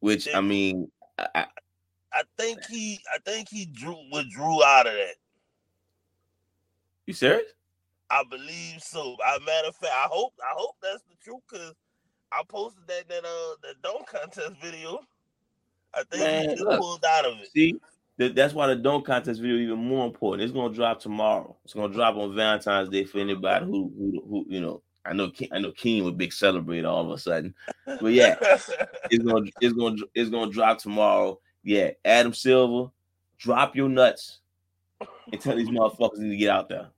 which 0.01 0.27
I 0.33 0.41
mean, 0.41 0.91
I, 1.17 1.45
I 2.13 2.23
think 2.37 2.59
he, 2.65 2.99
I 3.13 3.19
think 3.19 3.47
he 3.49 3.65
drew 3.65 3.97
withdrew 4.11 4.63
out 4.63 4.87
of 4.87 4.93
that. 4.93 5.15
You 7.05 7.13
serious? 7.13 7.45
I 8.09 8.23
believe 8.29 8.81
so. 8.81 9.15
I 9.25 9.39
matter 9.45 9.69
of 9.69 9.75
fact, 9.75 9.93
I 9.93 10.07
hope, 10.11 10.33
I 10.41 10.53
hope 10.53 10.75
that's 10.81 11.03
the 11.03 11.15
truth 11.23 11.41
because 11.49 11.73
I 12.33 12.41
posted 12.47 12.83
that 12.87 13.07
that 13.07 13.23
uh 13.23 13.55
that 13.63 13.81
dunk 13.81 14.07
contest 14.07 14.61
video. 14.61 14.99
I 15.93 16.03
think 16.03 16.23
Man, 16.23 16.57
he 16.57 16.63
look, 16.63 16.79
pulled 16.79 17.05
out 17.05 17.25
of 17.25 17.37
it. 17.39 17.49
See, 17.53 17.75
that's 18.29 18.53
why 18.53 18.67
the 18.67 18.75
dunk 18.75 19.05
contest 19.05 19.41
video 19.41 19.57
even 19.57 19.79
more 19.79 20.05
important. 20.05 20.43
It's 20.43 20.53
gonna 20.53 20.73
drop 20.73 20.99
tomorrow. 20.99 21.55
It's 21.63 21.73
gonna 21.73 21.93
drop 21.93 22.15
on 22.15 22.35
Valentine's 22.35 22.89
Day 22.89 23.03
for 23.03 23.19
anybody 23.19 23.65
who 23.65 23.91
who, 23.97 24.23
who 24.27 24.45
you 24.47 24.61
know 24.61 24.81
I 25.05 25.13
know 25.13 25.31
I 25.51 25.59
know 25.59 25.71
King 25.71 26.03
would 26.03 26.17
big 26.17 26.33
celebrate 26.33 26.85
all 26.85 27.03
of 27.03 27.11
a 27.11 27.17
sudden, 27.17 27.55
but 27.85 28.13
yeah, 28.13 28.35
it's 29.09 29.23
gonna 29.23 29.49
it's 29.59 29.73
gonna 29.73 29.97
it's 30.13 30.29
gonna 30.29 30.51
drop 30.51 30.77
tomorrow. 30.79 31.39
Yeah, 31.63 31.91
Adam 32.03 32.33
Silver, 32.33 32.91
drop 33.37 33.75
your 33.75 33.89
nuts 33.89 34.39
and 35.31 35.41
tell 35.41 35.55
these 35.55 35.69
motherfuckers 35.69 36.17
to 36.17 36.35
get 36.35 36.49
out 36.49 36.69
there. 36.69 36.89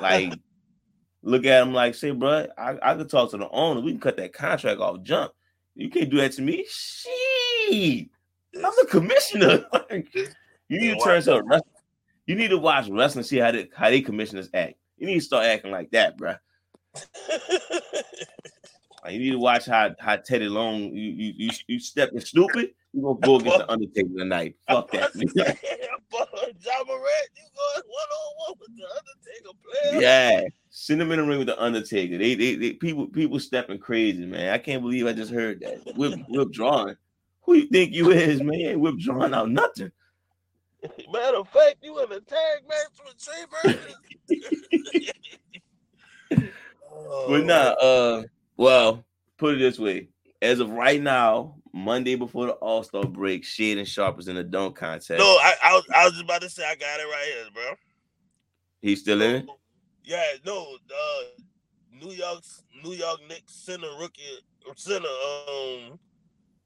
Like, 0.00 0.34
look 1.22 1.44
at 1.46 1.62
him 1.62 1.72
like, 1.72 1.94
say, 1.94 2.10
bro, 2.10 2.46
I, 2.56 2.76
I 2.82 2.94
could 2.94 3.08
talk 3.08 3.30
to 3.30 3.36
the 3.36 3.48
owner. 3.50 3.80
We 3.80 3.92
can 3.92 4.00
cut 4.00 4.16
that 4.16 4.32
contract 4.32 4.80
off. 4.80 5.02
Jump. 5.02 5.32
You 5.74 5.90
can't 5.90 6.10
do 6.10 6.18
that 6.18 6.32
to 6.32 6.42
me. 6.42 6.64
Shit, 6.68 8.08
I'm 8.56 8.62
the 8.62 8.86
commissioner. 8.88 9.64
you 10.68 10.80
need 10.80 10.98
to 10.98 11.04
turn 11.04 11.22
some. 11.22 11.42
You 12.26 12.34
need 12.34 12.48
to 12.48 12.58
watch 12.58 12.88
wrestling, 12.88 13.24
see 13.24 13.38
how 13.38 13.50
they 13.50 13.68
how 13.74 13.90
they 13.90 14.00
commissioners 14.00 14.48
act. 14.54 14.74
You 14.96 15.06
need 15.06 15.14
to 15.14 15.20
start 15.20 15.46
acting 15.46 15.70
like 15.70 15.90
that, 15.90 16.16
bro 16.16 16.36
you 19.10 19.18
need 19.18 19.30
to 19.32 19.38
watch 19.38 19.66
how 19.66 19.94
how 19.98 20.16
Teddy 20.16 20.48
Long 20.48 20.94
you 20.94 21.10
you 21.10 21.32
you, 21.36 21.50
you 21.66 21.78
stepping 21.78 22.20
stupid. 22.20 22.70
You 22.92 23.02
gonna 23.02 23.18
go 23.20 23.36
against 23.36 23.58
the 23.58 23.70
Undertaker 23.70 24.08
tonight? 24.16 24.54
Fuck 24.68 24.90
that. 24.92 25.12
John 26.60 26.86
Morant, 26.86 27.28
you 27.34 27.42
going 27.56 27.82
one 27.86 28.10
on 28.12 28.34
one 28.36 28.54
with 28.60 28.76
the 28.76 28.86
Undertaker 28.86 29.50
player? 29.90 30.00
Yeah, 30.00 30.44
send 30.70 31.02
him 31.02 31.10
in 31.10 31.18
the 31.18 31.24
ring 31.24 31.38
with 31.38 31.48
the 31.48 31.60
Undertaker. 31.60 32.18
They, 32.18 32.34
they, 32.34 32.54
they 32.54 32.72
people 32.74 33.08
people 33.08 33.40
stepping 33.40 33.78
crazy, 33.78 34.24
man. 34.24 34.52
I 34.52 34.58
can't 34.58 34.82
believe 34.82 35.06
I 35.06 35.12
just 35.12 35.32
heard 35.32 35.60
that. 35.60 35.96
Whip 35.96 36.20
whip 36.28 36.52
drawing. 36.52 36.96
Who 37.42 37.54
you 37.54 37.66
think 37.66 37.92
you 37.92 38.12
is, 38.12 38.40
man? 38.42 38.78
Whip 38.78 38.96
drawing 38.98 39.34
out 39.34 39.50
nothing. 39.50 39.90
Matter 41.12 41.38
of 41.38 41.48
fact, 41.48 41.76
you 41.82 41.98
in 42.02 42.12
a 42.12 42.20
tag 42.20 42.62
match 42.68 42.98
with 43.04 43.16
Trey 43.22 45.10
but 47.26 47.44
nah, 47.44 47.74
uh, 47.80 48.22
well, 48.56 49.04
put 49.38 49.54
it 49.54 49.58
this 49.58 49.78
way. 49.78 50.08
As 50.42 50.60
of 50.60 50.70
right 50.70 51.00
now, 51.00 51.56
Monday 51.72 52.14
before 52.16 52.46
the 52.46 52.52
All 52.54 52.82
Star 52.82 53.04
break, 53.04 53.44
Shaedon 53.44 53.86
Sharpe 53.86 54.16
was 54.16 54.28
in 54.28 54.36
the 54.36 54.44
dunk 54.44 54.76
contest. 54.76 55.18
No, 55.18 55.24
I, 55.24 55.54
I 55.62 55.72
was 55.72 55.84
I 55.94 56.04
was 56.04 56.20
about 56.20 56.42
to 56.42 56.50
say 56.50 56.64
I 56.64 56.74
got 56.74 57.00
it 57.00 57.04
right 57.04 57.32
here, 57.34 57.46
bro. 57.54 57.74
He's 58.80 59.00
still 59.00 59.22
in 59.22 59.36
it. 59.36 59.46
Yeah, 60.04 60.22
no, 60.44 60.76
uh, 60.90 61.42
New 61.92 62.12
York's 62.12 62.62
New 62.82 62.92
York 62.92 63.20
Knicks 63.28 63.54
center 63.54 63.88
rookie 63.98 64.22
center 64.76 65.08
um 65.08 65.98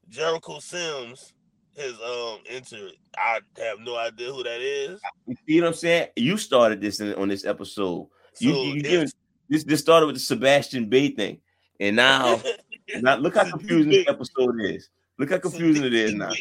Jericho 0.08 0.58
Sims 0.58 1.34
has 1.78 1.94
um 1.94 2.38
entered. 2.48 2.92
I 3.16 3.40
have 3.58 3.80
no 3.80 3.96
idea 3.96 4.32
who 4.32 4.42
that 4.42 4.60
is. 4.60 5.00
You 5.26 5.36
see 5.46 5.60
what 5.60 5.68
I'm 5.68 5.74
saying? 5.74 6.08
You 6.16 6.36
started 6.36 6.80
this 6.80 7.00
in, 7.00 7.14
on 7.14 7.28
this 7.28 7.44
episode. 7.44 8.08
You, 8.40 8.52
So 8.52 8.62
you, 8.62 8.74
you 8.74 8.82
give, 8.82 9.12
this 9.48 9.64
this 9.64 9.80
started 9.80 10.06
with 10.06 10.16
the 10.16 10.20
Sebastian 10.20 10.88
Bay 10.88 11.10
thing, 11.10 11.40
and 11.80 11.96
now 11.96 12.40
now 12.96 13.16
look 13.16 13.34
how 13.36 13.48
confusing 13.48 13.90
this 13.90 14.08
episode 14.08 14.60
is. 14.60 14.88
Look 15.18 15.30
how 15.30 15.38
confusing 15.38 15.84
it 15.84 15.94
is 15.94 16.14
now. 16.14 16.32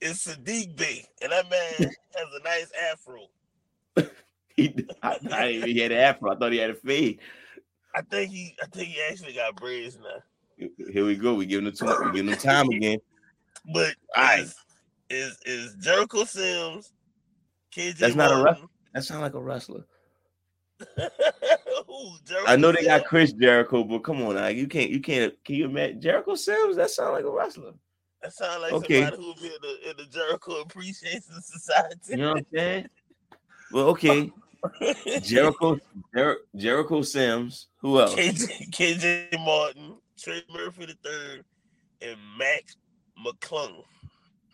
It's 0.00 0.26
Saddiq 0.26 0.76
Bey, 0.76 1.04
and 1.22 1.32
that 1.32 1.48
man 1.48 1.72
has 2.14 2.26
a 2.38 2.42
nice 2.44 2.72
afro. 2.92 3.26
He, 4.54 4.86
I, 5.02 5.12
I 5.12 5.18
didn't 5.18 5.48
even 5.54 5.68
he 5.70 5.78
had 5.78 5.92
an 5.92 5.98
afro. 5.98 6.30
I 6.30 6.36
thought 6.36 6.52
he 6.52 6.58
had 6.58 6.68
a 6.68 6.74
fade. 6.74 7.20
I 7.94 8.02
think 8.02 8.30
he, 8.30 8.54
I 8.62 8.66
think 8.66 8.88
he 8.88 9.00
actually 9.10 9.32
got 9.32 9.56
braids 9.56 9.98
now. 9.98 10.68
Here 10.90 11.06
we 11.06 11.16
go. 11.16 11.32
We 11.34 11.46
giving 11.46 11.66
him 11.66 11.72
too 11.72 11.86
much. 11.86 11.96
We 12.04 12.12
giving 12.12 12.32
him 12.32 12.38
time 12.38 12.68
again. 12.68 12.98
But 13.72 13.94
Aight. 14.16 14.40
is, 14.40 14.56
is 15.10 15.38
is 15.44 15.76
Jericho 15.80 16.24
Sims, 16.24 16.92
KJ 17.74 17.98
That's 17.98 18.14
not 18.14 18.32
a 18.32 18.42
wrestler. 18.42 18.68
That 18.94 19.04
sounds 19.04 19.22
like 19.22 19.34
a 19.34 19.40
wrestler. 19.40 19.84
Who, 20.96 22.16
Jericho 22.24 22.50
I 22.50 22.56
know 22.56 22.72
they 22.72 22.84
got 22.84 23.04
Chris 23.04 23.32
Jericho, 23.32 23.84
but 23.84 24.00
come 24.00 24.22
on, 24.22 24.34
now 24.34 24.48
you 24.48 24.66
can't. 24.66 24.90
You 24.90 25.00
can't. 25.00 25.32
Can 25.44 25.54
you 25.54 25.66
imagine 25.66 26.00
Jericho 26.00 26.34
Sims? 26.34 26.76
That 26.76 26.90
sounds 26.90 27.12
like 27.12 27.24
a 27.24 27.30
wrestler. 27.30 27.72
That 28.22 28.32
sounds 28.32 28.62
like 28.62 28.72
Okay. 28.72 29.00
somebody 29.00 29.16
who 29.16 29.28
would 29.28 29.36
be 29.36 29.46
in 29.46 29.52
the, 29.60 29.90
in 29.90 29.96
the 29.96 30.04
Jericho 30.06 30.60
Appreciation 30.60 31.40
Society. 31.42 31.96
You 32.08 32.16
know 32.18 32.28
what 32.30 32.38
I'm 32.38 32.46
saying? 32.54 32.88
Well, 33.72 33.86
okay. 33.88 34.30
Jericho, 35.22 35.78
Jer- 36.14 36.38
Jericho 36.54 37.02
Sims. 37.02 37.68
Who 37.80 37.98
else? 37.98 38.14
KJ, 38.14 38.70
KJ 38.70 39.44
Martin, 39.44 39.96
Trey 40.18 40.42
Murphy 40.52 40.86
the 40.86 40.96
third, 41.02 41.44
and 42.00 42.16
Max 42.38 42.76
McClung. 43.24 43.84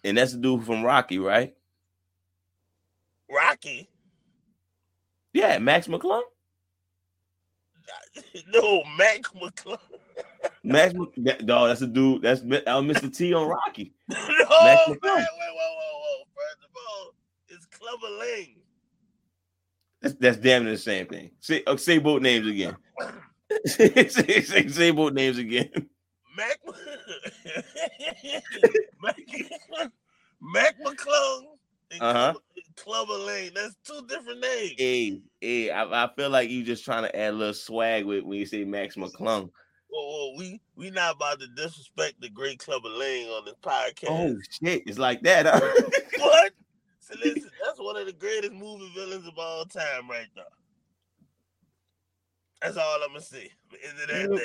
And 0.04 0.16
that's 0.16 0.32
the 0.32 0.38
dude 0.38 0.64
from 0.64 0.82
Rocky, 0.82 1.18
right? 1.18 1.54
Rocky. 3.30 3.88
Yeah, 5.32 5.58
Max 5.58 5.86
McClung. 5.86 6.22
No, 8.52 8.82
Max 8.96 9.30
McClung. 9.30 9.78
Max, 10.62 10.92
that, 11.18 11.46
dog, 11.46 11.68
that's 11.68 11.82
a 11.82 11.86
dude. 11.86 12.22
That's 12.22 12.42
was 12.42 12.60
Mr. 12.64 13.14
T 13.14 13.32
on 13.32 13.48
Rocky. 13.48 13.94
no, 14.08 14.16
Max 14.16 14.28
man, 14.28 14.46
wait, 14.88 15.02
wait, 15.02 15.24
whoa, 15.24 15.74
whoa, 15.76 15.98
whoa. 16.00 16.24
First 16.34 16.64
of 16.64 16.70
all, 16.76 17.14
it's 17.48 17.66
Clubber 17.66 18.14
Lang. 18.18 18.56
That's, 20.00 20.14
that's 20.14 20.36
damn 20.36 20.64
near 20.64 20.72
the 20.72 20.78
same 20.78 21.06
thing. 21.06 21.30
Say, 21.40 21.62
uh, 21.66 21.76
say 21.76 21.98
both 21.98 22.22
names 22.22 22.46
again. 22.46 22.76
say, 23.64 24.08
say, 24.08 24.68
say 24.68 24.90
both 24.90 25.12
names 25.12 25.38
again. 25.38 25.88
Mac, 26.38 26.60
Mac, 29.02 29.16
Mac 30.40 30.76
McClung 30.80 31.42
and 31.90 32.02
Uh-huh. 32.02 32.34
Clubber 32.76 33.14
Lang. 33.14 33.50
That's 33.54 33.74
two 33.84 34.06
different 34.06 34.40
names. 34.40 34.74
Hey, 34.78 35.20
hey, 35.40 35.70
I, 35.70 36.04
I 36.04 36.08
feel 36.14 36.30
like 36.30 36.48
you 36.48 36.62
just 36.62 36.84
trying 36.84 37.02
to 37.02 37.16
add 37.18 37.34
a 37.34 37.36
little 37.36 37.54
swag 37.54 38.04
with 38.04 38.22
when 38.24 38.38
you 38.38 38.46
say 38.46 38.64
Max 38.64 38.94
McClung. 38.94 39.50
Whoa, 39.90 40.30
whoa, 40.30 40.34
we 40.38 40.60
we 40.76 40.90
not 40.90 41.16
about 41.16 41.40
to 41.40 41.48
disrespect 41.48 42.20
the 42.20 42.28
great 42.28 42.58
Clubber 42.60 42.88
Lang 42.90 43.26
on 43.30 43.44
this 43.46 43.54
podcast. 43.60 44.08
Oh 44.08 44.36
shit, 44.62 44.84
it's 44.86 44.98
like 44.98 45.22
that. 45.22 45.46
Huh? 45.46 45.60
What? 46.18 46.52
So 47.00 47.14
listen, 47.24 47.50
that's 47.64 47.78
one 47.78 47.96
of 47.96 48.06
the 48.06 48.12
greatest 48.12 48.52
movie 48.52 48.90
villains 48.94 49.26
of 49.26 49.38
all 49.38 49.64
time, 49.64 50.10
right 50.10 50.26
there. 50.34 50.44
That's 52.60 52.76
all 52.76 53.02
I'm 53.02 53.08
gonna 53.10 53.22
say. 53.22 53.50
Is 53.82 53.92
it 54.02 54.08
that 54.08 54.36
day? 54.36 54.44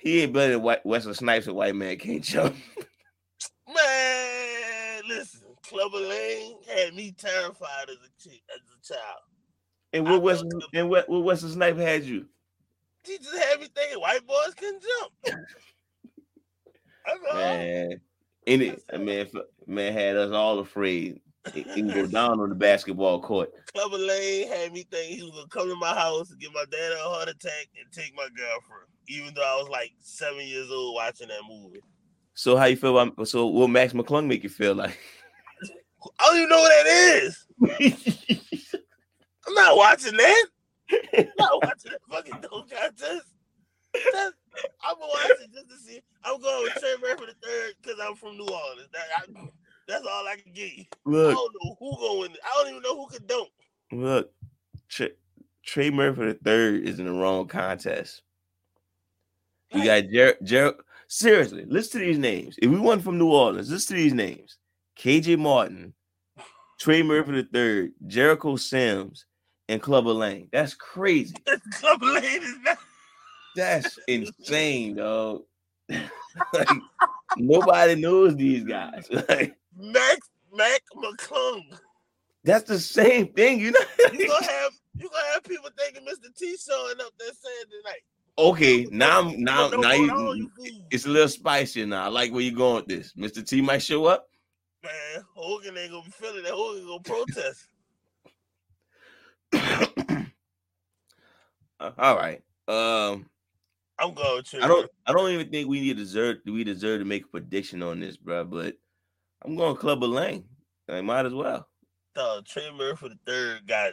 He 0.00 0.22
ain't 0.22 0.32
better 0.32 0.54
than 0.54 0.62
White, 0.62 0.84
Wesley 0.86 1.12
Snipes. 1.12 1.46
A 1.46 1.52
white 1.52 1.74
man 1.74 1.98
can't 1.98 2.24
jump. 2.24 2.56
Man, 3.68 5.02
listen, 5.06 5.42
Clubber 5.62 5.98
Lang 5.98 6.56
had 6.74 6.94
me 6.94 7.12
terrified 7.12 7.88
as 7.88 7.96
a 7.96 8.28
chi- 8.28 8.40
as 8.54 8.60
a 8.60 8.94
child. 8.94 9.20
And 9.92 10.08
what 10.08 10.22
know. 10.42 10.60
and 10.72 10.88
what, 10.88 11.08
what 11.08 11.22
Wesley 11.22 11.50
Snipes 11.50 11.78
had 11.78 12.04
you? 12.04 12.26
He 13.04 13.18
just 13.18 13.36
had 13.36 13.60
me 13.60 13.68
thinking 13.74 14.00
white 14.00 14.26
boys 14.26 14.54
can 14.56 14.78
jump. 14.80 15.36
Man, 17.34 18.00
and 18.46 18.62
it, 18.62 18.82
man, 18.98 19.26
man 19.66 19.92
had 19.92 20.16
us 20.16 20.32
all 20.32 20.60
afraid. 20.60 21.20
He 21.54 21.62
he 21.62 21.82
can 21.82 21.88
go 21.88 22.06
down 22.06 22.38
on 22.40 22.50
the 22.50 22.54
basketball 22.54 23.20
court. 23.20 23.50
Clubber 23.72 23.96
Lang 23.96 24.48
had 24.48 24.72
me 24.72 24.84
think 24.90 25.16
he 25.16 25.22
was 25.22 25.32
gonna 25.32 25.48
come 25.48 25.68
to 25.68 25.76
my 25.76 25.94
house 25.94 26.30
and 26.30 26.38
give 26.38 26.52
my 26.52 26.64
dad 26.70 26.92
a 26.92 26.98
heart 26.98 27.28
attack 27.28 27.68
and 27.78 27.90
take 27.92 28.14
my 28.14 28.28
girlfriend, 28.36 28.88
even 29.08 29.32
though 29.34 29.42
I 29.42 29.56
was 29.56 29.68
like 29.70 29.92
seven 30.00 30.46
years 30.46 30.70
old 30.70 30.94
watching 30.94 31.28
that 31.28 31.40
movie. 31.48 31.80
So 32.34 32.56
how 32.56 32.66
you 32.66 32.76
feel 32.76 32.96
about? 32.96 33.26
So 33.26 33.46
what 33.46 33.70
Max 33.70 33.94
McClung 33.94 34.26
make 34.26 34.42
you 34.42 34.50
feel 34.50 34.74
like? 34.74 34.98
I 36.18 36.26
don't 36.26 36.36
even 36.36 36.48
know 36.48 36.58
what 36.58 36.84
that 36.84 37.22
is. 37.22 37.46
I'm 39.46 39.54
not 39.54 39.76
watching 39.76 40.16
that. 40.16 40.46
I'm 41.16 41.26
not 41.38 41.62
watching 41.62 41.92
that 41.92 42.00
fucking 42.10 42.40
dunk 42.42 42.70
contest. 42.70 43.26
That's, 43.92 44.36
I'm 44.84 44.94
gonna 44.94 45.06
watch 45.12 45.30
it 45.42 45.52
just 45.52 45.68
to 45.68 45.76
see. 45.76 46.00
I'm 46.24 46.40
going 46.40 46.62
with 46.64 46.74
Trey 46.74 46.94
Murphy 47.00 47.26
the 47.26 47.46
third 47.46 47.74
because 47.82 47.98
I'm 48.00 48.14
from 48.14 48.36
New 48.36 48.46
Orleans. 48.46 48.88
That, 48.92 49.06
I, 49.16 49.48
that's 49.90 50.06
all 50.06 50.26
I 50.26 50.36
can 50.36 50.52
get. 50.52 50.70
I 50.70 50.86
look, 51.04 51.34
don't 51.34 51.54
know 51.62 51.76
who 51.78 51.96
going. 51.96 52.30
I 52.44 52.62
don't 52.62 52.70
even 52.70 52.82
know 52.82 52.96
who 52.96 53.08
could 53.08 53.26
dunk. 53.26 53.48
look, 53.92 54.32
Trey, 54.88 55.10
Trey 55.64 55.90
Murphy 55.90 56.26
the 56.26 56.34
third 56.34 56.86
is 56.86 56.98
in 56.98 57.06
the 57.06 57.12
wrong 57.12 57.46
contest. 57.46 58.22
You 59.72 59.84
got 59.84 60.08
Jer- 60.08 60.38
Jer- 60.42 60.74
Seriously, 61.08 61.64
listen 61.66 62.00
to 62.00 62.06
these 62.06 62.18
names. 62.18 62.56
If 62.62 62.70
we 62.70 62.78
went 62.78 63.02
from 63.02 63.18
New 63.18 63.32
Orleans, 63.32 63.70
listen 63.70 63.96
to 63.96 64.02
these 64.02 64.14
names: 64.14 64.58
KJ 64.96 65.38
Martin, 65.38 65.92
Trey 66.78 67.02
Murphy 67.02 67.32
the 67.32 67.48
third, 67.52 67.92
Jericho 68.06 68.56
Sims, 68.56 69.26
and 69.68 69.82
Clubber 69.82 70.12
Lang. 70.12 70.48
That's 70.52 70.74
crazy. 70.74 71.34
Club 71.72 72.02
Lane 72.02 72.42
is 72.42 72.54
not. 72.64 72.78
That's 73.56 73.98
insane, 74.08 74.96
dog. 74.96 75.42
like, 76.52 76.70
nobody 77.36 77.96
knows 77.96 78.36
these 78.36 78.64
guys. 78.64 79.08
Like, 79.10 79.56
Max 79.80 80.28
Mac 80.52 80.82
McClung. 80.96 81.62
that's 82.44 82.64
the 82.64 82.78
same 82.78 83.32
thing, 83.32 83.60
you 83.60 83.72
know. 83.72 83.80
You 84.12 84.28
gonna 84.28 84.46
have 84.46 84.72
you 84.96 85.08
gonna 85.08 85.32
have 85.34 85.44
people 85.44 85.70
thinking 85.78 86.02
Mr. 86.02 86.34
T 86.36 86.56
showing 86.56 87.00
up 87.00 87.12
there 87.18 87.28
Saturday 87.28 87.82
night. 87.84 88.02
okay, 88.38 88.86
now 88.90 89.20
I'm 89.20 89.42
now 89.42 89.68
now 89.68 89.90
on, 89.90 90.36
you, 90.36 90.50
you 90.58 90.82
it's 90.90 91.06
a 91.06 91.08
little 91.08 91.28
spicy 91.28 91.84
now. 91.86 92.04
I 92.04 92.08
like 92.08 92.32
where 92.32 92.42
you're 92.42 92.54
going 92.54 92.76
with 92.76 92.86
this. 92.86 93.12
Mr. 93.14 93.46
T 93.46 93.60
might 93.60 93.82
show 93.82 94.06
up. 94.06 94.26
Man, 94.82 95.24
Hogan 95.34 95.76
ain't 95.76 95.92
gonna 95.92 96.04
be 96.04 96.10
feeling 96.10 96.42
that. 96.44 96.52
Hogan 96.52 96.86
gonna 96.86 97.00
protest. 97.02 97.66
Uh, 101.80 101.92
All 101.96 102.14
right. 102.14 102.42
Um, 102.68 103.24
I'm 103.98 104.14
going 104.14 104.42
to. 104.42 104.62
I 104.62 104.68
don't 104.68 104.90
I 105.06 105.12
don't 105.12 105.30
even 105.30 105.50
think 105.50 105.68
we 105.68 105.80
need 105.80 105.96
to 105.96 106.02
deserve 106.02 106.38
we 106.44 106.62
deserve 106.62 107.00
to 107.00 107.04
make 107.04 107.24
a 107.24 107.28
prediction 107.28 107.82
on 107.82 108.00
this, 108.00 108.16
bro. 108.16 108.44
But 108.44 108.76
I'm 109.44 109.56
going 109.56 109.76
Clubber 109.76 110.06
Lang. 110.06 110.44
I 110.88 111.00
might 111.00 111.26
as 111.26 111.34
well. 111.34 111.66
Dog, 112.14 112.46
Trey 112.46 112.70
Murphy 112.76 113.08
the 113.08 113.18
third 113.26 113.66
got 113.66 113.92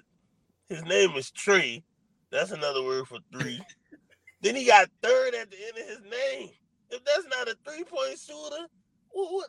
his 0.70 0.84
name 0.84 1.12
is 1.12 1.32
Trey. 1.32 1.84
That's 2.32 2.52
another 2.52 2.84
word 2.84 3.08
for 3.08 3.20
three. 3.32 3.62
then 4.42 4.56
he 4.56 4.66
got 4.66 4.90
third 5.02 5.34
at 5.36 5.50
the 5.50 5.58
end 5.58 5.78
of 5.78 5.88
his 5.88 6.02
name. 6.12 6.50
If 6.90 7.04
that's 7.06 7.28
not 7.30 7.48
a 7.48 7.56
three 7.66 7.84
point 7.84 8.18
shooter, 8.20 8.66
what, 9.12 9.32
what, 9.34 9.48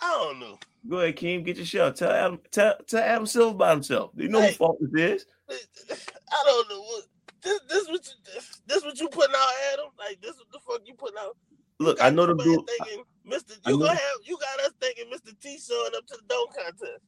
I 0.00 0.10
don't 0.22 0.40
know. 0.40 0.58
Go 0.88 0.98
ahead, 0.98 1.16
Keem, 1.16 1.44
get 1.44 1.56
your 1.56 1.66
show. 1.66 1.90
Tell 1.90 2.10
Adam, 2.10 2.40
tell, 2.50 2.74
tell 2.86 3.02
Adam 3.02 3.26
Silver 3.26 3.54
about 3.54 3.74
himself. 3.74 4.10
Do 4.16 4.22
you 4.22 4.28
know 4.28 4.40
Hey. 4.40 4.48
whose 4.48 4.56
fault 4.56 4.78
this 4.80 5.22
is? 5.22 5.26
I 6.30 6.42
don't 6.46 6.68
know 6.68 6.80
what 6.80 7.04
this 7.42 7.60
this 7.68 7.88
what 7.88 8.06
you 8.06 8.32
this, 8.34 8.60
this 8.66 8.84
what 8.84 8.98
you 9.00 9.08
putting 9.08 9.34
out, 9.36 9.52
Adam? 9.72 9.86
Like 9.98 10.20
this 10.20 10.34
what 10.36 10.50
the 10.52 10.58
fuck 10.66 10.80
you 10.84 10.94
putting 10.94 11.18
out? 11.18 11.36
You 11.78 11.86
Look, 11.86 12.02
I 12.02 12.10
know 12.10 12.26
the 12.26 12.34
dude. 12.34 12.66
Thinking, 12.66 13.04
Mr. 13.28 13.56
You 13.66 13.78
gonna 13.78 13.90
have 13.90 14.00
you 14.24 14.38
got 14.38 14.66
us 14.66 14.72
thinking 14.80 15.06
Mr. 15.12 15.38
T 15.40 15.58
showing 15.58 15.92
up 15.96 16.06
to 16.06 16.16
the 16.16 16.22
dunk 16.28 16.50
contest. 16.54 17.02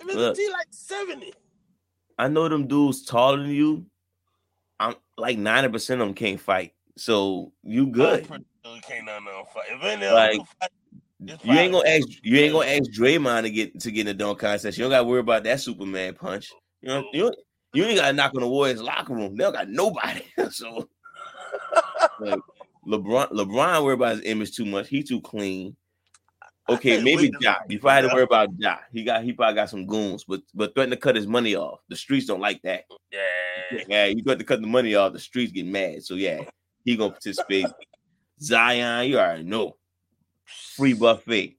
And 0.00 0.10
Mr. 0.10 0.14
Look. 0.14 0.36
T 0.36 0.48
like 0.50 0.66
seventy. 0.70 1.32
I 2.18 2.28
know 2.28 2.48
them 2.48 2.66
dudes 2.66 3.04
taller 3.04 3.38
than 3.38 3.50
you. 3.50 3.86
I'm 4.78 4.94
like 5.16 5.38
90% 5.38 5.74
of 5.92 5.98
them 5.98 6.14
can't 6.14 6.40
fight. 6.40 6.74
So 6.96 7.52
you 7.62 7.86
good. 7.86 8.26
Oh, 8.64 8.78
can't 8.86 9.06
none 9.06 9.18
of 9.18 9.24
them 9.24 9.44
fight. 9.54 9.64
If 9.70 9.82
any 9.82 10.06
Like, 10.06 10.40
fight, 10.60 10.70
You 11.42 11.52
ain't 11.54 11.72
gonna 11.72 11.88
ask 11.88 12.06
you 12.22 12.36
ain't 12.38 12.52
gonna 12.52 12.66
ask 12.66 12.90
Draymond 12.90 13.42
to 13.42 13.50
get 13.50 13.80
to 13.80 13.90
get 13.90 14.00
in 14.00 14.06
the 14.06 14.14
dunk 14.14 14.40
contest. 14.40 14.76
You 14.76 14.84
don't 14.84 14.90
gotta 14.90 15.04
worry 15.04 15.20
about 15.20 15.44
that 15.44 15.60
Superman 15.60 16.14
punch. 16.14 16.52
You 16.82 16.88
know, 16.88 17.04
you, 17.12 17.32
you 17.72 17.84
ain't 17.84 17.98
gotta 17.98 18.12
knock 18.12 18.34
on 18.34 18.42
the 18.42 18.48
Warriors 18.48 18.82
locker 18.82 19.14
room. 19.14 19.36
They 19.36 19.44
don't 19.44 19.54
got 19.54 19.70
nobody. 19.70 20.22
so 20.50 20.88
like, 22.20 22.40
LeBron, 22.86 23.30
LeBron 23.32 23.84
worry 23.84 23.94
about 23.94 24.16
his 24.16 24.24
image 24.24 24.54
too 24.54 24.64
much. 24.64 24.88
He 24.88 25.02
too 25.02 25.20
clean. 25.20 25.76
Okay, 26.68 27.02
maybe 27.02 27.22
wait 27.24 27.32
to 27.32 27.38
Ja. 27.40 27.54
see 27.66 27.74
You 27.74 27.80
probably 27.80 27.94
had 28.02 28.08
to 28.08 28.14
worry 28.14 28.22
about 28.22 28.50
Ja. 28.58 28.76
He 28.92 29.02
got 29.02 29.24
he 29.24 29.32
probably 29.32 29.54
got 29.56 29.70
some 29.70 29.86
goons, 29.86 30.24
but 30.24 30.40
but 30.54 30.74
threatening 30.74 30.96
to 30.96 31.00
cut 31.02 31.16
his 31.16 31.26
money 31.26 31.56
off. 31.56 31.80
The 31.88 31.96
streets 31.96 32.26
don't 32.26 32.40
like 32.40 32.62
that. 32.62 32.84
Yeah. 33.12 33.82
Yeah, 33.88 34.04
you 34.06 34.22
got 34.22 34.38
to 34.38 34.44
cut 34.44 34.60
the 34.60 34.66
money 34.66 34.94
off. 34.94 35.12
The 35.12 35.18
streets 35.18 35.52
get 35.52 35.66
mad. 35.66 36.04
So 36.04 36.14
yeah, 36.14 36.42
he 36.84 36.96
gonna 36.96 37.10
participate. 37.10 37.66
Zion, 38.40 39.08
you 39.08 39.18
already 39.18 39.42
know. 39.44 39.76
Free 40.76 40.94
buffet 40.94 41.56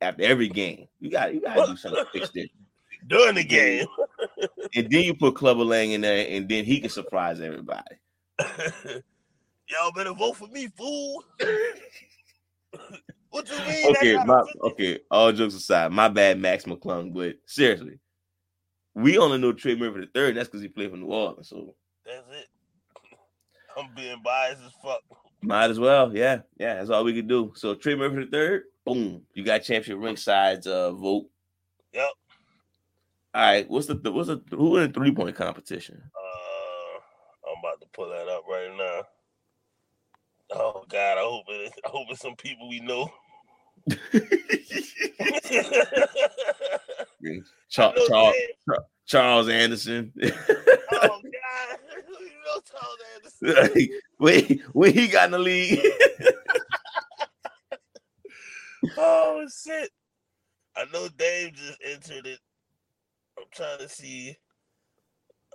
after 0.00 0.22
every 0.22 0.48
game. 0.48 0.86
You 1.00 1.10
got 1.10 1.34
you 1.34 1.40
gotta 1.40 1.66
do 1.66 1.76
something 1.76 2.04
to 2.04 2.10
fix 2.12 2.30
this. 2.30 2.48
During 3.06 3.34
the 3.34 3.44
game. 3.44 3.86
And 4.74 4.88
then 4.90 5.02
you 5.02 5.14
put 5.14 5.34
Clubber 5.34 5.64
Lang 5.64 5.90
in 5.92 6.00
there, 6.02 6.26
and 6.28 6.48
then 6.48 6.64
he 6.64 6.80
can 6.80 6.90
surprise 6.90 7.40
everybody. 7.40 7.96
Y'all 9.72 9.92
better 9.92 10.12
vote 10.12 10.36
for 10.36 10.48
me, 10.48 10.68
fool. 10.76 11.24
what 13.30 13.50
you 13.50 13.58
mean? 13.66 13.96
Okay, 13.96 14.16
my, 14.24 14.44
okay. 14.64 15.00
All 15.10 15.32
jokes 15.32 15.54
aside, 15.54 15.92
my 15.92 16.08
bad, 16.08 16.38
Max 16.38 16.64
McClung. 16.64 17.14
But 17.14 17.36
seriously, 17.46 17.98
we 18.94 19.16
only 19.18 19.38
know 19.38 19.52
Trey 19.52 19.74
Murphy 19.74 20.00
the 20.00 20.06
third. 20.12 20.30
And 20.30 20.36
that's 20.38 20.48
because 20.48 20.60
he 20.60 20.68
played 20.68 20.90
for 20.90 20.96
New 20.96 21.06
Orleans. 21.06 21.48
So 21.48 21.74
That's 22.04 22.28
it. 22.30 22.48
I'm 23.78 23.88
being 23.96 24.20
biased 24.22 24.62
as 24.62 24.72
fuck. 24.82 25.00
might 25.40 25.70
as 25.70 25.80
well. 25.80 26.14
Yeah, 26.14 26.40
yeah. 26.58 26.74
That's 26.74 26.90
all 26.90 27.04
we 27.04 27.14
could 27.14 27.28
do. 27.28 27.52
So 27.56 27.74
Trey 27.74 27.94
Murphy 27.94 28.24
the 28.24 28.30
third. 28.30 28.64
Boom. 28.84 29.22
You 29.32 29.44
got 29.44 29.62
championship 29.62 29.98
ringside's 29.98 30.66
uh, 30.66 30.92
vote. 30.92 31.26
Yep. 31.94 32.10
All 33.34 33.42
right. 33.42 33.70
What's 33.70 33.86
the 33.86 33.94
what's 34.12 34.28
the 34.28 34.42
who 34.50 34.76
in 34.76 34.92
three 34.92 35.14
point 35.14 35.34
competition? 35.36 36.02
Uh, 36.14 36.98
I'm 37.50 37.58
about 37.60 37.80
to 37.80 37.86
pull 37.94 38.10
that 38.10 38.28
up 38.28 38.44
right 38.46 38.76
now. 38.76 39.02
Oh 40.54 40.84
God, 40.88 41.18
I 41.18 41.22
hope 41.22 41.44
it. 41.48 41.72
I 41.84 41.88
hope 41.88 42.06
it's 42.10 42.20
some 42.20 42.36
people 42.36 42.68
we 42.68 42.80
know. 42.80 43.10
Char- 47.70 47.94
know 47.96 48.06
Char- 48.06 48.34
Charles 49.06 49.48
Anderson. 49.48 50.12
Oh 50.94 51.20
God, 51.22 51.78
you 52.20 52.28
know 52.44 52.60
Charles 52.70 52.98
Anderson. 53.16 53.90
wait, 54.20 54.62
wait, 54.74 54.94
he 54.94 55.08
got 55.08 55.24
in 55.26 55.30
the 55.32 55.38
league. 55.38 55.80
Oh 58.98 59.46
shit! 59.48 59.90
I 60.76 60.84
know 60.92 61.08
Dave 61.16 61.54
just 61.54 61.78
entered 61.84 62.26
it. 62.26 62.38
I'm 63.38 63.44
trying 63.52 63.78
to 63.78 63.88
see. 63.88 64.36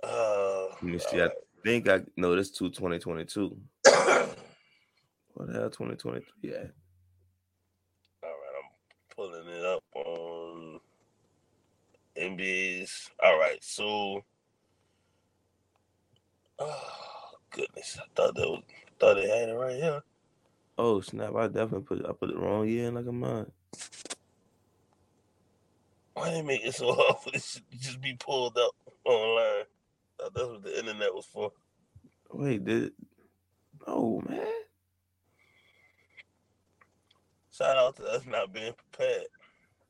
Uh, 0.02 0.66
Let 0.66 0.82
me 0.82 0.98
see. 0.98 1.22
I 1.22 1.30
think 1.64 1.88
I 1.88 2.00
know 2.16 2.34
this 2.36 2.50
to 2.52 2.68
2022. 2.68 3.56
alright. 3.86 4.28
What 5.38 5.52
the 5.52 5.52
hell, 5.52 5.70
2023? 5.70 6.50
Yeah. 6.50 6.56
All 8.24 8.28
right, 8.28 8.54
I'm 8.58 9.14
pulling 9.14 9.46
it 9.46 9.64
up 9.64 9.84
on 9.94 10.80
NBA's. 12.16 13.08
All 13.22 13.38
right, 13.38 13.62
so 13.62 14.24
oh 16.58 17.30
goodness, 17.52 18.00
I 18.00 18.06
thought 18.16 18.34
that 18.34 18.48
was 18.48 18.62
thought 18.98 19.14
they 19.14 19.28
had 19.28 19.48
it 19.48 19.52
right 19.52 19.76
here. 19.76 20.02
Oh 20.76 21.00
snap! 21.02 21.36
I 21.36 21.46
definitely 21.46 21.82
put 21.82 22.04
I 22.04 22.12
put 22.14 22.30
the 22.30 22.36
wrong 22.36 22.66
year 22.66 22.88
in 22.88 22.94
like 22.94 23.06
a 23.06 23.12
month. 23.12 23.52
Why 26.14 26.32
they 26.32 26.42
make 26.42 26.64
it 26.64 26.74
so 26.74 26.92
hard 26.98 27.22
for 27.22 27.30
this 27.30 27.62
to 27.70 27.78
just 27.78 28.00
be 28.00 28.16
pulled 28.18 28.58
up 28.58 28.72
online? 29.04 29.66
That's 30.18 30.34
what 30.34 30.64
the 30.64 30.80
internet 30.80 31.14
was 31.14 31.26
for. 31.26 31.52
Wait, 32.32 32.64
did 32.64 32.90
oh 33.86 34.20
man. 34.28 34.44
Shout 37.58 37.78
out 37.78 37.96
to 37.98 38.04
us 38.06 38.26
not 38.26 38.52
being 38.54 38.74
prepared. 38.74 39.26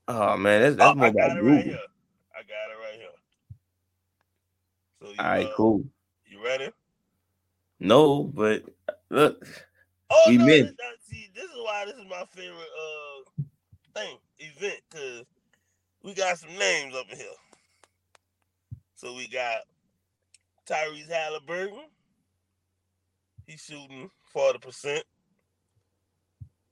Oh 0.08 0.36
man, 0.36 0.62
that's 0.62 0.76
that's 0.76 0.94
Oh, 0.94 0.94
more 0.94 1.08
I 1.08 1.10
about 1.10 1.32
got 1.32 1.38
it 1.38 1.40
Google. 1.40 1.48
right 1.48 1.66
here. 1.66 1.78
I 2.34 2.42
got 2.42 2.70
it 2.72 2.80
right 2.80 2.96
here. 3.00 3.08
So 5.02 5.10
you, 5.12 5.20
All 5.20 5.26
right, 5.30 5.50
uh, 5.50 5.54
cool. 5.54 5.84
You 6.26 6.44
ready? 6.44 6.70
No, 7.80 8.24
but 8.24 8.64
look, 9.10 9.46
Oh 10.10 10.30
We 10.30 10.38
no! 10.38 10.44
missed. 10.44 10.60
This, 10.60 10.72
uh, 10.72 10.96
see, 11.02 11.28
this 11.34 11.44
is 11.44 11.56
why 11.64 11.84
this 11.86 11.94
is 11.96 12.06
my 12.08 12.24
favorite 12.34 12.56
uh 12.58 13.22
thing 13.94 14.18
event 14.38 14.80
because 14.90 15.24
we 16.04 16.14
got 16.14 16.38
some 16.38 16.56
names 16.58 16.94
up 16.94 17.06
in 17.10 17.18
here. 17.18 17.26
So 18.96 19.14
we 19.14 19.28
got 19.28 19.58
Tyrese 20.68 21.10
Halliburton. 21.10 21.80
He's 23.46 23.60
shooting 23.62 24.10
forty 24.32 24.58
percent. 24.60 25.04
And 26.40 26.42
he 26.42 26.42
got 26.42 26.64
his 26.64 26.67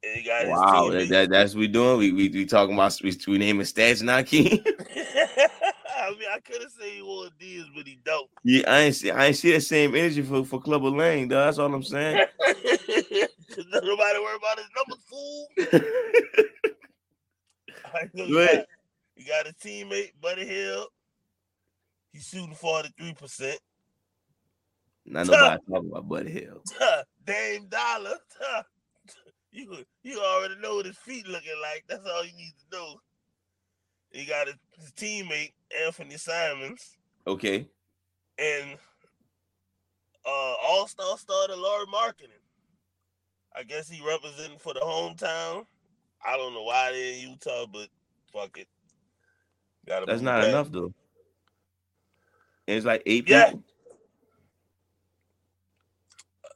wow, 0.47 0.91
that, 0.91 1.09
that 1.09 1.31
that's 1.31 1.55
what 1.55 1.61
we 1.61 1.69
doing. 1.69 1.99
We 1.99 2.13
we, 2.13 2.29
we 2.29 2.47
talking 2.47 2.75
about 2.75 2.99
we, 3.03 3.17
we 3.27 3.39
naming 3.39 3.67
stats 3.67 4.03
now, 4.03 4.23
King. 4.23 4.65
I 6.07 6.11
mean, 6.11 6.29
I 6.33 6.39
could 6.41 6.63
have 6.63 6.71
said 6.71 6.89
he 6.89 7.03
wore 7.03 7.25
Adidas, 7.27 7.67
but 7.75 7.87
he 7.87 7.99
don't. 8.05 8.29
yeah, 8.45 8.63
I 8.71 8.81
ain't 8.81 8.95
see 8.95 9.11
I 9.11 9.27
ain't 9.27 9.37
see 9.37 9.53
that 9.53 9.63
same 9.63 9.95
energy 9.95 10.23
for 10.23 10.45
for 10.45 10.61
Clubber 10.61 10.91
Lang, 10.91 11.29
though. 11.29 11.45
That's 11.45 11.59
all 11.59 11.73
I'm 11.75 11.83
saying. 11.83 12.27
Nobody 12.47 14.19
worry 14.21 14.37
about 14.37 14.59
his 14.59 14.69
number, 14.77 14.97
fool. 15.09 15.49
Right, 17.95 18.11
so 18.15 18.25
you, 18.25 18.47
got, 18.47 18.67
you 19.17 19.25
got 19.27 19.49
a 19.49 19.55
teammate, 19.55 20.13
Buddy 20.21 20.47
Hield. 20.47 20.89
He's 22.13 22.27
shooting 22.27 22.55
43%. 22.55 23.57
Not 25.07 25.27
nobody 25.27 25.63
talking 25.71 25.91
about 25.91 26.09
Buddy 26.09 26.31
Hield. 26.31 26.63
Dame 27.25 27.69
Dollar. 27.69 28.17
you, 29.53 29.85
you 30.07 30.21
already 30.21 30.55
know 30.61 30.77
what 30.77 30.87
his 30.87 30.97
feet 30.97 31.27
looking 31.27 31.59
like. 31.61 31.85
That's 31.89 32.07
all 32.07 32.25
you 32.25 32.33
need 32.37 32.53
to 32.71 32.77
know. 32.77 32.95
You 34.13 34.25
got 34.27 34.47
his, 34.47 34.57
teammate, 34.93 35.53
Anthony 35.85 36.17
Simons. 36.17 36.97
Okay. 37.27 37.67
and 38.39 38.79
uh 40.25 40.55
All 40.69 40.87
Star 40.87 41.17
starter 41.19 41.57
Lauri 41.57 41.87
Markkanen. 41.87 42.41
I 43.57 43.63
guess 43.65 43.89
he 43.89 44.01
representing 44.07 44.59
for 44.59 44.75
the 44.75 44.81
hometown. 44.81 45.67
I 46.25 46.37
don't 46.37 46.55
know 46.55 46.63
why 46.63 46.93
they're 46.93 47.15
in 47.15 47.31
Utah, 47.31 47.67
but 47.73 47.89
fuck 48.33 48.57
it. 48.59 48.69
Gotta 49.87 50.07
That's 50.07 50.23
not 50.23 50.43
back. 50.43 50.51
enough 50.51 50.71
though. 50.71 50.93
And 52.69 52.77
it's 52.77 52.87
like 52.87 53.03
eight 53.07 53.29
Yeah. 53.29 53.47
people. 53.47 53.65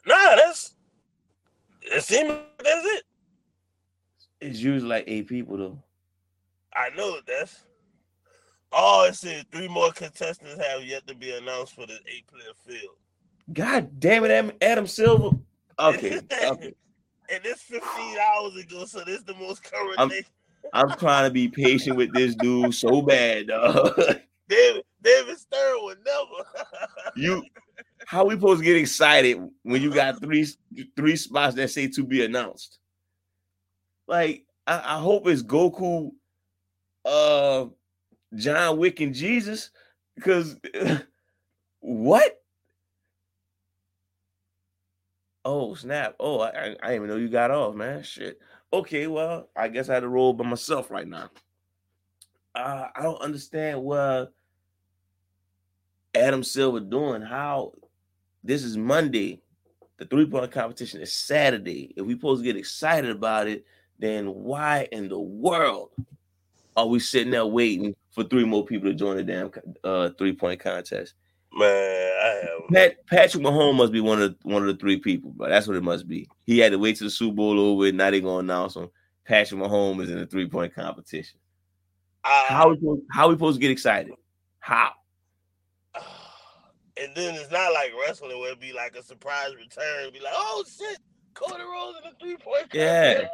Nah, 0.07 0.37
that's 0.37 0.75
it 1.83 2.03
seems 2.05 2.29
that's 2.63 2.87
it. 2.87 3.05
It's 4.41 4.59
usually 4.61 4.89
like 4.89 5.05
eight 5.07 5.29
people 5.29 5.57
though. 5.57 5.83
I 6.75 6.91
know 6.97 7.19
that's 7.27 7.65
oh 8.73 9.07
it 9.09 9.15
says 9.15 9.45
three 9.53 9.69
more 9.69 9.93
contestants 9.93 10.65
have 10.65 10.85
yet 10.85 11.07
to 11.07 11.15
be 11.15 11.33
announced 11.33 11.75
for 11.75 11.87
the 11.87 11.99
eight 12.07 12.27
player 12.27 12.53
field. 12.67 12.97
God 13.53 13.99
damn 13.99 14.25
it, 14.25 14.31
Adam, 14.31 14.53
Adam 14.61 14.87
Silver. 14.87 15.37
Okay, 15.79 16.21
okay. 16.45 16.75
And 17.33 17.45
this 17.45 17.63
15 17.63 17.83
hours 18.19 18.57
ago, 18.57 18.85
so 18.85 19.05
this 19.05 19.19
is 19.19 19.25
the 19.25 19.35
most 19.35 19.63
current 19.63 19.99
I'm- 19.99 20.09
day. 20.09 20.25
I'm 20.75 20.91
trying 20.99 21.25
to 21.29 21.33
be 21.33 21.49
patient 21.49 21.97
with 21.97 22.13
this 22.13 22.35
dude 22.35 22.75
so 22.75 23.01
bad, 23.03 23.49
dog. 23.49 23.95
David 24.49 24.85
David 25.03 25.39
Stern 25.39 25.79
would 25.83 25.99
never. 26.05 26.67
you, 27.17 27.43
how 28.07 28.25
we 28.27 28.35
supposed 28.35 28.61
to 28.61 28.65
get 28.65 28.77
excited 28.77 29.41
when 29.63 29.81
you 29.81 29.93
got 29.93 30.21
three 30.21 30.47
three 30.97 31.17
spots 31.17 31.55
that 31.57 31.71
say 31.71 31.87
to 31.89 32.05
be 32.05 32.25
announced? 32.25 32.80
Like, 34.11 34.45
I, 34.67 34.97
I 34.97 34.99
hope 34.99 35.29
it's 35.29 35.45
Goku, 35.45 36.11
uh, 37.05 37.67
John 38.35 38.77
Wick, 38.79 38.99
and 38.99 39.15
Jesus, 39.15 39.71
because 40.17 40.57
what? 41.81 42.43
Oh 45.45 45.75
snap! 45.75 46.17
Oh, 46.19 46.41
I, 46.41 46.49
I, 46.49 46.69
didn't 46.71 46.95
even 46.95 47.07
know 47.07 47.17
you 47.17 47.29
got 47.29 47.53
off, 47.53 47.77
man. 47.77 48.03
Shit. 48.03 48.41
Okay, 48.73 49.07
well, 49.07 49.49
I 49.55 49.69
guess 49.69 49.89
I 49.89 49.95
had 49.95 50.01
to 50.01 50.09
roll 50.09 50.33
by 50.33 50.45
myself 50.45 50.91
right 50.91 51.07
now. 51.07 51.31
Uh, 52.53 52.89
I 52.93 53.03
don't 53.03 53.23
understand 53.23 53.81
what 53.81 54.33
Adam 56.17 56.43
Silver 56.43 56.81
doing. 56.81 57.23
How 57.23 57.75
this 58.43 58.65
is 58.65 58.77
Monday, 58.77 59.41
the 59.99 60.05
three 60.05 60.27
point 60.27 60.51
competition 60.51 61.01
is 61.01 61.13
Saturday. 61.13 61.95
If 61.97 62.05
we 62.05 62.15
supposed 62.15 62.43
to 62.43 62.45
get 62.45 62.57
excited 62.57 63.11
about 63.11 63.47
it, 63.47 63.65
then 64.01 64.27
why 64.27 64.89
in 64.93 65.09
the 65.09 65.19
world 65.19 65.91
are 66.77 66.87
we 66.87 66.99
sitting 66.99 67.31
there 67.31 67.47
waiting 67.47 67.95
for 68.11 68.25
three 68.25 68.45
more 68.45 68.65
people 68.65 68.89
to 68.89 68.95
join 68.95 69.17
the 69.17 69.23
damn 69.23 69.51
uh, 69.85 70.11
three 70.19 70.33
point 70.33 70.61
contest? 70.61 71.15
Man, 71.53 71.69
I 71.69 72.43
have. 72.43 72.69
Pat, 72.73 73.07
Patrick 73.07 73.43
Mahomes 73.43 73.77
must 73.77 73.93
be 73.93 74.01
one 74.01 74.23
of 74.23 74.31
the, 74.31 74.49
one 74.49 74.63
of 74.63 74.69
the 74.69 74.81
three 74.81 74.99
people, 74.99 75.33
but 75.37 75.49
that's 75.49 75.67
what 75.67 75.77
it 75.77 75.83
must 75.83 76.07
be. 76.07 76.29
He 76.47 76.59
had 76.59 76.73
to 76.73 76.79
wait 76.79 76.97
till 76.97 77.07
the 77.07 77.11
Super 77.11 77.35
Bowl 77.35 77.59
over. 77.59 77.91
Now 77.91 78.11
they 78.11 78.21
gonna 78.21 78.39
announce 78.39 78.77
him. 78.77 78.89
Patrick 79.27 79.61
Mahomes 79.61 80.05
is 80.05 80.11
in 80.11 80.19
the 80.19 80.27
three 80.27 80.49
point 80.49 80.75
competition. 80.75 81.39
I, 82.25 82.45
How 82.49 82.69
we 82.69 82.79
how 83.11 83.29
we 83.29 83.35
supposed 83.35 83.57
to 83.57 83.61
get 83.61 83.71
excited? 83.71 84.15
How? 84.59 84.93
And 87.03 87.17
then 87.17 87.35
it's 87.35 87.51
not 87.51 87.73
like 87.73 87.93
wrestling 87.99 88.39
where 88.39 88.49
it'd 88.49 88.61
be 88.61 88.75
like 88.75 88.95
a 88.95 89.03
surprise 89.03 89.55
return. 89.57 90.13
Be 90.13 90.21
like, 90.21 90.35
oh 90.37 90.63
shit, 90.69 90.99
Cody 91.33 91.63
Rhodes 91.63 91.97
in 92.05 92.11
the 92.11 92.17
three 92.21 92.37
point. 92.37 92.67
Yeah. 92.75 93.29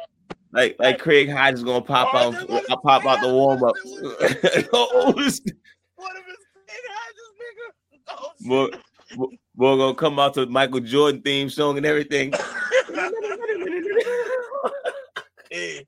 Like 0.57 0.75
like 0.79 0.97
Craig 0.97 1.29
Hodges 1.29 1.63
gonna 1.63 1.85
pop 1.85 2.09
Oh, 2.13 2.17
out 2.17 2.33
if- 2.49 2.67
pop 2.81 3.05
out 3.05 3.21
the 3.21 3.31
warm 3.31 3.63
up. 3.63 3.75
this 3.85 3.93
What 5.95 6.15
if 6.17 6.23
it's 6.27 6.45
Craig 6.51 6.85
Hodges, 6.89 7.31
nigga? 7.37 7.67
Oh, 8.07 8.31
shit. 8.39 8.47
boy, 8.47 8.69
boy 9.53 9.77
gonna 9.77 9.93
come 9.93 10.17
out 10.17 10.33
to 10.33 10.47
Michael 10.47 10.79
Jordan 10.79 11.21
theme 11.21 11.51
song 11.51 11.77
and 11.77 11.85
everything. 11.85 12.33
hey, 15.51 15.85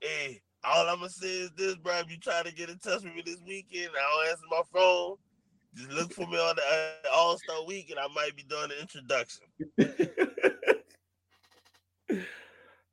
hey, 0.00 0.40
all 0.64 0.88
I'm 0.88 0.96
gonna 1.00 1.10
say 1.10 1.40
is 1.40 1.50
this, 1.58 1.74
bro. 1.76 1.98
If 1.98 2.10
you 2.10 2.16
try 2.16 2.42
to 2.42 2.50
get 2.54 2.70
in 2.70 2.78
touch 2.78 3.02
with 3.02 3.14
me 3.14 3.20
this 3.22 3.42
weekend, 3.46 3.90
I 3.94 4.00
don't 4.00 4.28
answer 4.30 4.46
my 4.50 4.62
phone. 4.72 5.16
Just 5.74 5.90
look 5.90 6.10
for 6.14 6.26
me 6.26 6.38
on 6.38 6.56
the 6.56 6.62
uh, 6.62 7.10
All 7.14 7.36
Star 7.36 7.62
Week, 7.66 7.90
and 7.90 7.98
I 8.00 8.06
might 8.14 8.34
be 8.34 8.44
doing 8.44 8.70
the 8.70 8.80
introduction. 8.80 9.44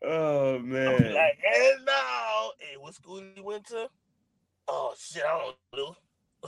oh 0.04 0.54
I'll 0.54 0.60
be 0.60 0.68
man. 0.70 1.14
like, 1.14 1.40
and 1.46 1.86
now, 1.86 2.52
hey, 2.60 2.78
what 2.80 2.94
school 2.96 3.22
you 3.36 3.44
went 3.44 3.66
to? 3.68 3.88
Oh 4.68 4.94
shit, 4.98 5.24
I 5.26 5.40
don't 5.40 5.56
know. 5.76 5.96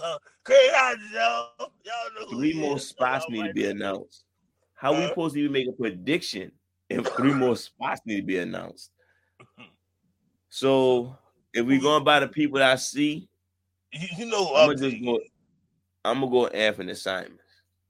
Uh, 0.01 0.17
Craig 0.43 0.69
Hodges, 0.73 1.11
y'all. 1.13 1.49
Y'all 1.59 2.25
know 2.25 2.37
Three 2.37 2.53
more 2.53 2.79
spots 2.79 3.29
need 3.29 3.47
to 3.47 3.53
be 3.53 3.65
announced. 3.65 4.25
How 4.75 4.93
we 4.93 5.01
Huh? 5.03 5.07
supposed 5.09 5.35
to 5.35 5.39
even 5.39 5.53
make 5.53 5.67
a 5.69 5.71
prediction 5.71 6.51
if 6.89 7.07
three 7.15 7.33
more 7.33 7.55
spots 7.55 8.01
need 8.05 8.21
to 8.21 8.25
be 8.27 8.37
announced? 8.37 8.91
So 10.49 11.17
if 11.53 11.65
we're 11.65 11.81
going 11.81 12.03
by 12.05 12.19
the 12.21 12.27
people 12.29 12.59
that 12.59 12.71
I 12.71 12.75
see, 12.75 13.27
You, 13.91 14.07
you 14.19 14.25
know 14.25 14.53
I'm 14.55 14.67
gonna 14.67 14.77
just 14.77 15.03
go. 15.03 15.19
I'm 16.05 16.19
gonna 16.21 16.31
go 16.31 16.47
Anthony 16.47 16.93
Simons. 16.93 17.41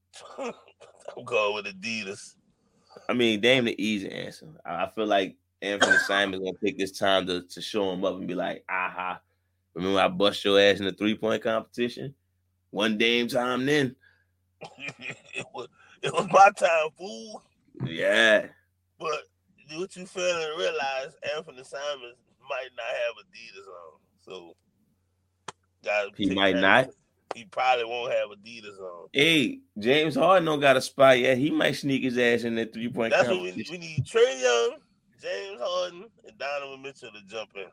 I'm 0.39 1.23
going 1.25 1.55
with 1.55 1.65
Adidas. 1.65 2.35
I 3.07 3.13
mean, 3.13 3.39
damn 3.41 3.65
the 3.65 3.79
easy 3.83 4.09
answer. 4.09 4.47
I 4.65 4.87
feel 4.87 5.05
like 5.05 5.35
Anthony 5.61 5.97
Simons 5.97 6.43
gonna 6.43 6.57
take 6.63 6.77
this 6.77 6.97
time 6.97 7.25
to, 7.27 7.41
to 7.41 7.61
show 7.61 7.91
him 7.91 8.03
up 8.03 8.15
and 8.15 8.27
be 8.27 8.35
like, 8.35 8.63
aha, 8.69 9.19
remember 9.73 9.99
I 9.99 10.07
bust 10.07 10.43
your 10.45 10.59
ass 10.59 10.79
in 10.79 10.85
the 10.85 10.91
three 10.91 11.15
point 11.15 11.43
competition? 11.43 12.13
One 12.71 12.97
damn 12.97 13.27
time 13.27 13.65
then. 13.65 13.95
it, 14.77 15.45
was, 15.53 15.67
it 16.01 16.13
was 16.13 16.27
my 16.31 16.51
time, 16.57 16.89
fool. 16.97 17.43
Yeah. 17.85 18.47
But 18.99 19.23
what 19.73 19.95
you 19.95 20.05
fail 20.05 20.33
to 20.33 20.55
realize, 20.57 21.13
Anthony 21.35 21.63
Simons 21.63 22.17
might 22.49 22.69
not 22.75 22.85
have 22.87 23.15
Adidas 23.25 23.67
on. 23.67 23.99
So, 24.21 26.11
He 26.15 26.33
might 26.33 26.55
not. 26.55 26.89
He 27.35 27.45
probably 27.45 27.85
won't 27.85 28.13
have 28.13 28.29
Adidas 28.29 28.79
on. 28.79 29.07
Hey, 29.11 29.59
James 29.77 30.15
Harden 30.15 30.45
don't 30.45 30.59
got 30.59 30.77
a 30.77 30.81
spot 30.81 31.19
yet. 31.19 31.37
He 31.37 31.49
might 31.51 31.73
sneak 31.73 32.03
his 32.03 32.17
ass 32.17 32.43
in 32.43 32.55
that 32.55 32.73
three 32.73 32.89
point 32.89 33.11
That's 33.11 33.27
what 33.27 33.41
we, 33.41 33.65
we 33.69 33.77
need. 33.77 34.05
Trae 34.05 34.41
Young, 34.41 34.77
James 35.21 35.59
Harden, 35.61 36.05
and 36.27 36.37
Donovan 36.37 36.81
Mitchell 36.81 37.11
to 37.11 37.21
jump 37.27 37.51
in. 37.55 37.65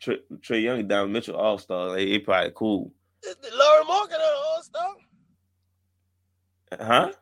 Trey, 0.00 0.18
Trae 0.36 0.62
Young 0.62 0.80
and 0.80 0.88
Donovan 0.88 1.12
Mitchell 1.12 1.36
all 1.36 1.58
star. 1.58 1.94
They, 1.94 2.06
they 2.06 2.18
probably 2.18 2.52
cool. 2.54 2.92
Lauri 3.24 3.84
Markkanen 3.84 4.36
All 4.36 4.62
Star? 4.62 4.94
Huh? 6.80 7.12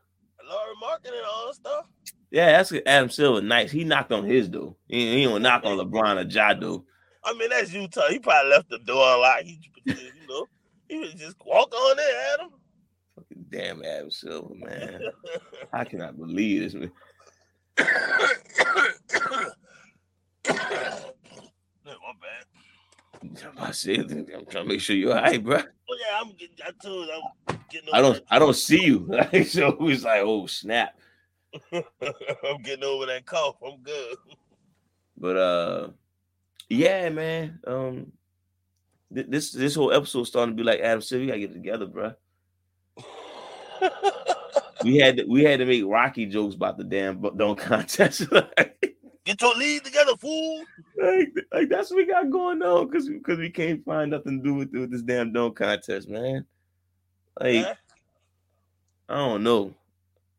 Lauri 0.49 0.75
Markkanen 0.83 1.27
All 1.27 1.53
Star? 1.53 1.85
Yeah, 2.31 2.53
that's 2.53 2.73
Adam 2.87 3.09
Silver. 3.11 3.41
Nice. 3.41 3.71
He 3.71 3.85
knocked 3.85 4.13
on 4.13 4.25
his 4.25 4.49
door. 4.49 4.77
He, 4.89 5.17
he 5.17 5.25
don't 5.25 5.43
knock 5.43 5.65
on 5.65 5.79
LeBron 5.79 6.25
or 6.25 6.29
Ja 6.29 6.55
though. 6.55 6.85
I 7.25 7.33
mean, 7.35 7.51
that's 7.51 7.73
Utah. 7.73 8.09
He 8.09 8.19
probably 8.19 8.51
left 8.51 8.69
the 8.69 8.79
door 8.79 9.15
unlocked. 9.15 9.45
He, 9.45 9.61
you 9.87 9.95
know, 10.29 10.47
he 10.89 10.99
would 10.99 11.17
just 11.17 11.37
walk 11.45 11.75
on 11.75 11.99
in, 11.99 12.05
Adam. 12.35 12.51
Fucking 13.17 13.47
damn 13.49 13.83
Adam 13.85 14.11
Silver, 14.11 14.55
man. 14.55 15.03
I 15.73 15.85
cannot 15.85 16.19
believe 16.19 16.63
this. 16.63 16.75
Man. 16.75 16.93
No, 17.79 17.85
my 22.03 22.13
bad. 22.21 23.53
I 23.59 23.71
said, 23.71 24.11
I'm 24.11 24.47
trying 24.47 24.65
to 24.65 24.65
make 24.65 24.81
sure 24.81 24.97
you're 24.97 25.15
all 25.17 25.23
right, 25.23 25.43
bro. 25.43 25.59
Oh 25.59 25.97
yeah, 26.01 26.21
I'm 26.21 26.33
getting. 26.33 26.57
I 26.67 26.71
told 26.83 27.07
you, 27.07 27.23
I'm 27.49 27.59
getting. 27.71 27.89
I 27.93 28.01
don't, 28.01 28.21
I 28.31 28.39
don't 28.39 28.57
see 28.57 28.83
you. 28.83 29.07
so 29.45 29.77
it's 29.81 30.03
like, 30.05 30.23
oh 30.23 30.47
snap. 30.47 30.99
I'm 31.73 32.63
getting 32.63 32.85
over 32.85 33.07
that 33.07 33.25
cough. 33.25 33.57
I'm 33.65 33.81
good. 33.83 34.17
But 35.17 35.37
uh, 35.37 35.89
yeah, 36.69 37.09
man. 37.11 37.61
Um, 37.67 38.13
th- 39.15 39.29
this 39.29 39.53
this 39.53 39.75
whole 39.75 39.93
episode 39.93 40.25
starting 40.25 40.57
to 40.57 40.63
be 40.63 40.67
like 40.67 40.81
Adam 40.81 41.01
Silver. 41.01 41.23
We 41.23 41.29
gotta 41.29 41.41
get 41.41 41.53
together, 41.53 41.87
bro. 41.87 42.15
We 44.85 44.97
had 44.97 45.17
to, 45.19 45.25
we 45.25 45.43
had 45.43 45.61
to 45.61 45.67
make 45.67 45.85
Rocky 45.87 46.27
jokes 46.27 46.55
about 46.55 46.77
the 46.77 46.85
damn 46.85 47.21
don't 47.37 47.59
contest. 47.59 48.23
Get 49.25 49.41
your 49.41 49.57
lead 49.57 49.85
together, 49.85 50.17
fool. 50.17 50.65
like, 51.03 51.35
like, 51.53 51.69
that's 51.69 51.91
what 51.91 51.97
we 51.97 52.07
got 52.07 52.31
going 52.31 52.63
on 52.63 52.87
because 52.87 53.09
because 53.09 53.39
we 53.39 53.51
can't 53.51 53.85
find 53.85 54.11
nothing 54.11 54.39
to 54.39 54.45
do 54.45 54.55
with, 54.55 54.71
with 54.73 54.93
this 54.93 55.03
damn 55.03 55.33
don't 55.33 55.57
contest, 55.57 56.09
man. 56.09 56.45
Like 57.41 57.65
Huh? 57.65 57.75
I 59.09 59.15
don't 59.15 59.43
know. 59.43 59.75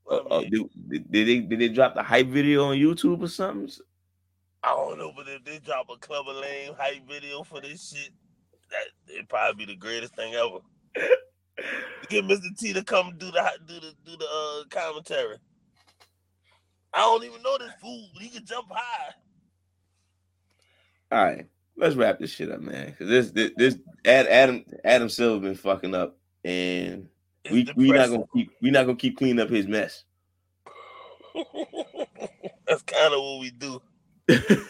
Uh, 0.10 0.16
I, 0.16 0.36
uh, 0.36 0.42
mean, 0.42 0.70
did, 0.88 1.12
did 1.12 1.28
they 1.28 1.40
did 1.40 1.60
they 1.60 1.70
drop 1.70 1.96
the 1.96 2.04
hype 2.04 2.28
video 2.28 2.66
on 2.66 2.78
YouTube 2.78 3.22
or 3.22 3.28
something? 3.28 3.70
I 4.64 4.70
don't 4.70 4.98
know, 4.98 5.12
but 5.16 5.28
if 5.28 5.44
they 5.44 5.60
drop 5.60 5.88
a 5.94 5.98
Clubber 5.98 6.32
Lang 6.32 6.74
hype 6.78 7.08
video 7.08 7.44
for 7.44 7.62
this 7.62 7.94
shit, 7.94 8.12
that 8.70 9.14
it'd 9.14 9.30
probably 9.30 9.66
be 9.66 9.74
the 9.74 9.78
greatest 9.78 10.16
thing 10.16 10.34
ever. 10.34 10.60
Get 12.10 12.26
Mr. 12.26 12.58
T 12.58 12.74
to 12.74 12.84
come 12.84 13.16
do 13.18 13.32
the 13.32 13.52
do 13.68 13.74
the 13.76 13.94
do 14.06 14.18
the 14.18 14.26
uh, 14.26 14.64
commentary. 14.70 15.38
I 16.94 17.00
don't 17.00 17.24
even 17.24 17.42
know 17.42 17.58
this 17.58 17.72
fool, 17.82 18.10
but 18.14 18.24
he 18.24 18.30
can 18.30 18.46
jump 18.46 18.68
high. 18.72 19.14
All 21.12 21.24
right, 21.24 21.46
let's 21.76 21.96
wrap 21.96 22.20
this 22.20 22.32
shit 22.32 22.52
up, 22.52 22.62
man. 22.62 22.88
Because 22.88 23.10
this 23.10 23.32
this, 23.32 23.52
this 23.58 23.78
Adam 24.06 24.64
Adam 24.84 25.10
Silver 25.10 25.42
been 25.48 25.56
fucking 25.56 25.96
up, 25.96 26.18
and 26.44 27.10
It's 27.44 27.76
we 27.76 27.90
we 27.90 27.92
not 27.92 28.10
gonna 28.10 28.24
keep 28.34 28.52
we 28.62 28.72
not 28.72 28.86
gonna 28.86 28.98
keep 28.98 29.18
cleaning 29.18 29.40
up 29.40 29.50
his 29.50 29.68
mess. 29.68 30.04
That's 32.68 32.84
kind 32.84 33.14
of 33.14 33.22
what 33.22 33.40
we 33.42 33.52
do. 33.52 33.82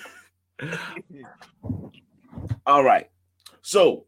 All 2.65 2.83
right, 2.83 3.09
so 3.61 4.06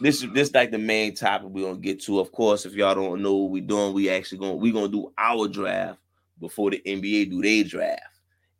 this 0.00 0.22
is 0.22 0.32
this 0.32 0.52
like 0.52 0.70
the 0.70 0.78
main 0.78 1.14
topic 1.14 1.48
we're 1.48 1.66
gonna 1.66 1.78
get 1.78 2.02
to. 2.02 2.20
Of 2.20 2.32
course, 2.32 2.66
if 2.66 2.74
y'all 2.74 2.94
don't 2.94 3.22
know 3.22 3.34
what 3.34 3.52
we're 3.52 3.66
doing, 3.66 3.94
we 3.94 4.10
actually 4.10 4.38
gonna 4.38 4.54
we 4.54 4.72
gonna 4.72 4.88
do 4.88 5.12
our 5.16 5.48
draft 5.48 5.98
before 6.40 6.70
the 6.70 6.82
NBA 6.84 7.30
do 7.30 7.42
their 7.42 7.64
draft, 7.64 8.02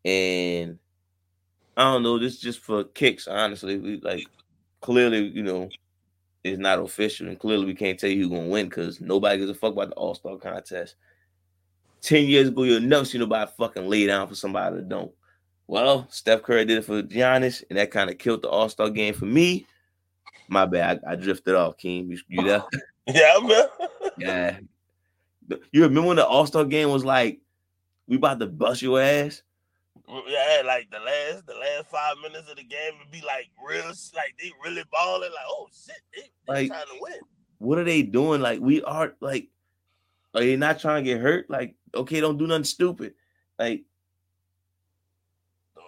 and 0.05 0.79
I 1.77 1.83
don't 1.85 2.03
know. 2.03 2.19
This 2.19 2.35
is 2.35 2.41
just 2.41 2.61
for 2.61 2.85
kicks, 2.85 3.27
honestly. 3.27 3.79
We 3.79 4.01
like 4.01 4.27
clearly, 4.81 5.29
you 5.29 5.43
know, 5.43 5.69
it's 6.45 6.59
not 6.59 6.79
official, 6.79 7.29
and 7.29 7.39
clearly 7.39 7.67
we 7.67 7.75
can't 7.75 7.99
tell 7.99 8.11
you 8.11 8.23
who's 8.23 8.29
gonna 8.39 8.49
win 8.49 8.69
because 8.69 9.01
nobody 9.01 9.39
gives 9.39 9.51
a 9.51 9.55
fuck 9.55 9.73
about 9.73 9.89
the 9.89 9.95
All 9.97 10.15
Star 10.15 10.37
contest. 10.37 10.95
Ten 12.01 12.27
years 12.27 12.49
ago, 12.49 12.65
you'll 12.65 12.81
never 12.81 13.05
see 13.05 13.19
nobody 13.19 13.51
fucking 13.57 13.89
lay 13.89 14.07
down 14.07 14.29
for 14.29 14.35
somebody 14.35 14.77
that 14.77 14.89
don't. 14.89 15.11
Well, 15.67 16.07
Steph 16.11 16.43
Curry 16.43 16.67
did 16.67 16.79
it 16.79 16.85
for 16.85 17.03
Giannis, 17.03 17.65
and 17.71 17.79
that 17.79 17.91
kind 17.91 18.11
of 18.11 18.19
killed 18.19 18.43
the 18.43 18.51
All 18.51 18.69
Star 18.69 18.91
game 18.91 19.15
for 19.15 19.25
me. 19.25 19.67
My 20.49 20.67
bad, 20.67 21.01
I, 21.07 21.13
I 21.13 21.17
drifted 21.17 21.55
off. 21.55 21.77
King, 21.79 22.11
you, 22.11 22.19
you 22.29 22.43
there? 22.45 22.65
Yeah, 23.07 23.35
man. 23.43 23.67
yeah. 24.17 24.59
You 25.73 25.83
remember 25.83 26.09
when 26.09 26.17
the 26.17 26.27
All 26.27 26.47
Star 26.47 26.65
game 26.65 26.89
was 26.91 27.05
like, 27.05 27.41
we 28.07 28.17
about 28.17 28.41
to 28.41 28.47
bust 28.47 28.81
your 28.81 28.99
ass? 29.01 29.43
Yeah, 30.09 30.63
like 30.65 30.91
the 30.91 30.99
last 31.01 31.47
the 31.47 31.53
last 31.55 31.87
five 31.91 32.17
minutes 32.23 32.49
of 32.51 32.57
the 32.57 32.65
game 32.65 32.93
would 32.99 33.11
be 33.11 33.21
like 33.27 33.51
real, 33.67 33.85
like 33.85 34.35
they 34.41 34.51
really 34.65 34.85
balling. 34.91 35.31
Like, 35.31 35.47
oh 35.49 35.69
shit, 35.73 35.97
they, 36.15 36.23
they 36.47 36.61
Like- 36.63 36.69
trying 36.69 36.87
to 36.87 36.99
win. 37.01 37.13
What 37.59 37.79
are 37.79 37.85
they 37.85 38.03
doing? 38.03 38.41
Like, 38.41 38.61
we 38.61 38.83
are 38.83 39.15
like, 39.21 39.49
are 40.35 40.41
they 40.41 40.57
not 40.57 40.81
trying 40.81 41.05
to 41.05 41.11
get 41.11 41.21
hurt? 41.21 41.49
Like, 41.49 41.75
okay, 41.95 42.21
don't 42.21 42.37
do 42.39 42.47
nothing 42.47 42.65
stupid. 42.65 43.15
Like, 43.59 43.85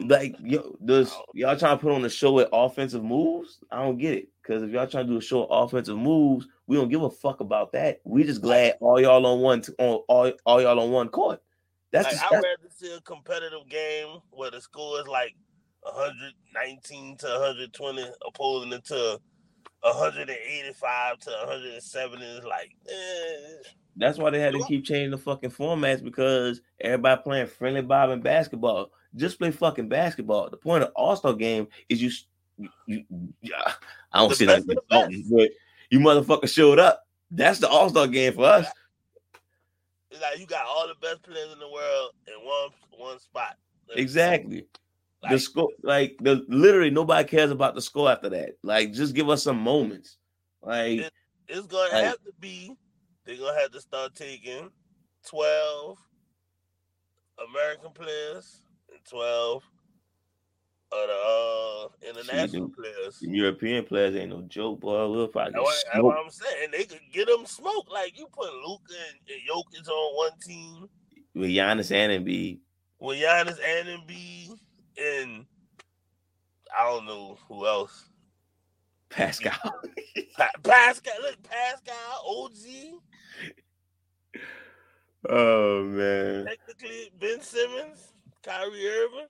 like 0.00 0.36
yo, 0.42 0.76
does 0.84 1.16
y'all 1.34 1.56
trying 1.56 1.78
to 1.78 1.82
put 1.82 1.92
on 1.92 2.02
the 2.02 2.10
show 2.10 2.32
with 2.32 2.48
offensive 2.52 3.02
moves? 3.04 3.58
I 3.70 3.82
don't 3.82 3.98
get 3.98 4.14
it. 4.14 4.28
Because 4.42 4.62
if 4.62 4.70
y'all 4.70 4.86
trying 4.86 5.06
to 5.06 5.12
do 5.12 5.18
a 5.18 5.22
show 5.22 5.44
of 5.44 5.64
offensive 5.64 5.98
moves, 5.98 6.46
we 6.66 6.76
don't 6.76 6.88
give 6.88 7.02
a 7.02 7.10
fuck 7.10 7.40
about 7.40 7.72
that. 7.72 8.00
We 8.04 8.24
just 8.24 8.42
glad 8.42 8.74
all 8.80 9.00
y'all 9.00 9.24
on 9.26 9.40
one 9.40 9.60
t- 9.62 9.72
on 9.78 10.02
all, 10.08 10.32
all 10.44 10.62
y'all 10.62 10.78
on 10.80 10.90
one 10.90 11.08
court. 11.08 11.42
That's 11.92 12.06
Like, 12.06 12.14
just 12.14 12.24
I'd 12.24 12.34
rather 12.34 12.70
see 12.70 12.94
a 12.94 13.00
competitive 13.00 13.68
game 13.68 14.18
where 14.30 14.50
the 14.50 14.60
score 14.60 15.00
is 15.00 15.06
like 15.06 15.34
119 15.82 17.16
to 17.18 17.26
120, 17.26 18.04
opposing 18.26 18.72
it 18.72 18.84
to 18.86 19.20
185 19.82 21.18
to 21.18 21.30
170. 21.30 22.24
It's 22.24 22.46
like, 22.46 22.70
eh. 22.88 23.68
That's 23.96 24.18
why 24.18 24.30
they 24.30 24.40
had 24.40 24.52
to 24.54 24.62
keep 24.64 24.84
changing 24.84 25.10
the 25.10 25.18
fucking 25.18 25.50
formats 25.50 26.02
because 26.04 26.60
everybody 26.80 27.22
playing 27.22 27.46
friendly 27.46 27.82
bob 27.82 28.10
and 28.10 28.22
basketball. 28.22 28.90
Just 29.14 29.38
play 29.38 29.50
fucking 29.50 29.88
basketball. 29.88 30.50
The 30.50 30.56
point 30.58 30.84
of 30.84 30.92
All 30.94 31.16
Star 31.16 31.32
game 31.32 31.68
is 31.88 32.02
you, 32.02 32.10
you, 32.58 32.68
you 32.86 33.04
yeah, 33.40 33.56
uh, 33.64 33.72
I 34.12 34.18
don't 34.18 34.28
The 34.28 34.34
see 34.34 34.46
that, 34.46 34.66
but 34.66 35.50
you 35.90 36.00
motherfucker 36.00 36.48
showed 36.52 36.78
up. 36.78 37.06
That's 37.30 37.58
the 37.58 37.68
All 37.68 37.88
Star 37.88 38.06
game 38.06 38.34
for 38.34 38.44
us. 38.44 38.66
It's 40.10 40.20
like 40.20 40.38
you 40.38 40.46
got 40.46 40.66
all 40.66 40.86
the 40.86 40.94
best 41.00 41.22
players 41.22 41.52
in 41.52 41.58
the 41.58 41.68
world 41.68 42.10
in 42.26 42.34
one 42.46 42.70
one 43.08 43.18
spot. 43.18 43.56
Exactly. 43.94 44.66
Like, 45.22 45.32
the 45.32 45.38
score, 45.38 45.70
like 45.82 46.16
the 46.20 46.44
literally 46.48 46.90
nobody 46.90 47.26
cares 47.28 47.50
about 47.50 47.74
the 47.74 47.82
score 47.82 48.10
after 48.10 48.28
that. 48.30 48.50
Like, 48.62 48.92
just 48.92 49.14
give 49.14 49.28
us 49.30 49.42
some 49.42 49.58
moments. 49.58 50.16
Like, 50.62 51.00
It- 51.00 51.12
it's 51.48 51.66
gonna 51.66 51.92
Like- 51.92 52.04
have 52.04 52.24
to 52.24 52.32
be. 52.40 52.76
They're 53.26 53.36
gonna 53.36 53.60
have 53.60 53.72
to 53.72 53.80
start 53.80 54.14
taking 54.14 54.70
twelve 55.28 55.98
American 57.50 57.92
players 57.92 58.62
and 58.90 59.00
twelve 59.10 59.64
of 60.92 61.08
the 61.08 62.08
uh, 62.08 62.10
international 62.10 62.68
players. 62.70 63.18
the 63.20 63.28
European 63.28 63.84
players 63.84 64.14
ain't 64.16 64.30
no 64.30 64.42
joke, 64.42 64.80
boy. 64.80 65.28
Probably 65.28 65.52
That's 65.52 65.54
get 65.54 65.62
what, 65.62 65.84
that's 65.92 66.02
what 66.04 66.18
I'm 66.24 66.30
saying. 66.30 66.68
They 66.72 66.84
could 66.84 67.00
get 67.12 67.26
them 67.28 67.44
smoked. 67.46 67.90
Like 67.90 68.18
you 68.18 68.26
put 68.32 68.52
Luka 68.54 68.94
and, 69.10 69.18
and 69.28 69.40
Jokic 69.48 69.88
on 69.90 70.16
one 70.16 70.38
team 70.40 70.88
with 71.34 71.50
Giannis 71.50 71.90
and 71.92 72.24
Embiid. 72.24 72.60
with 73.00 73.18
Giannis 73.20 73.58
and 73.64 73.88
Embiid 73.88 74.58
and 74.98 75.46
I 76.78 76.84
don't 76.90 77.06
know 77.06 77.38
who 77.48 77.66
else. 77.66 78.08
Pascal. 79.10 79.52
Pa- 80.36 80.50
Pascal, 80.62 81.14
look, 81.22 81.36
Pascal, 81.42 82.24
OG, 82.28 83.00
oh 85.28 85.84
man. 85.84 86.46
technically 86.46 87.12
Ben 87.18 87.40
Simmons, 87.40 88.12
Kyrie 88.42 88.86
Irving. 88.86 89.26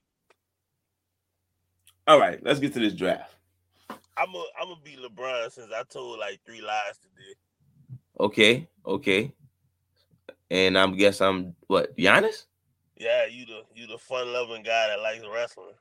All 2.07 2.21
right, 2.21 2.39
let's 2.45 2.61
get 2.61 2.73
to 2.75 2.81
this 2.81 2.95
draft. 2.95 3.35
I'm 3.91 4.35
a 4.35 4.45
I'm 4.61 4.69
gonna 4.69 4.81
be 4.83 4.97
LeBron 4.97 5.51
since 5.53 5.71
I 5.75 5.83
told 5.85 6.19
like 6.19 6.41
three 6.47 6.61
lies 6.61 6.99
today. 6.99 7.35
Okay, 8.19 8.69
okay. 8.87 9.33
And 10.51 10.79
I'm 10.79 10.97
guess 10.97 11.21
I'm 11.21 11.55
what 11.67 11.97
Giannis? 11.97 12.45
Yeah, 12.97 13.27
you 13.27 13.45
the 13.45 13.63
you 13.75 13.87
the 13.87 13.99
fun 13.99 14.33
loving 14.33 14.63
guy 14.63 14.89
that 14.89 15.01
likes 15.01 15.25
wrestling. 15.33 15.75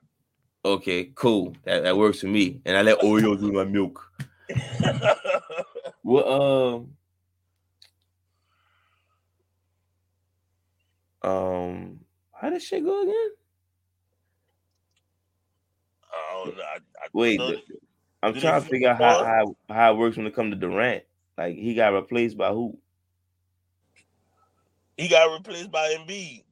Okay, 0.64 1.12
cool. 1.14 1.54
That 1.64 1.84
that 1.84 1.96
works 1.96 2.20
for 2.20 2.26
me. 2.26 2.60
And 2.64 2.76
I 2.76 2.82
let 2.82 3.00
Oreos 3.00 3.40
do 3.40 3.52
my 3.52 3.64
milk. 3.64 4.02
What 6.06 6.28
um 6.28 6.92
um 11.26 12.00
how 12.32 12.50
does 12.50 12.62
shit 12.64 12.84
go 12.84 13.02
again? 13.02 13.30
I. 16.12 16.48
I, 16.48 16.76
I 16.76 17.06
Wait, 17.12 17.38
know 17.38 17.50
the- 17.52 17.62
I'm 18.22 18.32
do 18.32 18.40
they 18.40 18.46
trying 18.46 18.62
to 18.62 18.68
figure 18.68 18.88
out 18.88 18.98
how, 18.98 19.24
how 19.24 19.56
how 19.74 19.94
it 19.94 19.98
works 19.98 20.16
when 20.16 20.26
it 20.26 20.34
comes 20.34 20.52
to 20.52 20.56
Durant. 20.56 21.04
Like 21.36 21.54
he 21.56 21.74
got 21.74 21.92
replaced 21.92 22.36
by 22.38 22.50
who? 22.50 22.78
he 24.96 25.08
got 25.08 25.32
replaced 25.36 25.70
by 25.70 25.94
Embiid, 25.98 26.42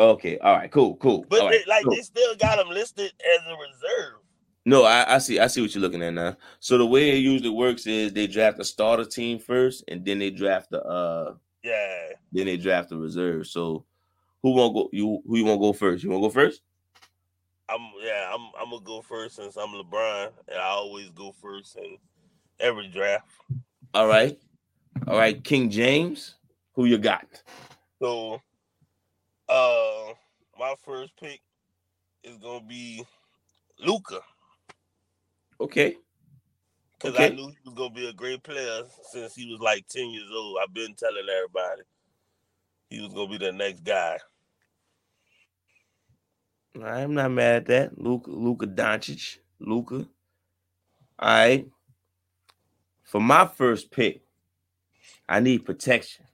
Okay, 0.00 0.38
all 0.38 0.54
right, 0.56 0.70
cool, 0.70 0.96
cool. 0.96 1.24
but 1.28 1.40
all 1.40 1.48
they, 1.48 1.58
right, 1.58 1.68
like 1.68 1.84
cool. 1.84 1.94
they 1.94 2.02
still 2.02 2.34
got 2.36 2.58
him 2.58 2.68
listed 2.68 3.12
as 3.34 3.46
a 3.46 3.52
reserve. 3.52 4.20
No, 4.64 4.82
I, 4.84 5.14
I 5.14 5.18
see. 5.18 5.38
I 5.38 5.46
see 5.46 5.60
what 5.62 5.72
you're 5.74 5.82
looking 5.82 6.02
at 6.02 6.12
now. 6.12 6.36
So 6.58 6.76
the 6.76 6.84
way 6.86 7.10
it 7.10 7.18
usually 7.18 7.50
works 7.50 7.86
is 7.86 8.12
they 8.12 8.26
draft 8.26 8.58
a 8.58 8.64
starter 8.64 9.04
team 9.04 9.38
first, 9.38 9.84
and 9.86 10.04
then 10.04 10.18
they 10.18 10.30
draft 10.30 10.70
the 10.70 10.82
uh, 10.84 11.34
Yeah, 11.66 12.12
then 12.30 12.46
they 12.46 12.56
draft 12.56 12.90
the 12.90 12.96
reserve. 12.96 13.48
So 13.48 13.84
who 14.40 14.52
won't 14.52 14.72
go? 14.72 14.88
You 14.92 15.20
who 15.26 15.36
you 15.36 15.44
want 15.44 15.58
to 15.58 15.66
go 15.66 15.72
first? 15.72 16.04
You 16.04 16.10
want 16.10 16.22
to 16.22 16.28
go 16.28 16.32
first? 16.32 16.62
I'm 17.68 17.80
yeah 18.00 18.32
I'm 18.32 18.52
I'm 18.60 18.70
gonna 18.70 18.84
go 18.84 19.02
first 19.02 19.34
since 19.34 19.56
I'm 19.56 19.70
LeBron 19.70 20.30
and 20.46 20.58
I 20.58 20.68
always 20.68 21.10
go 21.10 21.34
first 21.42 21.76
in 21.76 21.96
every 22.60 22.86
draft. 22.86 23.26
All 23.94 24.06
right, 24.06 24.38
all 25.08 25.16
right. 25.18 25.42
King 25.42 25.68
James, 25.68 26.36
who 26.74 26.84
you 26.84 26.98
got? 26.98 27.26
So, 28.00 28.40
uh, 29.48 30.12
my 30.56 30.74
first 30.84 31.16
pick 31.20 31.40
is 32.22 32.36
gonna 32.38 32.64
be 32.64 33.04
Luka 33.84 34.20
Okay, 35.60 35.96
because 37.06 37.20
I 37.20 37.34
knew 37.34 37.48
he 37.48 37.56
was 37.64 37.74
gonna 37.74 37.90
be 37.90 38.08
a 38.08 38.12
great 38.12 38.42
player 38.42 38.82
since 39.10 39.34
he 39.34 39.50
was 39.50 39.60
like 39.60 39.86
ten 39.88 40.10
years 40.10 40.28
old. 40.32 40.58
I've 40.62 40.74
been 40.74 40.94
telling 40.94 41.26
everybody 41.28 41.82
he 42.90 43.00
was 43.00 43.12
gonna 43.12 43.30
be 43.30 43.38
the 43.38 43.52
next 43.52 43.84
guy. 43.84 44.18
I'm 46.82 47.14
not 47.14 47.30
mad 47.30 47.56
at 47.56 47.66
that. 47.66 47.98
Luka, 47.98 48.30
Luka 48.30 48.66
Doncic, 48.66 49.38
Luka. 49.60 50.06
All 51.18 51.28
right. 51.28 51.66
For 53.04 53.20
my 53.20 53.46
first 53.46 53.90
pick, 53.90 54.20
I 55.28 55.40
need 55.40 55.64
protection. 55.64 56.26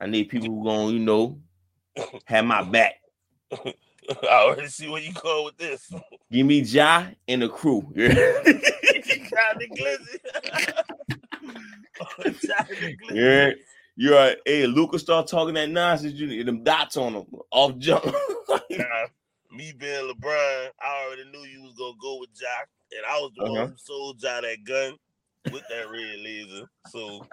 I 0.00 0.06
need 0.06 0.30
people 0.30 0.48
who 0.48 0.64
going, 0.64 0.88
to, 0.88 0.92
you 0.94 0.98
know, 1.00 1.38
have 2.24 2.44
my 2.44 2.62
back. 2.62 2.94
I 3.52 3.66
already 4.30 4.68
see 4.68 4.88
where 4.88 5.02
you 5.02 5.12
going 5.12 5.44
with 5.44 5.58
this. 5.58 5.92
Give 6.30 6.46
me 6.46 6.60
Ja 6.60 7.06
and 7.28 7.42
the 7.42 7.48
crew. 7.48 7.92
Glizzy. 9.76 10.18
Yeah. 13.10 13.50
You're 13.94 14.14
right. 14.16 14.36
Hey, 14.46 14.66
Luka 14.66 14.98
start 14.98 15.26
talking 15.26 15.54
that 15.54 15.68
nonsense. 15.68 16.14
You 16.14 16.26
need 16.26 16.46
them 16.46 16.64
dots 16.64 16.96
on 16.96 17.12
them 17.12 17.26
off 17.50 17.76
jump. 17.78 18.04
Nah, 18.70 19.06
me 19.50 19.72
being 19.78 20.10
LeBron, 20.10 20.68
I 20.80 21.04
already 21.06 21.24
knew 21.30 21.40
you 21.46 21.62
was 21.62 21.74
gonna 21.74 21.92
go 22.00 22.18
with 22.20 22.30
Jock, 22.34 22.68
and 22.90 23.04
I 23.06 23.18
was 23.20 23.30
the 23.36 23.42
Uh-huh. 23.44 23.52
one 23.52 23.68
who 23.70 23.74
sold 23.76 24.18
Jock 24.18 24.42
that 24.42 24.64
gun 24.64 24.96
with 25.52 25.62
that 25.68 25.90
red 25.90 26.18
laser. 26.20 26.64
So 26.88 27.26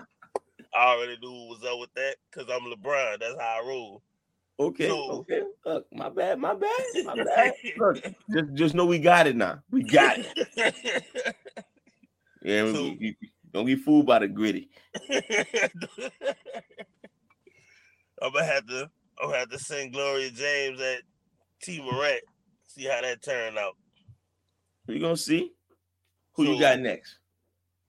I 0.78 0.93
already 0.95 1.18
knew 1.22 1.32
what 1.32 1.49
was 1.60 1.64
up 1.72 1.80
with 1.80 1.93
that 1.95 2.16
because 2.30 2.49
I'm 2.49 2.70
LeBron. 2.70 3.20
That's 3.22 3.39
how 3.39 3.62
I 3.62 3.66
roll. 3.66 4.01
okay, 4.60 4.88
So- 4.89 5.12
okay. 5.20 5.41
Look, 5.66 5.86
my 5.93 6.10
bad, 6.10 6.39
my 6.39 6.53
bad, 6.55 7.05
my 7.05 7.16
bad. 7.24 7.53
Look, 7.78 8.03
just, 8.34 8.53
just 8.53 8.76
know 8.76 8.86
we 8.86 8.99
got 8.99 9.26
it 9.28 9.38
now. 9.38 9.62
We 9.72 9.84
got 9.84 10.18
it. 10.20 11.36
Yeah, 12.44 12.72
So- 12.72 12.84
we- 12.84 13.16
we- 13.22 13.32
don't 13.52 13.66
get 13.66 13.80
fooled 13.80 14.06
by 14.06 14.20
the 14.20 14.28
gritty. 14.28 14.70
I'm 18.22 18.32
gonna 18.34 18.46
have 18.46 18.66
to. 18.68 18.90
I'm 19.22 19.28
gonna 19.30 19.40
have 19.40 19.50
to 19.50 19.60
send 19.60 19.94
Gloria 19.94 20.30
James 20.30 20.80
at 20.80 21.02
T 21.62 21.82
Morant. 21.82 22.22
See 22.68 22.84
how 22.86 23.02
that 23.02 23.22
turned 23.24 23.58
out. 23.58 23.76
We 24.88 25.00
gonna 25.00 25.18
see 25.18 25.52
who 26.34 26.44
you 26.54 26.60
got 26.60 26.80
next. 26.80 27.18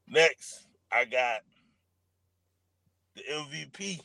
Next, 0.08 0.66
I 0.90 1.04
got 1.04 1.40
the 3.16 3.22
MVP, 3.30 4.00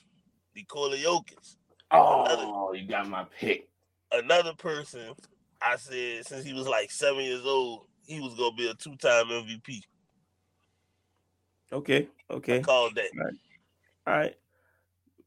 Nikola 0.56 0.98
Jokic. 0.98 1.56
Oh, 1.92 2.74
you 2.74 2.86
got 2.88 3.08
my 3.08 3.26
pick. 3.40 3.70
Another 4.12 4.54
person 4.54 5.14
I 5.62 5.78
said 5.78 6.26
since 6.28 6.44
he 6.46 6.54
was 6.54 6.68
like 6.68 6.92
seven 6.92 7.24
years 7.24 7.46
old, 7.46 7.88
he 8.06 8.20
was 8.20 8.34
gonna 8.36 8.56
be 8.56 8.68
a 8.70 8.74
two-time 8.74 9.28
MVP. 9.28 9.82
Okay, 11.72 12.08
okay, 12.30 12.60
I 12.60 12.62
called 12.62 12.96
that. 12.96 13.10
all 14.08 14.14
right. 14.18 14.36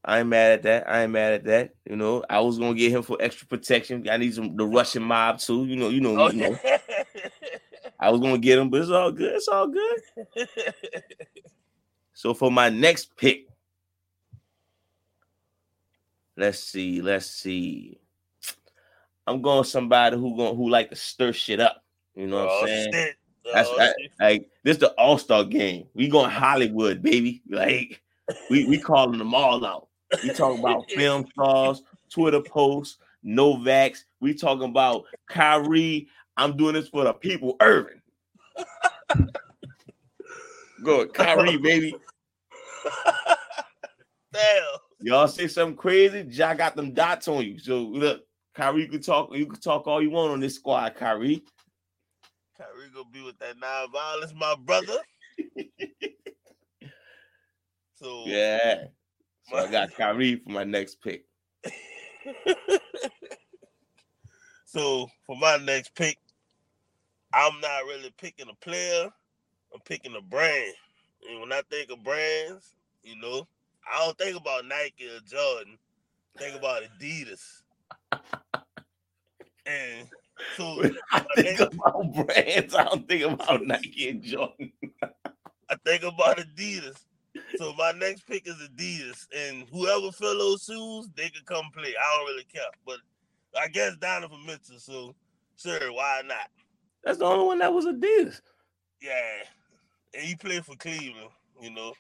I 0.05 0.21
ain't 0.21 0.29
mad 0.29 0.53
at 0.53 0.63
that. 0.63 0.89
I 0.89 1.03
ain't 1.03 1.13
mad 1.13 1.33
at 1.35 1.45
that. 1.45 1.75
You 1.85 1.97
know, 1.97 2.25
I 2.31 2.41
was 2.41 2.59
gonna 2.59 2.75
get 2.75 2.93
him 2.93 3.03
for 3.03 3.19
extra 3.21 3.47
protection. 3.47 4.09
I 4.09 4.17
need 4.17 4.35
some 4.35 4.57
the 4.57 4.65
Russian 4.65 5.03
mob 5.03 5.39
too. 5.39 5.67
You 5.67 5.77
know, 5.77 5.89
you 5.89 6.01
know, 6.01 6.17
Oh, 6.19 6.31
you 6.31 6.41
know. 6.41 6.59
Oh, 6.65 6.79
I 8.01 8.11
was 8.11 8.21
gonna 8.21 8.39
get 8.39 8.59
him, 8.59 8.71
but 8.71 8.81
it's 8.81 8.91
all 8.91 9.11
good. 9.11 9.35
It's 9.35 9.49
all 9.49 9.67
good. 9.67 10.01
So 12.19 12.35
for 12.35 12.51
my 12.51 12.69
next 12.69 13.17
pick, 13.17 13.47
let's 16.37 16.59
see, 16.59 17.01
let's 17.01 17.27
see. 17.27 18.01
I'm 19.25 19.41
going 19.41 19.63
somebody 19.63 20.17
who 20.17 20.37
going 20.37 20.57
who 20.57 20.69
like 20.69 20.91
to 20.91 20.97
stir 20.97 21.33
shit 21.33 21.61
up. 21.61 21.85
You 22.17 22.27
know 22.27 22.39
what 22.39 22.49
oh, 22.51 22.61
I'm 22.63 22.67
saying? 22.67 22.93
shit. 22.93 23.17
That's 23.53 23.71
like 24.21 24.51
this 24.65 24.77
the 24.79 24.91
All 24.93 25.19
Star 25.19 25.45
game. 25.45 25.87
We 25.95 26.09
going 26.09 26.31
Hollywood, 26.31 27.03
baby. 27.03 27.43
Like 27.49 28.03
we 28.51 28.67
we 28.67 28.79
calling 28.79 29.19
them 29.19 29.35
all 29.35 29.65
out. 29.65 29.89
We 30.23 30.31
talking 30.31 30.61
about 30.61 30.91
film 30.95 31.27
stars, 31.33 31.83
Twitter 32.11 32.41
posts, 32.41 32.99
Novaks. 33.25 34.05
We 34.21 34.35
talking 34.35 34.71
about 34.71 35.05
Kyrie. 35.29 36.09
I'm 36.37 36.57
doing 36.57 36.75
this 36.75 36.89
for 36.89 37.05
the 37.05 37.13
people. 37.13 37.57
Irving. 37.61 38.01
Good, 40.85 41.13
Kyrie, 41.13 41.57
baby. 41.57 41.95
Damn. 44.33 44.63
Y'all 45.01 45.29
say 45.29 45.49
something 45.49 45.77
crazy, 45.77 46.25
Ja 46.29 46.55
got 46.55 46.77
them 46.77 46.93
dots 46.93 47.29
on 47.29 47.45
you. 47.45 47.59
So 47.59 47.79
look, 47.79 48.23
Kyrie, 48.55 48.83
you 48.83 48.89
can 48.89 49.01
talk, 49.01 49.35
you 49.35 49.47
can 49.47 49.61
talk 49.61 49.87
all 49.87 50.03
you 50.03 50.11
want 50.11 50.33
on 50.33 50.41
this 50.41 50.57
squad, 50.57 50.95
Kyrie. 50.97 51.45
Gonna 52.99 53.11
be 53.13 53.23
with 53.23 53.39
that 53.39 53.57
non-violence, 53.61 54.35
my 54.35 54.57
brother. 54.65 54.97
so 57.95 58.25
Yeah. 58.27 58.87
So 59.45 59.57
I 59.57 59.71
got 59.71 59.95
Kyrie 59.95 60.35
for 60.35 60.51
my 60.51 60.65
next 60.65 61.01
pick. 61.01 61.25
so 64.65 65.09
for 65.25 65.37
my 65.37 65.59
next 65.59 65.95
pick, 65.95 66.19
I'm 67.33 67.61
not 67.61 67.85
really 67.85 68.13
picking 68.19 68.49
a 68.51 68.55
player. 68.65 69.09
I'm 69.73 69.81
picking 69.85 70.17
a 70.17 70.21
brand. 70.21 70.75
And 71.31 71.41
when 71.41 71.53
I 71.53 71.63
think 71.71 71.93
of 71.93 72.03
brands, 72.03 72.75
you 73.05 73.15
know, 73.21 73.47
I 73.87 73.97
I 73.97 74.07
don't 74.07 74.19
think 74.19 74.37
about 74.37 74.67
Nike 74.67 75.07
or 75.07 75.21
Jordan. 75.25 75.79
Think 76.37 76.57
about 76.57 76.83
Adidas. 76.83 77.63
and 79.67 80.09
so 80.57 80.83
I 81.13 81.21
think 81.37 81.61
about 81.61 82.13
brands. 82.15 82.75
I 82.75 82.85
don't 82.85 83.09
think 83.09 83.23
about 83.25 83.65
Nike 83.65 84.09
and 84.09 84.23
Jordan. 84.23 84.73
I 85.71 85.77
think 85.85 86.03
about 86.03 86.39
Adidas. 86.39 86.97
So 87.57 87.73
my 87.75 87.93
next 87.93 88.27
pick 88.27 88.49
is 88.49 88.57
Adidas, 88.57 89.27
and 89.37 89.67
whoever 89.71 90.11
fill 90.13 90.39
those 90.39 90.65
shoes, 90.65 91.09
they 91.17 91.29
can 91.29 91.45
come 91.45 91.71
play. 91.73 91.95
I 91.97 92.17
don't 92.17 92.27
really 92.27 92.47
care, 92.53 92.63
but 92.87 92.99
I 93.61 93.69
guess 93.69 93.97
Donovan 93.97 94.45
Mitchell. 94.47 94.79
So 94.79 95.15
sure, 95.57 95.93
why 95.93 96.23
not? 96.25 96.51
That's 97.05 97.19
the 97.19 97.25
only 97.25 97.47
one 97.47 97.59
that 97.59 97.73
was 97.73 97.87
Adidas. 97.87 98.41
Yeah, 99.01 99.43
and 100.15 100.23
he 100.25 100.35
played 100.37 100.65
for 100.65 100.77
Cleveland. 100.77 101.31
You 101.61 101.71
know, 101.71 101.93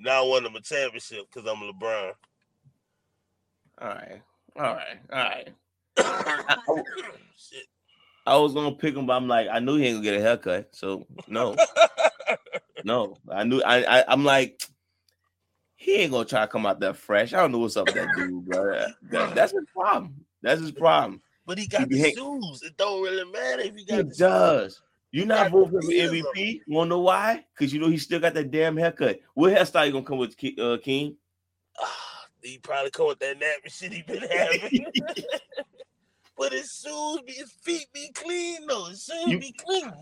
now 0.00 0.24
I 0.24 0.28
won 0.28 0.46
him 0.46 0.54
a 0.54 0.60
championship 0.60 1.26
because 1.32 1.48
I'm 1.50 1.60
LeBron. 1.60 2.12
All 3.80 3.88
right, 3.88 4.22
all 4.56 4.62
right, 4.62 4.98
all 5.12 5.18
right. 5.18 5.48
I, 5.98 6.56
I 8.26 8.36
was 8.36 8.52
gonna 8.52 8.72
pick 8.72 8.94
him, 8.94 9.06
but 9.06 9.14
I'm 9.14 9.28
like, 9.28 9.48
I 9.50 9.58
knew 9.58 9.76
he 9.76 9.86
ain't 9.86 9.96
gonna 9.96 10.04
get 10.04 10.20
a 10.20 10.22
haircut, 10.22 10.68
so 10.72 11.06
no, 11.26 11.56
no. 12.84 13.16
I 13.30 13.44
knew 13.44 13.62
I, 13.62 14.00
I 14.00 14.04
I'm 14.08 14.24
like, 14.24 14.62
he 15.76 15.96
ain't 15.96 16.12
gonna 16.12 16.24
try 16.24 16.42
to 16.42 16.48
come 16.48 16.66
out 16.66 16.80
that 16.80 16.96
fresh. 16.96 17.32
I 17.32 17.40
don't 17.40 17.52
know 17.52 17.58
what's 17.58 17.76
up 17.76 17.86
with 17.86 17.94
that 17.96 18.08
dude, 18.16 18.44
bro. 18.46 18.86
That, 19.10 19.34
that's 19.34 19.52
his 19.52 19.64
problem. 19.74 20.24
That's 20.42 20.60
his 20.60 20.72
problem. 20.72 21.22
But 21.46 21.58
he 21.58 21.66
got 21.66 21.90
he 21.90 22.02
the 22.02 22.12
shoes. 22.12 22.62
It 22.62 22.76
don't 22.76 23.02
really 23.02 23.30
matter 23.30 23.62
if 23.62 23.74
he 23.74 23.84
got. 23.84 24.00
It 24.00 24.18
does. 24.18 24.82
You 25.10 25.24
not 25.24 25.50
voting 25.50 25.80
for 25.80 25.88
MVP? 25.88 26.60
You 26.66 26.74
wanna 26.74 26.90
know 26.90 27.00
why? 27.00 27.46
Because 27.56 27.72
you 27.72 27.80
know 27.80 27.88
he 27.88 27.96
still 27.96 28.20
got 28.20 28.34
that 28.34 28.50
damn 28.50 28.76
haircut. 28.76 29.20
What 29.34 29.52
hairstyle 29.52 29.86
you 29.86 29.92
gonna 29.92 30.04
come 30.04 30.18
with, 30.18 30.36
uh, 30.58 30.76
King? 30.82 31.16
he 32.42 32.58
probably 32.58 32.90
come 32.90 33.08
with 33.08 33.18
that 33.20 33.38
nappy 33.40 33.72
shit 33.72 33.92
he 33.92 34.02
been 34.02 34.22
having. 34.30 34.86
but 36.38 36.52
his 36.52 36.70
shoes, 36.84 37.20
be, 37.26 37.32
his 37.32 37.50
feet 37.62 37.86
be 37.92 38.10
clean 38.14 38.66
though. 38.66 38.86
His 38.86 39.04
shoes 39.04 39.26
you, 39.26 39.38
be 39.38 39.52
clean. 39.52 39.92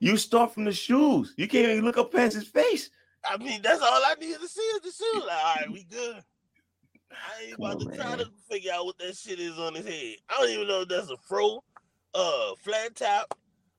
You 0.00 0.16
start 0.16 0.54
from 0.54 0.64
the 0.64 0.72
shoes. 0.72 1.34
You 1.36 1.48
can't 1.48 1.68
even 1.68 1.84
look 1.84 1.98
up 1.98 2.12
past 2.12 2.34
his 2.34 2.46
face. 2.46 2.90
I 3.28 3.36
mean, 3.38 3.62
that's 3.62 3.80
all 3.80 3.88
I 3.88 4.14
need 4.20 4.38
to 4.38 4.48
see 4.48 4.60
is 4.60 4.80
the 4.80 5.04
shoes. 5.04 5.24
Like, 5.26 5.44
all 5.44 5.56
right, 5.56 5.72
we 5.72 5.84
good. 5.84 6.22
I 7.10 7.44
ain't 7.44 7.54
about 7.54 7.76
on, 7.76 7.90
to 7.90 7.96
try 7.96 8.08
man. 8.10 8.18
to 8.18 8.30
figure 8.50 8.72
out 8.72 8.84
what 8.84 8.98
that 8.98 9.16
shit 9.16 9.40
is 9.40 9.58
on 9.58 9.74
his 9.74 9.86
head. 9.86 10.16
I 10.28 10.40
don't 10.40 10.50
even 10.50 10.68
know 10.68 10.82
if 10.82 10.88
that's 10.88 11.10
a 11.10 11.16
fro, 11.26 11.64
uh, 12.14 12.54
flat 12.62 12.94
top. 12.94 13.36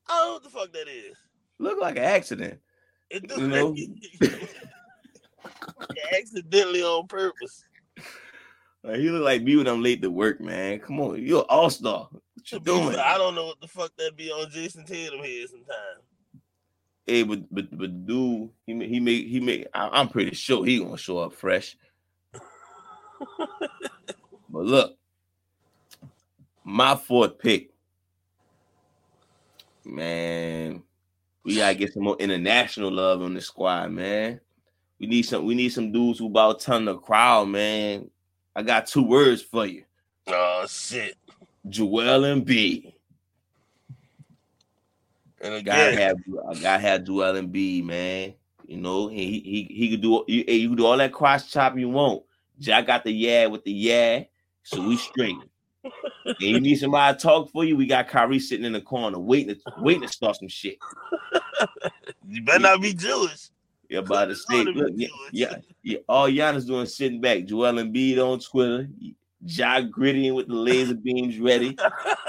I 0.10 0.16
don't 0.18 0.28
know 0.28 0.34
what 0.34 0.44
the 0.44 0.50
fuck 0.50 0.74
that 0.74 0.88
is. 0.88 1.16
Look 1.60 1.80
like 1.80 1.98
an 1.98 2.04
accident. 2.04 2.60
It 3.10 3.28
do 3.28 3.42
you 3.42 3.48
know? 3.48 3.76
accidentally 6.14 6.84
on 6.84 7.08
purpose. 7.08 7.64
Like, 8.84 8.98
he 8.98 9.10
look 9.10 9.24
like 9.24 9.44
me 9.44 9.58
when 9.58 9.68
I'm 9.68 9.84
late 9.84 10.02
to 10.02 10.10
work, 10.10 10.40
man. 10.40 10.80
Come 10.80 11.02
on, 11.02 11.22
you're 11.22 11.42
an 11.42 11.46
all 11.50 11.70
star. 11.70 12.08
What 12.12 12.52
you 12.52 12.60
doing? 12.60 12.96
I 12.96 13.18
don't 13.18 13.36
know 13.36 13.46
what 13.46 13.60
the 13.60 13.68
fuck 13.68 13.92
that 13.98 14.16
be 14.16 14.32
on 14.32 14.50
Jayson 14.50 14.86
Tatum 14.86 15.22
here 15.22 15.48
sometimes. 15.48 16.04
Hey, 17.06 17.24
but 17.24 17.42
but 17.54 17.76
but 17.76 18.06
dude, 18.06 18.50
he 18.66 18.74
he 18.88 19.00
make 19.00 19.28
he 19.28 19.40
make. 19.40 19.68
I, 19.74 20.00
am 20.00 20.10
pretty 20.10 20.36
sure 20.36 20.64
he 20.64 20.80
gonna 20.80 20.98
show 20.98 21.18
up 21.18 21.34
fresh. 21.34 21.76
but 23.38 24.66
look, 24.66 24.96
my 26.64 26.96
fourth 26.96 27.40
pick, 27.40 27.72
man. 29.84 30.84
We 31.44 31.56
gotta 31.56 31.76
get 31.76 31.94
some 31.94 32.04
more 32.04 32.18
international 32.18 32.92
love 32.92 33.24
on 33.24 33.34
the 33.34 33.42
squad, 33.42 33.92
man. 33.92 34.40
We 35.00 35.08
need 35.08 35.24
some. 35.24 35.46
We 35.46 35.56
need 35.56 35.70
some 35.70 35.92
dudes 35.92 36.20
who 36.20 36.28
about 36.28 36.62
turn 36.62 36.86
the 36.86 36.96
crowd, 36.96 37.50
man. 37.50 38.10
I 38.56 38.64
got 38.64 38.88
two 38.88 39.04
words 39.04 39.42
for 39.42 39.66
you. 39.66 39.84
Oh 40.28 40.66
shit. 40.68 41.16
Joel 41.68 42.22
Embiid. 42.22 42.94
And 45.42 45.54
again, 45.54 45.96
gotta 45.96 46.02
have 46.02 46.18
I 46.50 46.54
gotta 46.62 46.80
have 46.80 47.04
Joel 47.04 47.42
Embiid, 47.42 47.86
man. 47.86 48.34
You 48.68 48.78
know, 48.78 49.08
he 49.08 49.40
he 49.40 49.68
he 49.74 49.90
could 49.92 50.02
do 50.02 50.24
you, 50.28 50.44
you 50.48 50.70
can 50.70 50.78
do 50.78 50.86
all 50.86 50.98
that 50.98 51.14
cross 51.14 51.50
chop 51.50 51.78
you 51.78 51.90
want. 51.90 52.24
Jack 52.60 52.88
got 52.88 53.04
the 53.04 53.12
yeah 53.12 53.46
with 53.48 53.64
the 53.64 53.72
yeah, 53.72 54.24
so 54.64 54.86
we 54.86 54.98
straight. 54.98 55.38
and 56.26 56.36
you 56.40 56.60
need 56.60 56.76
somebody 56.76 57.18
to 57.18 57.24
talk 57.24 57.50
for 57.52 57.64
you. 57.64 57.78
We 57.78 57.88
got 57.88 58.10
Kyrie 58.10 58.40
sitting 58.40 58.66
in 58.66 58.74
the 58.74 58.82
corner 58.82 59.18
waiting 59.18 59.56
to 59.56 59.62
waiting 59.80 60.04
to 60.04 60.08
start 60.10 60.36
some 60.36 60.50
shit. 60.50 60.78
you 62.28 62.44
better 62.44 62.60
not 62.60 62.82
be 62.82 62.94
Jewish. 62.94 63.50
Yeah, 63.90 64.02
by 64.02 64.26
the 64.26 64.36
state. 64.36 64.68
Look, 64.68 64.92
yeah, 64.96 65.08
yeah, 65.32 65.56
yeah. 65.82 65.98
All 66.08 66.28
Giannis 66.28 66.68
doing 66.68 66.86
sitting 66.86 67.20
back. 67.22 67.46
Joel 67.46 67.74
Embiid 67.74 68.20
on 68.20 68.40
Twitter. 68.40 68.88
Jock 69.46 69.86
grittying 69.86 70.36
with 70.36 70.48
the 70.48 70.54
laser 70.54 70.96
beams 70.96 71.40
ready, 71.40 71.78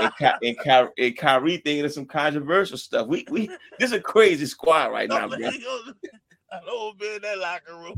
and, 0.00 0.16
Ky- 0.16 0.46
and, 0.48 0.56
Ky- 0.61 1.06
and 1.06 1.16
Kyrie 1.18 1.56
thinking 1.56 1.84
of 1.84 1.92
some 1.92 2.06
controversial 2.06 2.78
stuff. 2.78 3.08
We 3.08 3.26
we 3.28 3.48
this 3.80 3.90
is 3.90 3.92
a 3.92 4.00
crazy 4.00 4.46
squad 4.46 4.92
right 4.92 5.08
now, 5.08 5.26
bro. 5.26 5.36
I 5.38 6.61
don't 6.64 6.98
be 6.98 7.14
in 7.14 7.22
that 7.22 7.38
locker 7.38 7.74
room. 7.76 7.94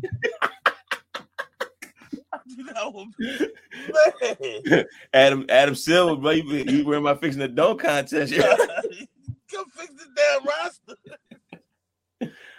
Adam 5.13 5.45
Adam 5.51 5.75
Silver, 5.75 6.21
bro, 6.21 6.31
you, 6.31 6.45
you 6.45 6.85
wearing 6.85 7.05
my 7.05 7.15
fixing 7.15 7.41
the 7.41 7.49
dunk 7.49 7.83
contest. 7.83 8.33
Come 9.53 9.67
fix 9.77 9.93
the 9.93 10.07
damn 10.17 10.45
roster. 10.47 10.97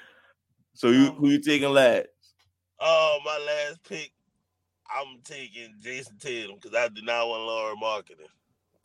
So 0.84 0.90
you 0.90 1.08
um, 1.08 1.16
who 1.16 1.30
you 1.30 1.40
taking 1.40 1.70
last? 1.70 2.08
Oh, 2.78 3.18
my 3.24 3.40
last 3.48 3.82
pick, 3.88 4.12
I'm 4.94 5.22
taking 5.24 5.74
Jayson 5.82 6.20
Tatum 6.20 6.58
because 6.62 6.76
I 6.78 6.90
do 6.90 7.02
not 7.02 7.26
want 7.26 7.44
Lauri 7.44 7.76
Markkanen. 7.82 8.28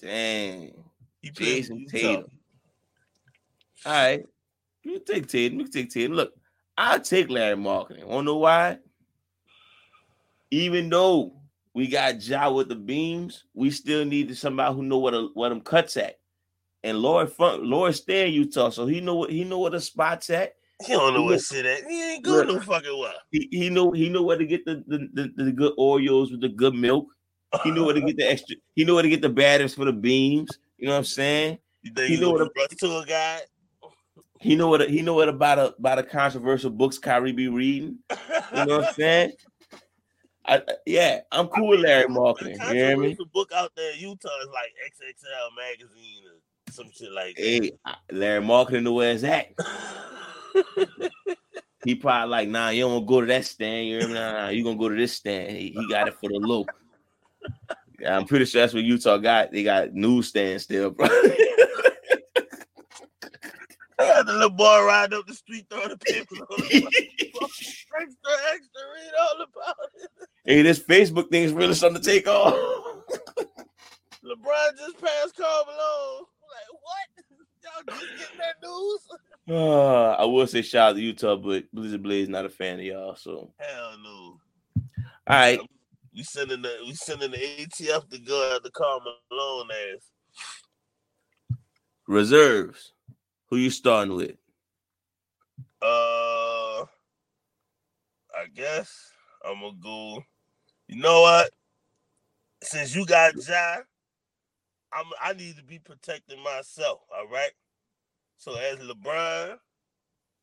Dang. 0.00 0.84
He 1.20 1.30
Jayson 1.30 1.86
Tatum. 1.90 2.30
All 3.84 3.92
right. 3.92 4.24
You 4.84 5.00
take 5.00 5.26
Tatum. 5.26 5.58
You 5.58 5.66
take 5.66 5.90
Tatum. 5.90 6.12
Look, 6.12 6.34
I'll 6.76 7.00
take 7.00 7.30
Larry 7.30 7.56
Markkanen. 7.56 8.04
Wanna 8.04 8.26
know 8.26 8.36
why? 8.36 8.78
Even 10.52 10.90
though 10.90 11.32
we 11.74 11.88
got 11.88 12.22
Ja 12.24 12.48
with 12.48 12.68
the 12.68 12.76
beams, 12.76 13.42
we 13.54 13.72
still 13.72 14.04
needed 14.04 14.36
somebody 14.36 14.72
who 14.72 14.84
know 14.84 14.98
what 14.98 15.14
a, 15.14 15.30
what 15.34 15.48
them 15.48 15.62
cuts 15.62 15.96
at. 15.96 16.20
And 16.84 16.98
Lord 16.98 17.32
Funk, 17.32 17.62
Lord 17.64 17.92
stay 17.96 18.28
in 18.28 18.34
Utah, 18.34 18.70
so 18.70 18.86
he 18.86 19.00
know 19.00 19.16
what 19.16 19.30
he 19.30 19.42
know 19.42 19.58
what 19.58 19.72
the 19.72 19.80
spots 19.80 20.30
at. 20.30 20.54
He 20.84 20.92
don't 20.92 21.14
know 21.14 21.22
what 21.22 21.40
shit 21.40 21.66
at. 21.66 21.84
He 21.84 22.12
ain't 22.14 22.24
good 22.24 22.46
no 22.46 22.60
fucking 22.60 22.98
well. 22.98 23.14
He, 23.30 23.48
he 23.50 23.70
know 23.70 23.90
he 23.90 24.08
know 24.08 24.22
where 24.22 24.38
to 24.38 24.46
get 24.46 24.64
the, 24.64 24.84
the, 24.86 25.08
the, 25.12 25.44
the 25.44 25.52
good 25.52 25.72
Oreos 25.76 26.30
with 26.30 26.40
the 26.40 26.48
good 26.48 26.74
milk. 26.74 27.06
He 27.64 27.70
know 27.70 27.84
where 27.84 27.94
to 27.94 28.00
get 28.00 28.16
the 28.16 28.30
extra. 28.30 28.56
He 28.74 28.84
know 28.84 28.94
where 28.94 29.02
to 29.02 29.08
get 29.08 29.22
the 29.22 29.28
batters 29.28 29.74
for 29.74 29.84
the 29.84 29.92
beams. 29.92 30.50
You 30.76 30.86
know 30.86 30.92
what 30.92 30.98
I'm 30.98 31.04
saying? 31.04 31.58
You 31.82 31.92
he 31.96 32.20
know 32.20 32.30
what 32.30 32.42
a 32.42 32.76
to 32.76 32.98
a 32.98 33.04
guy. 33.04 33.40
He 34.40 34.54
know 34.54 34.68
what 34.68 34.88
he 34.88 35.02
know 35.02 35.14
what 35.14 35.28
about 35.28 35.58
a 35.58 35.74
about 35.78 35.98
a 35.98 36.04
controversial 36.04 36.70
books 36.70 36.96
Kyrie 36.96 37.32
be 37.32 37.48
reading. 37.48 37.98
You 38.10 38.64
know 38.64 38.78
what 38.78 38.88
I'm 38.88 38.94
saying? 38.94 39.32
I, 40.46 40.62
yeah, 40.86 41.20
I'm 41.32 41.48
cool 41.48 41.68
with 41.68 41.80
Larry 41.80 42.06
Markkanen. 42.06 42.58
You 42.68 42.74
hear 42.74 42.96
me? 42.96 43.14
The 43.14 43.26
book 43.26 43.50
out 43.52 43.72
there 43.76 43.92
in 43.92 43.98
Utah 43.98 44.28
is 44.40 44.48
like 44.48 44.72
XXL 44.86 45.56
magazine 45.56 46.22
or 46.26 46.72
some 46.72 46.90
shit 46.90 47.12
like 47.12 47.36
that. 47.36 47.42
Hey, 47.42 47.72
Larry 48.10 48.42
Markkanen 48.42 48.84
know 48.84 48.92
where 48.92 49.12
it's 49.12 49.24
at. 49.24 49.48
he 51.84 51.94
probably 51.94 52.30
like, 52.30 52.48
nah, 52.48 52.70
you 52.70 52.82
don't 52.82 53.06
go 53.06 53.20
to 53.20 53.26
that 53.26 53.44
stand. 53.44 53.88
You 53.88 54.00
nah, 54.08 54.32
nah, 54.32 54.48
you 54.48 54.64
gonna 54.64 54.76
go 54.76 54.88
to 54.88 54.96
this 54.96 55.12
stand. 55.12 55.56
He, 55.56 55.70
he 55.70 55.88
got 55.88 56.08
it 56.08 56.14
for 56.14 56.28
the 56.28 56.38
look. 56.38 56.70
Yeah, 58.00 58.16
I'm 58.16 58.26
pretty 58.26 58.44
sure 58.44 58.60
that's 58.60 58.74
what 58.74 58.84
Utah 58.84 59.16
got. 59.16 59.50
They 59.50 59.62
got 59.64 59.92
newsstand 59.92 60.60
still, 60.60 60.90
bro. 60.90 61.06
I 64.00 64.04
had 64.04 64.26
the 64.26 64.32
little 64.32 64.50
boy 64.50 64.84
ride 64.84 65.12
up 65.12 65.26
the 65.26 65.34
street 65.34 65.66
throwing 65.68 65.88
the 65.88 65.96
paper. 65.96 66.36
extra, 66.52 66.86
extra, 67.98 68.82
read 68.94 69.12
all 69.20 69.42
about 69.42 69.76
it. 69.96 70.10
Hey, 70.44 70.62
this 70.62 70.78
Facebook 70.78 71.30
thing 71.30 71.42
is 71.42 71.52
really 71.52 71.74
starting 71.74 72.00
to 72.00 72.04
take 72.04 72.28
off. 72.28 72.54
LeBron 74.24 74.76
just 74.76 75.00
passed 75.00 75.36
Karl 75.36 75.64
Malone. 75.66 76.26
Like, 76.48 76.70
what? 76.80 77.08
Y'all 77.62 77.82
just 77.98 78.06
getting 78.18 78.38
that 78.38 78.54
news? 78.62 79.00
Uh, 79.48 80.10
I 80.18 80.24
will 80.24 80.46
say 80.46 80.62
shout 80.62 80.90
out 80.90 80.96
to 80.96 81.02
Utah, 81.02 81.36
but 81.36 81.64
Blizzard 81.72 82.02
Blaze 82.02 82.28
not 82.28 82.44
a 82.44 82.50
fan 82.50 82.78
of 82.78 82.84
y'all. 82.84 83.16
So 83.16 83.52
hell 83.58 83.96
no. 84.02 84.40
All 85.26 85.36
right. 85.36 85.60
We 86.14 86.22
sending 86.22 86.62
the 86.62 86.76
we 86.84 86.94
sending 86.94 87.30
the 87.30 87.36
ATF 87.36 88.08
to 88.10 88.18
go 88.18 88.56
at 88.56 88.62
the 88.62 88.70
Karl 88.70 89.00
Malone 89.30 89.68
ass. 89.94 91.58
Reserves. 92.06 92.92
Who 93.50 93.56
you 93.56 93.70
starting 93.70 94.14
with? 94.14 94.36
Uh 95.80 96.84
I 98.34 98.46
guess 98.54 98.92
I'm 99.44 99.60
gonna 99.60 99.76
go. 99.80 100.22
You 100.88 100.96
know 100.96 101.20
what? 101.22 101.50
Since 102.62 102.94
you 102.94 103.06
got 103.06 103.34
Ja, 103.46 103.76
I'm 104.92 105.04
I 105.22 105.34
need 105.34 105.56
to 105.56 105.62
be 105.62 105.78
protecting 105.78 106.42
myself, 106.42 107.00
all 107.14 107.28
right? 107.28 107.52
So 108.38 108.54
as 108.54 108.78
LeBron, 108.78 109.56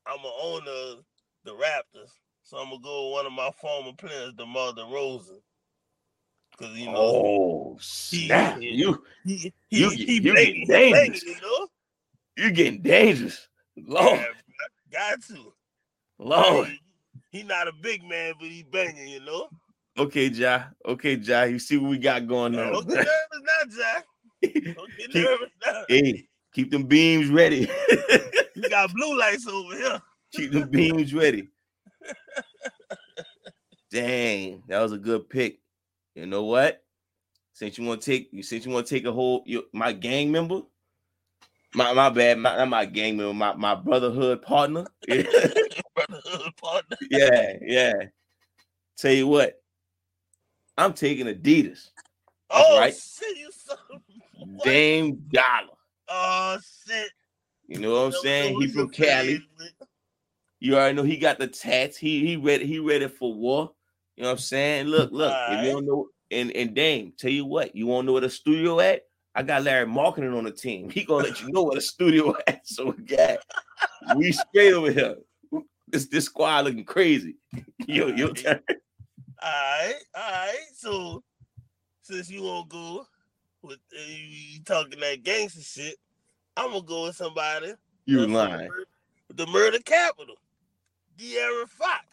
I'm 0.06 0.18
a 0.24 0.32
owner 0.42 0.70
of 0.70 1.04
the 1.44 1.52
Raptors. 1.52 2.10
So 2.42 2.58
I'm 2.58 2.68
gonna 2.70 2.80
go 2.82 3.06
with 3.06 3.12
one 3.14 3.26
of 3.26 3.32
my 3.32 3.50
former 3.60 3.92
players, 3.96 4.32
DeMar 4.34 4.72
DeRozan. 4.74 5.40
Cause 6.58 6.76
you 6.76 6.86
know, 6.86 6.94
Oh 6.96 7.78
snap! 7.80 8.58
he- 8.58 8.68
you 8.70 9.02
he, 9.24 9.52
you 9.70 9.90
he, 9.90 10.20
you 10.20 10.34
banging, 10.34 10.66
get 10.66 10.84
he 10.86 10.92
dangerous. 10.92 11.22
you 11.24 11.34
know. 11.42 11.68
you 12.36 12.50
getting 12.52 12.82
dangerous. 12.82 13.48
Lord, 13.76 14.20
Yeah, 14.20 14.26
got 14.92 15.22
to. 15.24 15.52
Lord. 16.18 16.68
He, 16.68 17.38
he 17.38 17.42
not 17.42 17.68
a 17.68 17.72
big 17.72 18.02
man, 18.04 18.34
but 18.38 18.48
he 18.48 18.62
banging, 18.62 19.08
you 19.08 19.20
know. 19.20 19.48
Okay, 19.98 20.26
Ja. 20.28 20.64
Okay, 20.86 21.16
Ja. 21.16 21.42
You 21.44 21.58
see 21.58 21.76
what 21.76 21.90
we 21.90 21.98
got 21.98 22.26
going 22.26 22.58
on. 22.58 22.72
don't 22.72 22.88
get 22.88 22.96
nervous 22.96 23.06
now, 23.42 23.76
Jack. 23.76 24.04
Don't 24.76 24.96
get 24.96 25.14
nervous 25.14 25.50
now. 25.66 25.82
hey, 25.88 26.28
keep 26.56 26.70
them 26.70 26.84
beams 26.84 27.28
ready. 27.28 27.70
We 28.56 28.70
got 28.70 28.90
blue 28.94 29.18
lights 29.18 29.46
over 29.46 29.76
here. 29.76 30.00
keep 30.32 30.50
them 30.50 30.70
beams 30.70 31.12
ready. 31.12 31.48
Dang, 33.90 34.62
that 34.66 34.80
was 34.80 34.92
a 34.92 34.98
good 34.98 35.28
pick. 35.28 35.60
You 36.14 36.24
know 36.24 36.44
what? 36.44 36.82
Since 37.52 37.76
you 37.76 37.84
want 37.84 38.00
to 38.00 38.10
take 38.10 38.30
you 38.32 38.42
since 38.42 38.64
you 38.64 38.72
want 38.72 38.86
to 38.86 38.94
take 38.94 39.04
a 39.04 39.12
whole 39.12 39.42
your, 39.44 39.64
my 39.74 39.92
gang 39.92 40.32
member, 40.32 40.62
my 41.74 41.92
my 41.92 42.08
bad, 42.08 42.38
my, 42.38 42.56
not 42.56 42.68
my 42.70 42.86
gang 42.86 43.18
member, 43.18 43.34
my, 43.34 43.54
my 43.54 43.74
brotherhood 43.74 44.40
partner. 44.40 44.86
Yeah, 45.06 45.22
Brotherhood 45.94 46.56
partner. 46.56 46.96
yeah, 47.10 47.52
yeah. 47.60 47.92
Tell 48.96 49.12
you 49.12 49.26
what, 49.26 49.60
I'm 50.78 50.94
taking 50.94 51.26
Adidas. 51.26 51.90
Oh 52.48 52.78
right. 52.78 52.94
shit, 52.94 53.36
you. 53.36 53.50
Dame 54.64 55.16
Dollar. 55.30 55.75
Oh 56.08 56.58
shit. 56.86 57.10
You 57.66 57.78
know 57.78 57.92
what 57.92 58.06
I'm 58.06 58.12
saying? 58.12 58.60
He 58.60 58.68
from 58.68 58.90
Cali. 58.90 59.42
You 60.60 60.76
already 60.76 60.94
know 60.94 61.02
he 61.02 61.18
got 61.18 61.38
the 61.38 61.46
tats. 61.46 61.96
He 61.96 62.26
he 62.26 62.36
ready. 62.36 62.66
He 62.66 62.78
ready 62.78 63.08
for 63.08 63.34
war. 63.34 63.72
You 64.16 64.22
know 64.22 64.30
what 64.30 64.34
I'm 64.34 64.38
saying? 64.38 64.86
Look, 64.86 65.12
look. 65.12 65.34
If 65.48 65.64
you 65.64 65.72
don't 65.72 65.86
know, 65.86 66.08
and 66.30 66.50
and 66.52 66.74
Dame, 66.74 67.12
tell 67.18 67.30
you 67.30 67.44
what, 67.44 67.76
you 67.76 67.86
want 67.86 68.04
to 68.04 68.06
know 68.06 68.12
where 68.12 68.22
the 68.22 68.30
studio 68.30 68.80
at? 68.80 69.02
I 69.34 69.42
got 69.42 69.64
Larry 69.64 69.86
Markkanen 69.86 70.36
on 70.36 70.44
the 70.44 70.50
team. 70.50 70.88
He 70.88 71.04
gonna 71.04 71.24
let 71.24 71.42
you 71.42 71.52
know 71.52 71.64
where 71.64 71.74
the 71.74 71.82
studio 71.82 72.34
at. 72.46 72.66
So 72.66 72.94
yeah, 73.06 73.36
we 74.14 74.32
straight 74.32 74.72
over 74.72 74.90
here. 74.90 75.16
This 75.88 76.06
this 76.06 76.24
squad 76.24 76.64
looking 76.64 76.84
crazy. 76.84 77.36
Yo, 77.86 78.06
your 78.08 78.32
turn. 78.32 78.60
All 78.68 78.72
right, 79.42 79.94
all 80.14 80.30
right. 80.30 80.64
So 80.74 81.22
since 82.02 82.30
you 82.30 82.42
won't 82.42 82.68
go 82.68 83.06
with 83.66 83.78
uh, 83.94 84.00
you, 84.08 84.16
you 84.54 84.62
talking 84.64 85.00
that 85.00 85.22
gangster 85.22 85.60
shit, 85.62 85.96
I'm 86.56 86.70
gonna 86.70 86.82
go 86.82 87.04
with 87.04 87.16
somebody. 87.16 87.72
You 88.06 88.20
that's 88.20 88.32
lying? 88.32 88.58
The 88.58 88.68
murder, 88.68 88.86
the 89.34 89.46
murder 89.46 89.78
capital, 89.80 90.36
De'Aaron 91.18 91.68
Fox. 91.68 92.04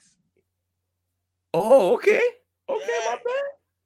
Oh, 1.53 1.93
okay, 1.95 2.21
okay, 2.69 2.85
Yeah. 2.87 3.15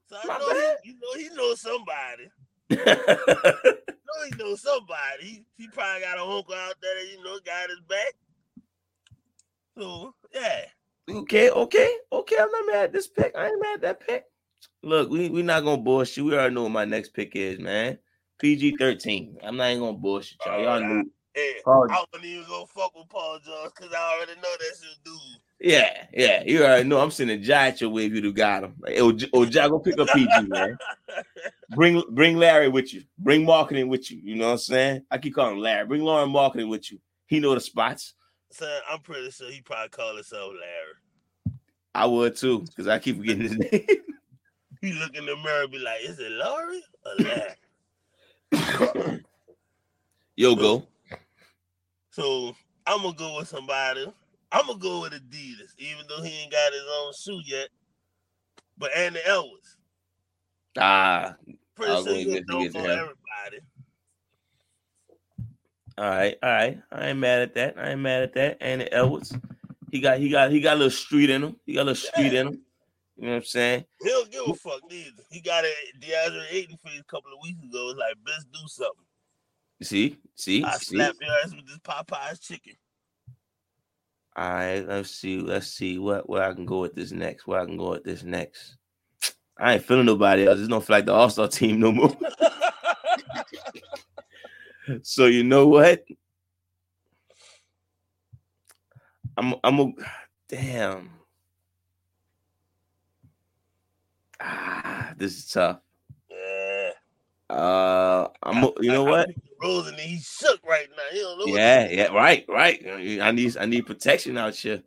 So 0.09 0.15
I 0.23 0.27
My 0.27 0.37
know 0.39 0.53
bad. 0.53 0.77
he, 0.83 0.91
you 0.91 0.95
know 1.01 1.19
he 1.29 1.35
knows 1.35 1.59
somebody. 1.59 2.29
my 2.69 2.77
know 3.65 4.23
he 4.29 4.35
knows 4.37 4.61
somebody. 4.61 5.21
He, 5.21 5.43
he 5.57 5.67
probably 5.67 6.01
got 6.01 6.17
a 6.17 6.21
uncle 6.21 6.53
out 6.53 6.75
there 6.81 6.95
that 6.95 7.11
you 7.11 7.21
know 7.23 7.37
got 7.45 7.69
his 7.69 7.81
back. 7.89 8.13
So 9.77 10.13
yeah, 10.33 10.61
Okay, 11.09 11.49
okay, 11.49 11.97
okay. 12.11 12.35
I'm 12.39 12.51
not 12.51 12.65
mad 12.67 12.83
at 12.85 12.93
this 12.93 13.07
pick. 13.07 13.33
I 13.37 13.47
ain't 13.47 13.61
mad 13.61 13.75
at 13.75 13.81
that 13.81 13.99
pick. 14.07 14.25
Look, 14.83 15.09
we 15.09 15.29
we 15.29 15.41
not 15.41 15.63
gonna 15.63 15.81
bullshit. 15.81 16.23
We 16.23 16.33
already 16.33 16.55
know 16.55 16.63
what 16.63 16.71
my 16.71 16.85
next 16.85 17.09
pick 17.09 17.35
is, 17.35 17.59
man. 17.59 17.97
PG 18.39 18.77
thirteen. 18.77 19.37
I'm 19.43 19.57
not 19.57 19.69
even 19.69 19.81
gonna 19.81 19.97
bullshit 19.97 20.37
y'all. 20.45 20.61
Y'all 20.61 21.03
hey, 21.33 21.53
Paul- 21.63 21.87
I 21.91 22.03
wouldn't 22.11 22.29
even 22.29 22.47
go 22.47 22.65
fuck 22.65 22.95
with 22.95 23.09
Paul 23.09 23.39
George 23.43 23.71
because 23.75 23.93
I 23.93 24.15
already 24.15 24.39
know 24.39 24.49
that's 24.59 24.81
your 24.83 24.91
dude. 25.03 25.41
Yeah, 25.59 26.05
yeah. 26.13 26.43
You 26.45 26.63
already 26.63 26.87
know. 26.87 26.99
I'm 26.99 27.11
sending 27.11 27.41
Jai 27.41 27.69
at 27.69 27.81
your 27.81 27.89
way 27.89 28.05
if 28.05 28.13
you'd 28.13 28.25
have 28.25 28.35
got 28.35 28.63
him. 28.63 28.75
Like, 28.79 28.97
oh, 28.99 29.17
oh, 29.33 29.45
Jai, 29.45 29.67
go 29.67 29.79
pick 29.79 29.99
up 29.99 30.07
PG, 30.09 30.47
man. 30.47 30.77
Bring 31.75 32.01
bring 32.11 32.37
Larry 32.37 32.69
with 32.69 32.93
you. 32.93 33.03
Bring 33.17 33.45
Markkanen 33.45 33.89
with 33.89 34.09
you. 34.09 34.21
You 34.23 34.35
know 34.35 34.45
what 34.45 34.51
I'm 34.53 34.57
saying? 34.59 35.01
I 35.11 35.17
keep 35.17 35.35
calling 35.35 35.57
him 35.57 35.61
Larry. 35.61 35.85
Bring 35.85 36.01
Lauri 36.01 36.25
Markkanen 36.25 36.69
with 36.69 36.89
you. 36.89 36.99
He 37.25 37.41
know 37.41 37.53
the 37.53 37.59
spots. 37.59 38.13
Son, 38.53 38.69
I'm 38.89 39.01
pretty 39.01 39.29
sure 39.31 39.51
he 39.51 39.59
probably 39.61 39.89
call 39.89 40.15
himself 40.15 40.53
Larry. 40.53 41.57
I 41.93 42.05
would 42.05 42.37
too, 42.37 42.61
because 42.61 42.87
I 42.87 42.99
keep 42.99 43.17
forgetting 43.17 43.41
his 43.41 43.57
name. 43.71 43.85
He 44.81 44.93
look 44.93 45.15
in 45.15 45.25
the 45.25 45.35
mirror 45.37 45.63
and 45.63 45.71
be 45.71 45.79
like, 45.79 46.01
is 46.03 46.19
it 46.19 46.31
Laurie 46.31 46.83
or 47.05 47.15
Larry? 48.51 49.21
Yo, 50.35 50.55
go. 50.55 50.83
so 52.11 52.55
I'm 52.85 53.01
gonna 53.01 53.15
go 53.15 53.37
with 53.37 53.47
somebody. 53.47 54.05
I'm 54.51 54.67
gonna 54.67 54.79
go 54.79 55.01
with 55.01 55.13
Adidas, 55.13 55.73
even 55.77 56.05
though 56.07 56.21
he 56.21 56.29
ain't 56.43 56.51
got 56.51 56.71
his 56.73 56.83
own 57.01 57.13
shoe 57.13 57.41
yet. 57.45 57.69
But 58.77 58.95
Andy 58.95 59.19
Edwards, 59.25 59.77
Ah, 60.77 61.35
pretty 61.75 61.91
I'll 61.91 62.03
sure 62.03 62.13
go 62.13 62.19
he'll 62.19 62.33
get 62.33 62.47
to 62.47 62.53
dope 62.53 62.71
to 62.73 62.79
everybody. 62.79 63.59
all 65.97 66.05
right, 66.09 66.37
all 66.43 66.49
right. 66.49 66.79
I 66.91 67.07
ain't 67.07 67.19
mad 67.19 67.41
at 67.41 67.55
that. 67.55 67.77
I 67.77 67.89
ain't 67.91 67.99
mad 68.01 68.21
at 68.23 68.33
that. 68.35 68.61
Ant 68.61 68.87
Edwards, 68.91 69.35
he 69.91 69.99
got 69.99 70.19
he 70.19 70.29
got 70.29 70.51
he 70.51 70.61
got 70.61 70.75
a 70.75 70.77
little 70.77 70.91
street 70.91 71.31
in 71.31 71.43
him. 71.43 71.55
He 71.65 71.73
got 71.73 71.81
a 71.81 71.85
little 71.85 71.95
street 71.95 72.33
in 72.33 72.47
him. 72.47 72.61
You 73.17 73.25
know 73.25 73.31
what 73.31 73.37
I'm 73.37 73.43
saying? 73.45 73.85
He 74.03 74.09
don't 74.09 74.31
give 74.31 74.47
a 74.47 74.53
fuck 74.53 74.81
neither. 74.89 75.23
He 75.31 75.41
got 75.41 75.65
a 75.65 75.73
DeAndre 75.99 76.45
Ayton 76.51 76.77
for 76.77 76.89
a 76.89 77.03
couple 77.05 77.31
of 77.33 77.39
weeks 77.41 77.63
ago. 77.63 77.89
It's 77.89 77.99
like, 77.99 78.15
bitch, 78.23 78.51
do 78.53 78.59
something. 78.67 79.05
See, 79.81 80.17
see, 80.35 80.63
I 80.63 80.77
see. 80.77 80.95
slap 80.95 81.15
your 81.19 81.31
ass 81.43 81.51
with 81.55 81.67
this 81.67 81.79
Popeye's 81.79 82.39
chicken. 82.39 82.73
All 84.35 84.49
right, 84.49 84.87
let's 84.87 85.09
see. 85.09 85.39
Let's 85.39 85.67
see 85.67 85.97
what 85.97 86.29
where 86.29 86.43
I 86.43 86.53
can 86.53 86.65
go 86.65 86.81
with 86.81 86.93
this 86.93 87.11
next. 87.11 87.47
Where 87.47 87.59
I 87.59 87.65
can 87.65 87.77
go 87.77 87.91
with 87.91 88.03
this 88.03 88.23
next. 88.23 88.77
I 89.57 89.73
ain't 89.73 89.83
feeling 89.83 90.05
nobody 90.05 90.47
else. 90.47 90.59
It's 90.59 90.67
don't 90.67 90.85
feel 90.85 90.97
like 90.97 91.05
the 91.07 91.13
All 91.13 91.29
Star 91.29 91.47
team 91.47 91.79
no 91.79 91.91
more. 91.91 92.15
so 95.01 95.25
you 95.25 95.43
know 95.43 95.67
what? 95.67 96.03
I'm 99.35 99.55
I'm 99.63 99.79
a 99.79 99.91
damn. 100.47 101.09
Ah, 104.39 105.13
this 105.17 105.37
is 105.37 105.47
tough. 105.47 105.79
yeah. 106.29 106.89
Uh, 107.49 108.27
I'm 108.43 108.63
a, 108.63 108.71
you 108.81 108.91
know 108.91 109.05
I- 109.07 109.09
I 109.09 109.11
what? 109.11 109.29
Rose 109.61 109.87
and 109.87 109.97
he 109.97 110.19
shook 110.19 110.59
right 110.67 110.87
now. 110.95 111.03
He 111.11 111.19
don't 111.19 111.39
know 111.39 111.55
Yeah, 111.55 111.87
yeah, 111.89 112.07
right, 112.13 112.45
right. 112.47 112.85
I 112.87 113.31
need 113.31 113.57
I 113.57 113.65
need 113.65 113.87
protection 113.87 114.37
out 114.37 114.55
here. 114.55 114.83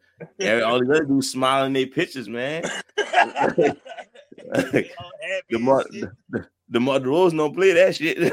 All 0.64 0.80
do 0.80 1.18
is 1.18 1.30
smile 1.30 1.64
in 1.64 1.72
their 1.72 1.86
pictures, 1.86 2.28
man. 2.28 2.62
the, 2.96 3.76
happy 4.56 4.86
The 5.50 6.12
the, 6.28 6.46
the 6.68 6.80
Rose 7.04 7.32
don't 7.32 7.54
play 7.54 7.72
that 7.72 7.96
shit. 7.96 8.32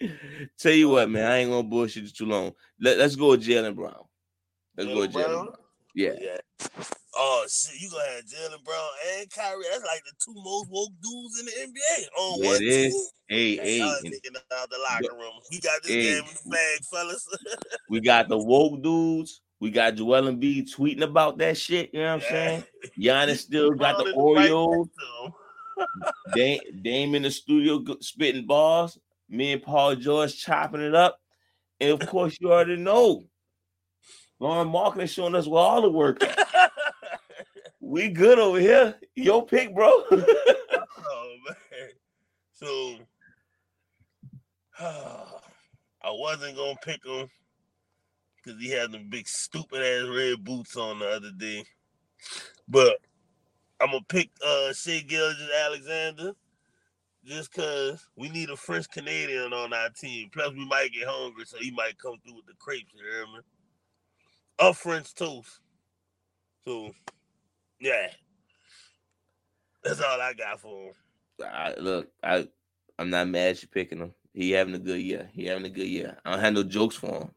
Tell 0.58 0.72
you 0.72 0.88
what, 0.90 1.10
man, 1.10 1.30
I 1.30 1.38
ain't 1.38 1.50
gonna 1.50 1.62
bullshit 1.62 2.04
you 2.04 2.10
too 2.10 2.26
long. 2.26 2.52
Let, 2.80 2.98
let's 2.98 3.16
go 3.16 3.30
with 3.30 3.46
Jaylen 3.46 3.74
Brown. 3.74 4.04
Let's 4.76 4.88
go 4.88 5.00
with 5.00 5.12
Jaylen 5.12 5.14
Jaylen 5.14 5.32
Brown? 5.32 5.46
Brown. 5.46 5.56
Yeah. 5.94 6.12
Yeah. 6.20 6.36
Oh 7.16 7.44
shit, 7.50 7.80
you 7.80 7.90
gonna 7.90 8.04
have 8.04 8.24
Jaylen 8.24 8.64
Brown 8.64 8.88
and 9.18 9.30
Kyrie. 9.30 9.64
That's 9.70 9.84
like 9.84 10.02
the 10.04 10.12
two 10.24 10.34
most 10.36 10.68
woke 10.70 10.92
dudes 11.02 11.40
in 11.40 11.46
the 11.46 11.52
NBA 11.52 12.02
on 12.04 12.08
oh, 12.18 12.38
Yeah, 12.40 12.46
one 12.48 12.56
it 12.56 12.62
is. 12.62 13.12
Hey, 13.28 13.56
Hey, 13.56 13.62
hey, 13.62 13.78
y'all 13.78 13.94
and 13.94 14.02
thinking 14.02 14.32
out 14.58 14.70
the 14.70 14.78
locker 14.78 15.16
room. 15.16 15.32
He 15.50 15.58
got 15.60 15.82
this 15.82 15.92
Hey. 15.92 16.02
game 16.02 16.22
in 16.24 16.34
the 16.44 16.50
bag, 16.50 16.84
fellas. 16.90 17.28
we 17.88 18.00
got 18.00 18.28
the 18.28 18.38
woke 18.44 18.82
dudes. 18.82 19.40
We 19.60 19.70
got 19.70 19.96
Joel 19.96 20.22
Embiid 20.22 20.74
tweeting 20.74 21.02
about 21.02 21.36
that 21.38 21.58
shit. 21.58 21.90
You 21.92 22.00
know 22.00 22.16
what 22.16 22.24
I'm 22.24 22.30
saying? 22.30 22.64
Giannis 22.98 23.38
still 23.38 23.72
got 23.72 23.98
the 23.98 24.04
Brown 24.04 24.14
is 24.14 24.36
right 24.36 24.50
Oreos. 24.50 24.78
next 24.78 24.96
to 24.96 25.24
him. 25.24 25.32
Dame, 26.34 26.60
Dame 26.82 27.14
in 27.16 27.22
the 27.22 27.30
studio 27.30 27.84
spitting 28.00 28.46
balls. 28.46 28.98
Me 29.28 29.52
and 29.52 29.62
Paul 29.62 29.96
George 29.96 30.36
chopping 30.36 30.80
it 30.80 30.94
up. 30.94 31.18
And 31.80 31.90
of 31.90 32.08
course, 32.08 32.36
you 32.40 32.52
already 32.52 32.76
know. 32.76 33.24
Lauri 34.40 34.68
Markkanen 34.68 35.08
showing 35.08 35.34
us 35.34 35.46
where 35.46 35.62
all 35.62 35.82
the 35.82 35.90
work. 35.90 36.22
We 37.90 38.08
good 38.08 38.38
over 38.38 38.60
here. 38.60 38.94
Yo 39.16 39.42
pick, 39.42 39.74
bro. 39.74 39.88
oh 40.12 41.36
man. 41.48 41.88
So 42.52 42.98
I 44.78 46.10
wasn't 46.10 46.56
gonna 46.56 46.76
pick 46.84 47.04
him 47.04 47.26
because 48.36 48.60
he 48.62 48.70
had 48.70 48.92
them 48.92 49.08
big 49.08 49.26
stupid 49.26 49.82
ass 49.82 50.08
red 50.08 50.44
boots 50.44 50.76
on 50.76 51.00
the 51.00 51.08
other 51.08 51.32
day. 51.36 51.64
But 52.68 52.98
I'm 53.80 53.90
gonna 53.90 54.04
pick 54.08 54.30
uh 54.46 54.72
Shai 54.72 55.00
Gilgeous 55.00 55.50
Alexander 55.66 56.32
just 57.24 57.52
cause 57.52 58.06
we 58.14 58.28
need 58.28 58.50
a 58.50 58.56
French 58.56 58.88
Canadian 58.88 59.52
on 59.52 59.72
our 59.72 59.90
team. 59.90 60.28
Plus 60.32 60.52
we 60.52 60.64
might 60.64 60.92
get 60.92 61.08
hungry, 61.08 61.44
so 61.44 61.56
he 61.58 61.72
might 61.72 61.98
come 61.98 62.18
through 62.22 62.36
with 62.36 62.46
the 62.46 62.54
crepes, 62.60 62.94
you 62.94 63.02
hear 63.02 63.26
me? 63.26 63.40
A 64.60 64.74
French 64.74 65.14
toast. 65.14 65.60
So 66.66 66.90
yeah. 67.80 68.08
That's 69.82 70.00
all 70.00 70.20
I 70.20 70.34
got 70.34 70.60
for 70.60 70.88
him. 70.88 70.92
I, 71.42 71.74
look, 71.78 72.08
I 72.22 72.46
I'm 72.98 73.08
not 73.10 73.28
mad 73.28 73.52
at 73.52 73.62
you 73.62 73.68
picking 73.68 73.98
him. 73.98 74.12
He 74.34 74.50
having 74.50 74.74
a 74.74 74.78
good 74.78 75.00
year. 75.00 75.30
He 75.32 75.46
having 75.46 75.64
a 75.64 75.70
good 75.70 75.88
year. 75.88 76.18
I 76.24 76.32
don't 76.32 76.40
have 76.40 76.52
no 76.52 76.62
jokes 76.62 76.96
for 76.96 77.22
him. 77.22 77.30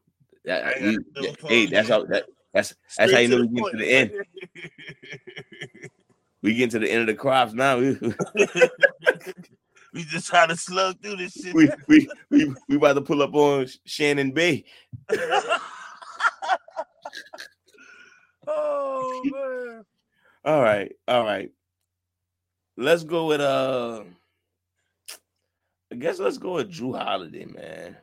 That- 0.44 0.66
I 0.66 0.72
ain't 0.72 1.06
we- 1.16 1.26
got 1.26 1.40
for 1.40 1.48
hey, 1.48 1.64
that's 1.66 1.88
how 1.88 2.04
that 2.04 2.26
That's 2.52 2.74
that's 2.98 3.12
how 3.12 3.18
you 3.18 3.28
know 3.28 3.40
we 3.40 3.48
get 3.48 3.70
to 3.70 3.76
the 3.78 3.90
end. 3.90 4.12
we 6.42 6.54
get 6.54 6.70
to 6.72 6.78
the 6.78 6.90
end 6.90 7.00
of 7.00 7.06
the 7.06 7.14
crops 7.14 7.54
now. 7.54 7.78
we 9.92 10.04
just 10.04 10.28
trying 10.28 10.48
to 10.48 10.56
slug 10.56 11.00
through 11.00 11.16
this 11.16 11.32
shit. 11.42 11.54
We 11.54 11.70
we 11.88 12.06
we, 12.30 12.54
we 12.68 12.76
about 12.76 12.92
to 12.92 13.00
pull 13.00 13.22
up 13.22 13.34
on 13.34 13.64
Saddiq 13.88 14.34
Bey. 14.34 14.64
oh 18.46 19.22
man. 19.24 19.84
All 20.44 20.62
right, 20.62 20.92
all 21.08 21.24
right. 21.24 21.50
Let's 22.76 23.04
go 23.04 23.26
with 23.26 23.40
uh 23.40 24.02
I 25.92 25.96
guess 25.96 26.18
let's 26.18 26.38
go 26.38 26.54
with 26.54 26.72
Jrue 26.72 26.98
Holiday, 26.98 27.44
man. 27.46 27.96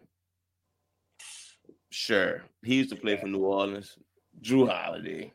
Sure. 1.89 2.43
He 2.63 2.75
used 2.75 2.89
to 2.91 2.95
play 2.95 3.17
for 3.17 3.27
New 3.27 3.39
Orleans. 3.43 3.97
Jrue 4.41 4.69
Holiday. 4.69 5.33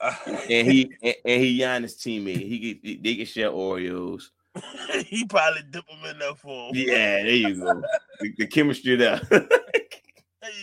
and 0.26 0.70
he 0.70 0.92
and, 1.02 1.14
and 1.24 1.42
he 1.42 1.58
Giannis 1.58 1.96
teammate. 1.96 2.46
He 2.46 2.74
get 2.74 3.02
they 3.02 3.16
can 3.16 3.26
share 3.26 3.50
Oreos. 3.50 4.24
he 5.06 5.24
probably 5.24 5.62
dip 5.70 5.86
them 5.86 6.10
in 6.10 6.18
there 6.18 6.34
for 6.34 6.68
him. 6.68 6.74
Yeah, 6.74 7.22
there 7.22 7.28
you 7.28 7.56
go. 7.56 7.82
the, 8.20 8.32
the 8.38 8.46
chemistry 8.46 8.96
there. 8.96 9.20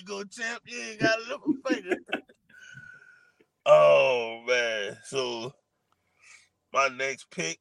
Go, 0.06 0.24
champ. 0.24 0.62
You 0.66 0.80
ain't 0.82 0.99
got 0.99 1.20
a 1.20 1.22
little 1.22 1.56
finger. 1.66 1.95
oh 3.66 4.43
man. 4.47 4.97
So 5.06 5.54
my 6.74 6.88
next 6.89 7.30
pick. 7.32 7.60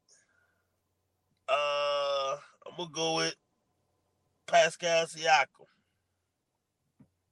Uh 1.48 2.36
I'm 2.66 2.76
gonna 2.76 2.90
go 2.92 3.16
with 3.16 3.34
Pascal 4.46 5.06
Siakam. 5.06 5.46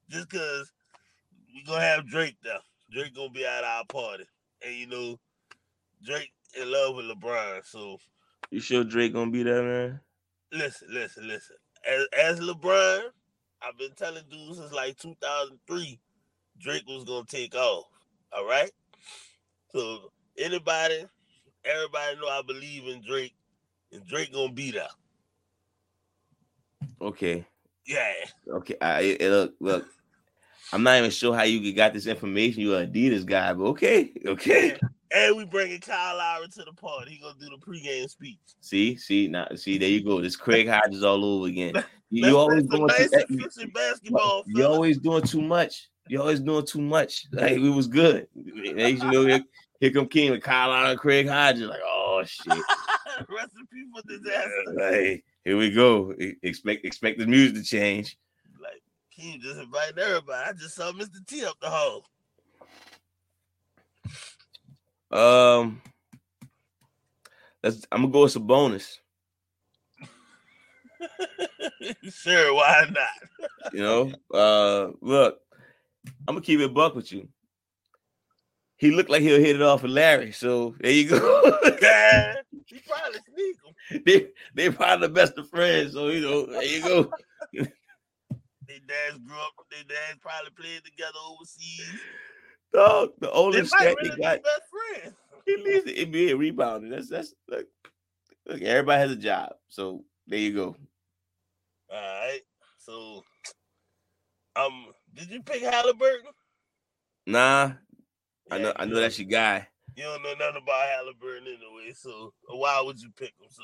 Just 0.09 0.29
cause 0.29 0.73
we 1.55 1.63
gonna 1.65 1.81
have 1.81 2.07
Drake 2.09 2.37
there. 2.43 2.59
Drake 2.93 3.15
gonna 3.15 3.31
be 3.31 3.47
at 3.47 3.65
our 3.65 3.85
party. 3.89 4.25
And 4.65 4.75
you 4.75 4.87
know, 4.87 5.19
Drake 6.05 6.33
in 6.61 6.71
love 6.71 6.97
with 6.97 7.07
LeBron. 7.07 7.65
So 7.65 7.99
You 8.51 8.61
sure 8.61 8.85
Drake 8.85 9.13
gonna 9.15 9.31
be 9.31 9.43
there, 9.43 9.63
man? 9.63 10.01
listen, 10.53 10.89
listen, 10.91 11.29
listen. 11.29 11.57
As 11.89 12.07
as 12.19 12.41
LeBron, 12.41 13.03
I've 13.63 13.79
been 13.79 13.93
telling 13.97 14.25
dudes 14.31 14.59
since 14.59 14.73
like 14.73 14.97
2003, 14.99 15.99
Drake 16.59 16.85
was 16.87 17.05
gonna 17.05 17.25
take 17.27 17.55
off. 17.55 17.87
All 18.33 18.47
right. 18.47 18.71
So 19.73 20.11
anybody, 20.39 21.05
everybody 21.65 22.17
know 22.17 22.29
I 22.29 22.43
believe 22.47 22.87
in 22.87 23.03
Drake, 23.03 23.35
and 23.93 24.07
Drake 24.07 24.33
gonna 24.33 24.53
be 24.53 24.71
there. 24.71 24.89
Okay. 27.01 27.47
Yeah. 27.87 28.13
Okay. 28.49 28.77
I 28.81 29.17
look 29.21 29.55
look. 29.61 29.87
I'm 30.73 30.83
not 30.83 30.99
even 30.99 31.11
sure 31.11 31.35
how 31.35 31.43
you 31.43 31.73
got 31.73 31.93
this 31.93 32.07
information. 32.07 32.63
You're 32.63 32.81
an 32.81 32.93
Adidas 32.93 33.27
guy, 33.27 33.53
but 33.53 33.65
okay, 33.65 34.13
okay. 34.25 34.79
And 35.13 35.37
we 35.37 35.45
bringing 35.45 35.81
Kyle 35.81 36.17
Lowry 36.17 36.47
to 36.49 36.65
the 36.65 36.73
party. 36.73 37.13
He 37.13 37.19
gonna 37.19 37.35
do 37.41 37.49
the 37.49 37.57
pregame 37.57 38.09
speech. 38.09 38.39
See, 38.61 38.97
see, 38.97 39.27
now, 39.27 39.49
see, 39.57 39.77
there 39.77 39.89
you 39.89 40.05
go. 40.05 40.21
This 40.21 40.37
Craig 40.37 40.69
Hodges 40.69 41.03
all 41.03 41.25
over 41.25 41.49
again. 41.49 41.75
You, 42.11 42.29
you 42.29 42.39
always 42.39 42.65
doing 42.65 42.89
too, 42.89 43.69
basketball. 43.75 44.45
you 44.47 44.65
always 44.65 44.99
doing 44.99 45.23
too 45.23 45.43
much. 45.43 45.89
You 46.09 46.21
always 46.21 46.41
doing 46.41 46.65
too 46.65 46.81
much. 46.81 47.27
Like 47.33 47.57
we 47.57 47.71
was 47.71 47.89
good. 47.89 48.29
You 48.35 48.75
know, 48.75 49.27
here, 49.27 49.45
here 49.81 49.91
come 49.91 50.07
King 50.07 50.31
with 50.31 50.43
Kyle 50.43 50.69
Lowry 50.69 50.91
and 50.91 50.99
Craig 50.99 51.29
Hodges. 51.29 51.69
Like, 51.69 51.81
oh 51.85 52.23
shit. 52.25 52.53
Recipe 53.29 53.85
for 53.93 54.03
disaster. 54.09 54.51
Like, 54.75 55.25
here 55.45 55.57
we 55.57 55.71
go. 55.71 56.15
Expect 56.43 56.85
expect 56.85 57.19
the 57.19 57.27
music 57.27 57.57
to 57.57 57.63
change. 57.65 58.17
Like 58.61 58.83
King 59.11 59.41
just 59.41 59.59
invited 59.59 59.99
everybody. 59.99 60.51
I 60.51 60.53
just 60.53 60.77
saw 60.77 60.93
Mr. 60.93 61.25
T 61.27 61.45
up 61.45 61.59
the 61.61 61.71
hole. 61.71 62.05
Um, 65.11 65.83
let's. 67.63 67.87
I'm 67.91 68.03
gonna 68.03 68.13
go 68.13 68.23
with 68.23 68.35
Sabonis. 68.35 68.99
sure, 72.11 72.55
why 72.55 72.87
not? 72.91 73.73
You 73.73 73.81
know, 73.81 74.13
uh, 74.33 74.93
look, 75.01 75.41
I'm 76.29 76.35
gonna 76.35 76.41
keep 76.41 76.61
it 76.61 76.75
buck 76.75 76.95
with 76.95 77.13
you. 77.13 77.29
He 78.77 78.91
looked 78.91 79.11
like 79.11 79.23
he'll 79.23 79.41
hit 79.41 79.57
it 79.57 79.63
off 79.63 79.83
with 79.83 79.91
Larry, 79.91 80.33
so 80.33 80.75
there 80.81 80.93
you 80.93 81.09
go. 81.09 81.59
He 82.67 82.79
probably 82.89 83.19
sneak 83.35 83.57
him. 83.65 84.03
they 84.07 84.29
they 84.55 84.71
probably 84.71 85.09
the 85.09 85.13
best 85.13 85.37
of 85.39 85.49
friends, 85.49 85.93
so 85.93 86.09
you 86.09 86.21
know, 86.21 86.47
there 86.47 86.65
you 86.65 86.83
go. 86.83 87.11
Their 87.53 88.79
dads 88.87 89.19
grew 89.27 89.37
up. 89.37 89.53
They 89.71 89.83
dads 89.83 90.19
probably 90.21 90.51
played 90.57 90.85
together 90.85 91.19
overseas. 91.29 92.01
Dog, 92.73 93.11
the 93.18 93.29
might 93.29 93.66
stat 93.66 93.97
really 94.01 94.11
they 94.11 94.23
got, 94.23 94.43
best 94.43 94.62
friends. 94.71 95.16
he 95.45 95.57
leads 95.57 95.85
the 95.85 96.07
NBA 96.07 96.39
rebounding. 96.39 96.91
That's 96.91 97.09
that's 97.09 97.35
look, 97.49 97.66
look, 98.47 98.62
everybody 98.62 99.01
has 99.01 99.11
a 99.11 99.16
job, 99.16 99.51
so 99.68 100.05
there 100.27 100.39
you 100.39 100.55
go. 100.55 100.77
All 101.93 101.97
right. 101.97 102.41
So, 102.79 103.25
um, 104.57 104.87
did 105.14 105.31
you 105.31 105.43
pick 105.43 105.62
Halliburton? 105.62 106.31
Nah, 107.27 107.73
I 108.51 108.59
know 108.59 108.73
I 108.77 108.85
know 108.85 109.01
that's 109.01 109.18
your 109.18 109.29
guy. 109.29 109.66
You 109.97 110.05
don't 110.05 110.23
know 110.23 110.35
nothing 110.39 110.62
about 110.62 110.89
Halliburton 110.89 111.47
anyway, 111.49 111.93
so 111.95 112.33
why 112.49 112.81
would 112.81 113.01
you 113.01 113.11
pick 113.16 113.35
him? 113.41 113.49
So 113.51 113.62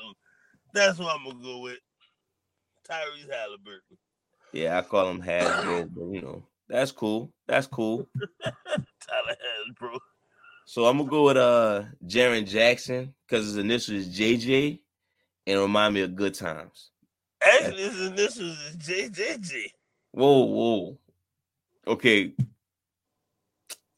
that's 0.72 0.98
what 0.98 1.14
I'm 1.14 1.24
gonna 1.24 1.42
go 1.42 1.61
with. 1.61 1.78
Tyrese 2.88 3.32
Halliburton. 3.32 3.96
Yeah, 4.52 4.78
I 4.78 4.82
call 4.82 5.11
him 5.11 5.22
Hasbro, 5.22 5.88
but 5.94 6.04
you 6.07 6.22
know, 6.22 6.42
that's 6.68 6.92
cool. 6.92 7.32
That's 7.46 7.66
cool. 7.66 8.08
Tyler 8.44 9.36
Hasbro. 9.36 9.98
So 10.64 10.86
I'm 10.86 10.98
gonna 10.98 11.10
go 11.10 11.24
with 11.24 11.36
uh 11.36 11.84
Jaren 12.06 12.46
Jackson 12.46 13.14
because 13.26 13.46
his 13.46 13.56
initials 13.56 14.06
is 14.06 14.18
JJ 14.18 14.80
and 15.46 15.60
remind 15.60 15.94
me 15.94 16.00
of 16.00 16.16
good 16.16 16.34
times. 16.34 16.90
Actually, 17.40 17.82
his 17.82 18.00
initials 18.00 18.40
is 18.40 18.76
JJJ. 18.76 19.70
Whoa, 20.12 20.44
whoa. 20.44 20.98
Okay. 21.86 22.32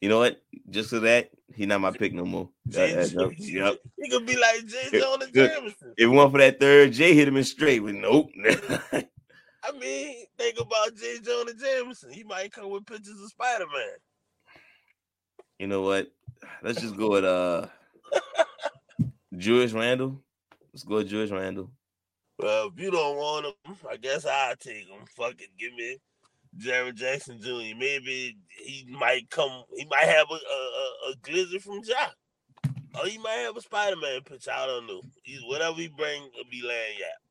You 0.01 0.09
know 0.09 0.19
what? 0.19 0.41
Just 0.69 0.91
for 0.91 0.99
that, 0.99 1.31
he 1.55 1.65
not 1.65 1.81
my 1.81 1.91
pick 1.91 2.13
no 2.13 2.25
more. 2.25 2.49
Yep. 2.67 2.99
He 3.35 4.09
could 4.09 4.25
be 4.25 4.37
like 4.37 4.65
J. 4.65 4.99
Jonah. 4.99 5.27
Jameson. 5.31 5.93
If 5.97 6.09
one 6.09 6.31
for 6.31 6.37
that 6.37 6.59
third, 6.59 6.93
Jay 6.93 7.15
hit 7.15 7.27
him 7.27 7.37
in 7.37 7.43
straight, 7.43 7.79
but 7.79 7.95
nope. 7.95 8.29
I 9.63 9.71
mean, 9.77 10.25
think 10.37 10.59
about 10.59 10.95
J. 10.95 11.19
Jonah 11.23 11.53
Jameson. 11.53 12.11
He 12.11 12.23
might 12.23 12.51
come 12.51 12.69
with 12.69 12.85
pictures 12.85 13.21
of 13.21 13.29
Spider 13.29 13.65
Man. 13.65 14.63
you 15.59 15.67
know 15.67 15.81
what? 15.81 16.07
Let's 16.63 16.81
just 16.81 16.95
go 16.95 17.11
with 17.11 17.25
uh 17.25 17.67
Julius 19.37 19.73
Randle. 19.73 20.21
Let's 20.73 20.83
go 20.83 20.95
with 20.95 21.09
Julius 21.09 21.31
Randle. 21.31 21.71
Well, 22.37 22.71
if 22.73 22.81
you 22.81 22.89
don't 22.89 23.17
want 23.17 23.47
him, 23.47 23.75
I 23.89 23.97
guess 23.97 24.25
I'll 24.25 24.55
take 24.55 24.87
him. 24.87 25.05
Fuck 25.15 25.41
it, 25.41 25.49
give 25.57 25.73
me 25.73 25.97
Jaren 26.57 26.95
Jackson 26.95 27.39
Jr. 27.41 27.77
Maybe 27.77 28.37
he 28.63 28.85
might 28.89 29.29
come. 29.29 29.63
He 29.75 29.85
might 29.85 30.05
have 30.05 30.27
a 30.31 30.35
a, 30.35 31.11
a, 31.11 31.15
glizzy 31.21 31.61
from 31.61 31.83
Jock. 31.83 32.15
Or 32.99 33.05
he 33.05 33.17
might 33.17 33.43
have 33.43 33.57
a 33.57 33.61
Spider 33.61 33.97
Man 33.97 34.21
picture. 34.21 34.51
I 34.51 34.65
don't 34.65 34.87
know. 34.87 35.01
He, 35.23 35.37
whatever 35.47 35.75
he 35.75 35.89
bring, 35.89 36.21
will 36.21 36.49
be 36.49 36.61
laying 36.61 36.97
at. 37.01 37.28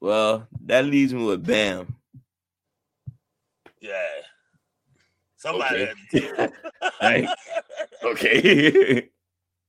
Well, 0.00 0.46
that 0.66 0.84
leaves 0.86 1.12
me 1.12 1.24
with 1.24 1.46
Bam. 1.46 1.94
Yeah. 3.80 4.06
Somebody 5.36 5.76
Okay. 5.76 5.86
had 5.86 5.96
to 6.10 6.20
take. 6.20 6.52
Like, 7.02 7.28
Okay. 8.04 9.08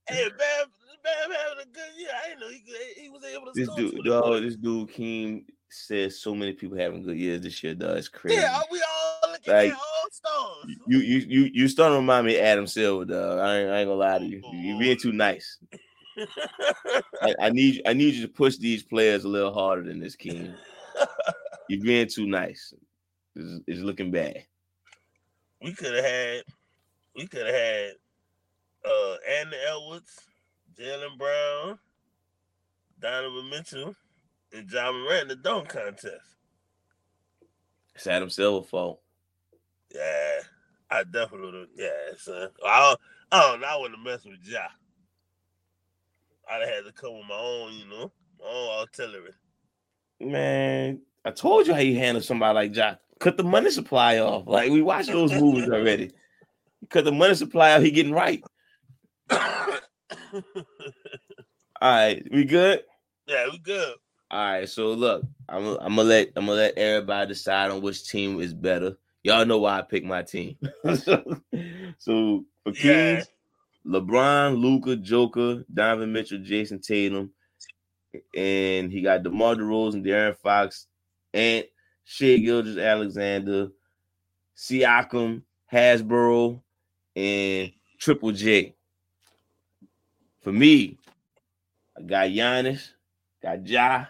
Hey, 0.08 0.28
Bam, 0.36 0.66
Bam 1.04 1.30
having 1.30 1.62
a 1.62 1.66
good 1.72 1.96
year. 1.96 2.08
I 2.12 2.28
didn't 2.28 2.40
know 2.40 2.48
he 2.48 2.62
he 3.00 3.08
was 3.08 3.22
able 3.24 3.46
to 3.46 3.52
this 3.54 3.68
dude, 3.76 4.04
dog, 4.04 4.42
this 4.42 4.56
dude 4.56 4.90
Keem 4.90 5.44
says 5.70 6.20
so 6.20 6.34
many 6.34 6.52
people 6.52 6.76
having 6.76 7.02
good 7.02 7.16
years 7.16 7.40
this 7.40 7.62
year, 7.62 7.74
dog. 7.74 7.98
It's 7.98 8.08
crazy. 8.08 8.40
Yeah, 8.40 8.60
we 8.70 8.82
all 8.82 9.30
looking 9.30 9.54
Like, 9.54 9.70
at 9.70 9.76
all 9.76 10.10
stars. 10.10 10.76
You 10.86 10.98
you 10.98 11.18
you 11.18 11.50
you 11.54 11.68
starting 11.68 11.94
to 11.94 12.00
remind 12.00 12.26
me 12.26 12.36
of 12.36 12.44
Adam 12.44 12.66
Silver, 12.66 13.04
dog. 13.04 13.38
I 13.38 13.60
ain't, 13.60 13.70
I 13.70 13.78
ain't 13.80 13.88
gonna 13.88 14.00
lie 14.00 14.18
to 14.18 14.24
you. 14.24 14.42
You 14.52 14.78
being 14.78 14.96
oh, 14.98 15.02
too 15.02 15.12
nice. 15.12 15.58
I, 17.22 17.34
I 17.40 17.50
need 17.50 17.82
I 17.86 17.92
need 17.92 18.14
you 18.14 18.22
to 18.22 18.32
push 18.32 18.56
these 18.56 18.82
players 18.82 19.24
a 19.24 19.28
little 19.28 19.52
harder 19.52 19.82
than 19.82 20.00
this, 20.00 20.16
King. 20.16 20.54
You're 21.68 21.82
being 21.82 22.08
too 22.08 22.26
nice. 22.26 22.74
It's, 23.34 23.62
it's 23.66 23.80
looking 23.80 24.10
bad. 24.10 24.44
we 25.62 25.72
could 25.72 25.94
have 25.94 26.04
had, 26.04 26.42
we 27.16 27.26
could 27.26 27.46
have 27.46 27.54
had, 27.54 27.92
uh, 28.84 29.16
Andy 29.38 29.56
Edwards, 29.70 30.20
Jaylen 30.78 31.16
Brown, 31.16 31.78
Donovan 33.00 33.48
Mitchell, 33.48 33.94
and 34.52 34.70
Ja 34.70 34.92
Morant 34.92 35.22
in 35.22 35.28
the 35.28 35.36
dunk 35.36 35.68
contest. 35.68 36.36
It's 37.94 38.06
Adam 38.06 38.30
Silver 38.30 38.66
fault. 38.66 39.00
Yeah, 39.94 40.40
I 40.90 41.04
definitely. 41.04 41.66
Yeah, 41.76 41.88
son. 42.18 42.48
I 42.66 42.80
don't, 42.80 43.00
I 43.30 43.40
don't 43.40 43.60
know. 43.60 43.66
I 43.66 43.76
wouldn't 43.76 43.98
have 43.98 44.06
messed 44.06 44.26
with 44.26 44.40
Ja. 44.44 44.66
I'd 46.50 46.60
have 46.60 46.68
had 46.68 46.84
to 46.86 46.92
come 46.92 47.14
with 47.16 47.26
my 47.28 47.36
own, 47.36 47.72
you 47.74 47.86
know, 47.86 48.12
my 48.40 48.46
own 48.46 48.80
artillery. 48.80 49.32
Man, 50.20 51.00
I 51.24 51.30
told 51.30 51.66
you 51.66 51.74
how 51.74 51.80
you 51.80 51.96
handle 51.98 52.22
somebody 52.22 52.54
like 52.54 52.72
Jock. 52.72 52.98
Cut 53.20 53.36
the 53.36 53.44
money 53.44 53.70
supply 53.70 54.18
off. 54.18 54.44
Like 54.46 54.70
we 54.70 54.82
watched 54.82 55.08
those 55.10 55.32
movies 55.32 55.68
already. 55.68 56.10
because 56.80 57.04
the 57.04 57.12
money 57.12 57.34
supply 57.34 57.80
he 57.80 57.90
getting 57.90 58.12
right. 58.12 58.42
All 59.30 59.40
right, 61.80 62.26
we 62.30 62.44
good? 62.44 62.82
Yeah, 63.26 63.48
we 63.50 63.58
good. 63.58 63.94
All 64.30 64.52
right, 64.52 64.68
so 64.68 64.92
look, 64.92 65.24
I'm 65.48 65.66
I'm 65.78 65.96
gonna 65.96 66.04
let 66.04 66.28
I'm 66.36 66.46
gonna 66.46 66.56
let 66.58 66.78
everybody 66.78 67.28
decide 67.28 67.70
on 67.70 67.82
which 67.82 68.08
team 68.08 68.40
is 68.40 68.54
better. 68.54 68.96
Y'all 69.24 69.44
know 69.46 69.58
why 69.58 69.78
I 69.78 69.82
picked 69.82 70.06
my 70.06 70.22
team. 70.22 70.56
so, 70.94 71.40
so 71.98 72.44
for 72.64 72.72
Yeah. 72.72 73.16
Kings, 73.16 73.28
LeBron, 73.86 74.60
Luka, 74.60 74.96
Joker, 74.96 75.64
Donovan 75.72 76.12
Mitchell, 76.12 76.38
Jayson 76.38 76.80
Tatum, 76.80 77.32
and 78.36 78.92
he 78.92 79.02
got 79.02 79.22
DeMar 79.22 79.56
DeRozan, 79.56 80.04
De'Aaron 80.04 80.36
Fox, 80.36 80.86
and 81.32 81.64
Shai 82.04 82.36
Gilgeous 82.36 82.76
Alexander, 82.76 83.68
Siakam, 84.56 85.42
Hasbro, 85.72 86.60
and 87.16 87.72
Triple 87.98 88.32
J. 88.32 88.74
For 90.42 90.52
me, 90.52 90.98
I 91.96 92.02
got 92.02 92.28
Giannis, 92.28 92.90
got 93.42 93.66
Ja, 93.66 94.06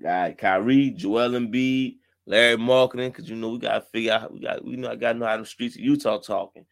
got 0.00 0.38
Kyrie, 0.38 0.90
Joel 0.90 1.30
Embiid, 1.30 1.96
Larry 2.26 2.56
Markkanen, 2.56 3.08
because 3.08 3.28
you 3.28 3.36
know 3.36 3.50
we 3.50 3.58
gotta 3.58 3.80
figure 3.80 4.12
out 4.12 4.32
we 4.32 4.40
got 4.40 4.64
we 4.64 4.76
know 4.76 4.90
I 4.90 4.96
gotta 4.96 5.18
know 5.18 5.26
how 5.26 5.36
the 5.36 5.44
streets 5.44 5.74
of 5.74 5.82
Utah 5.82 6.18
talking. 6.18 6.64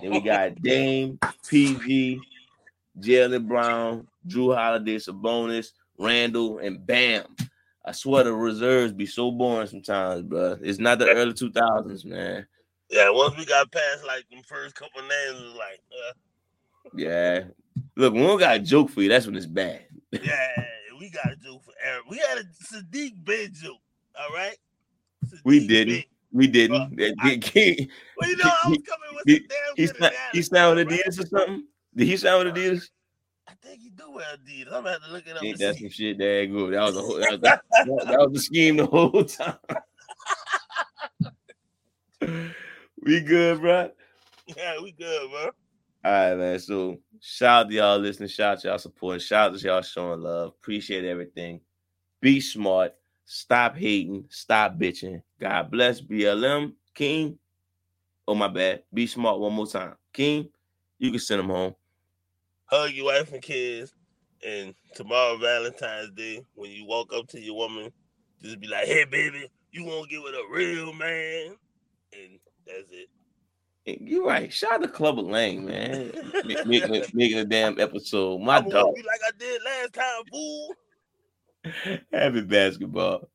Then 0.00 0.10
we 0.10 0.20
got 0.20 0.60
Dame, 0.60 1.18
PG, 1.48 2.20
Jaylen 3.00 3.46
Brown, 3.46 4.06
Jrue 4.26 4.54
Holiday, 4.54 4.96
Sabonis, 4.96 5.68
Randle, 5.98 6.58
and 6.58 6.84
Bam. 6.84 7.24
I 7.84 7.92
swear 7.92 8.24
the 8.24 8.32
reserves 8.32 8.92
be 8.92 9.06
so 9.06 9.30
boring 9.30 9.66
sometimes, 9.68 10.22
bro. 10.22 10.58
It's 10.62 10.78
not 10.78 10.98
the 10.98 11.08
early 11.10 11.32
2000s, 11.34 12.04
man. 12.04 12.46
Yeah, 12.90 13.10
once 13.10 13.36
we 13.36 13.44
got 13.44 13.70
past 13.70 14.04
like 14.06 14.24
the 14.30 14.42
first 14.46 14.74
couple 14.74 15.00
names, 15.02 15.40
it 15.40 15.44
was 15.44 15.54
like, 15.56 15.80
uh, 15.92 16.12
Yeah. 16.94 17.44
Look, 17.96 18.12
when 18.14 18.22
we 18.22 18.28
don't 18.28 18.38
got 18.38 18.56
a 18.56 18.60
joke 18.60 18.90
for 18.90 19.02
you, 19.02 19.08
that's 19.08 19.26
when 19.26 19.36
it's 19.36 19.46
bad. 19.46 19.84
yeah, 20.12 20.64
we 20.98 21.10
got 21.10 21.32
a 21.32 21.36
joke 21.36 21.62
for 21.64 21.72
Eric. 21.84 22.04
We 22.08 22.18
had 22.18 22.38
a 22.38 22.44
Saddiq 22.64 23.24
Bey 23.24 23.48
joke, 23.48 23.78
all 24.18 24.34
right? 24.34 24.56
We 25.44 25.66
didn't. 25.66 25.94
Ben. 25.94 26.04
We 26.34 26.48
didn't. 26.48 26.96
That- 26.96 27.14
I- 27.20 27.40
he, 27.42 27.88
Well, 28.18 28.28
you 28.28 28.36
know, 28.36 28.50
I 28.64 28.68
was 28.68 28.78
coming 28.86 29.14
with 29.14 29.22
he- 29.24 29.36
some 29.38 29.46
damn 29.48 29.58
he, 29.76 29.82
he 30.32 30.42
with? 30.76 30.88
Adidas 30.88 31.20
or 31.20 31.26
something? 31.26 31.64
Did 31.96 32.04
he 32.08 32.12
with 32.44 32.54
Adidas? 32.54 32.88
I 33.48 33.52
think 33.62 33.80
he 33.82 33.90
do 33.90 34.10
wear 34.10 34.24
Adidas. 34.34 34.66
I'm 34.66 34.82
gonna 34.82 34.90
have 34.92 35.04
to 35.04 35.12
look 35.12 35.26
it 35.28 35.36
up. 35.36 35.44
Ain't 35.44 35.58
that 35.60 35.76
see. 35.76 35.82
some 35.82 35.90
shit 35.90 36.18
that 36.18 36.48
good? 36.50 36.74
That 36.74 36.82
was 36.82 36.96
a 36.96 37.00
whole, 37.00 37.16
that, 37.18 37.30
was, 37.30 37.40
that, 37.40 37.62
that 37.70 38.18
was 38.18 38.32
the 38.32 38.40
scheme 38.40 38.76
the 38.76 38.86
whole 38.86 39.24
time. 39.24 39.58
we 43.02 43.20
good, 43.20 43.60
bro. 43.60 43.90
Yeah, 44.56 44.80
we 44.82 44.90
good, 44.92 45.30
bro. 45.30 45.50
All 46.04 46.12
right, 46.12 46.34
man. 46.34 46.58
So 46.58 46.98
shout 47.20 47.66
out 47.66 47.70
to 47.70 47.74
y'all 47.76 47.98
listening. 47.98 48.28
Shout 48.28 48.56
out 48.56 48.60
to 48.62 48.68
y'all 48.68 48.78
supporting. 48.78 49.20
Shout 49.20 49.52
out 49.52 49.58
to 49.58 49.64
y'all 49.66 49.82
showing 49.82 50.20
love. 50.20 50.48
Appreciate 50.60 51.04
everything. 51.04 51.60
Be 52.20 52.40
smart. 52.40 52.94
Stop 53.24 53.76
hating. 53.76 54.24
Stop 54.28 54.76
bitching. 54.76 55.22
God 55.40 55.70
bless 55.70 56.00
BLM. 56.00 56.72
King. 56.94 57.38
Oh, 58.26 58.34
my 58.34 58.48
bad. 58.48 58.82
Be 58.92 59.06
smart 59.06 59.38
one 59.40 59.52
more 59.52 59.66
time. 59.66 59.94
King, 60.12 60.48
you 60.98 61.10
can 61.10 61.20
send 61.20 61.40
them 61.40 61.48
home. 61.48 61.74
Hug 62.66 62.92
your 62.92 63.06
wife 63.06 63.32
and 63.32 63.42
kids. 63.42 63.94
And 64.46 64.74
tomorrow, 64.94 65.36
Valentine's 65.38 66.10
Day, 66.10 66.44
when 66.54 66.70
you 66.70 66.86
walk 66.86 67.12
up 67.14 67.28
to 67.28 67.40
your 67.40 67.56
woman, 67.56 67.90
just 68.42 68.60
be 68.60 68.66
like, 68.66 68.86
"Hey, 68.86 69.04
baby, 69.04 69.48
you 69.72 69.84
want 69.84 70.08
to 70.08 70.14
get 70.14 70.22
with 70.22 70.34
a 70.34 70.46
real 70.50 70.92
man?" 70.92 71.56
And 72.12 72.38
that's 72.66 72.90
it. 72.90 73.08
You're 74.00 74.26
right. 74.26 74.52
Shout 74.52 74.72
out 74.74 74.82
to 74.82 74.88
Clubber 74.88 75.22
Lang, 75.22 75.64
man. 75.64 76.10
Ma- 76.32 76.64
making, 76.64 76.94
a- 76.96 77.06
making 77.12 77.38
a 77.38 77.44
damn 77.44 77.78
episode. 77.78 78.40
My 78.40 78.60
dog. 78.60 78.94
like 78.96 79.20
I 79.26 79.30
did 79.38 79.62
last 79.62 79.94
time, 79.94 80.24
fool. 80.30 80.74
Happy 82.12 82.42
basketball. 82.42 83.28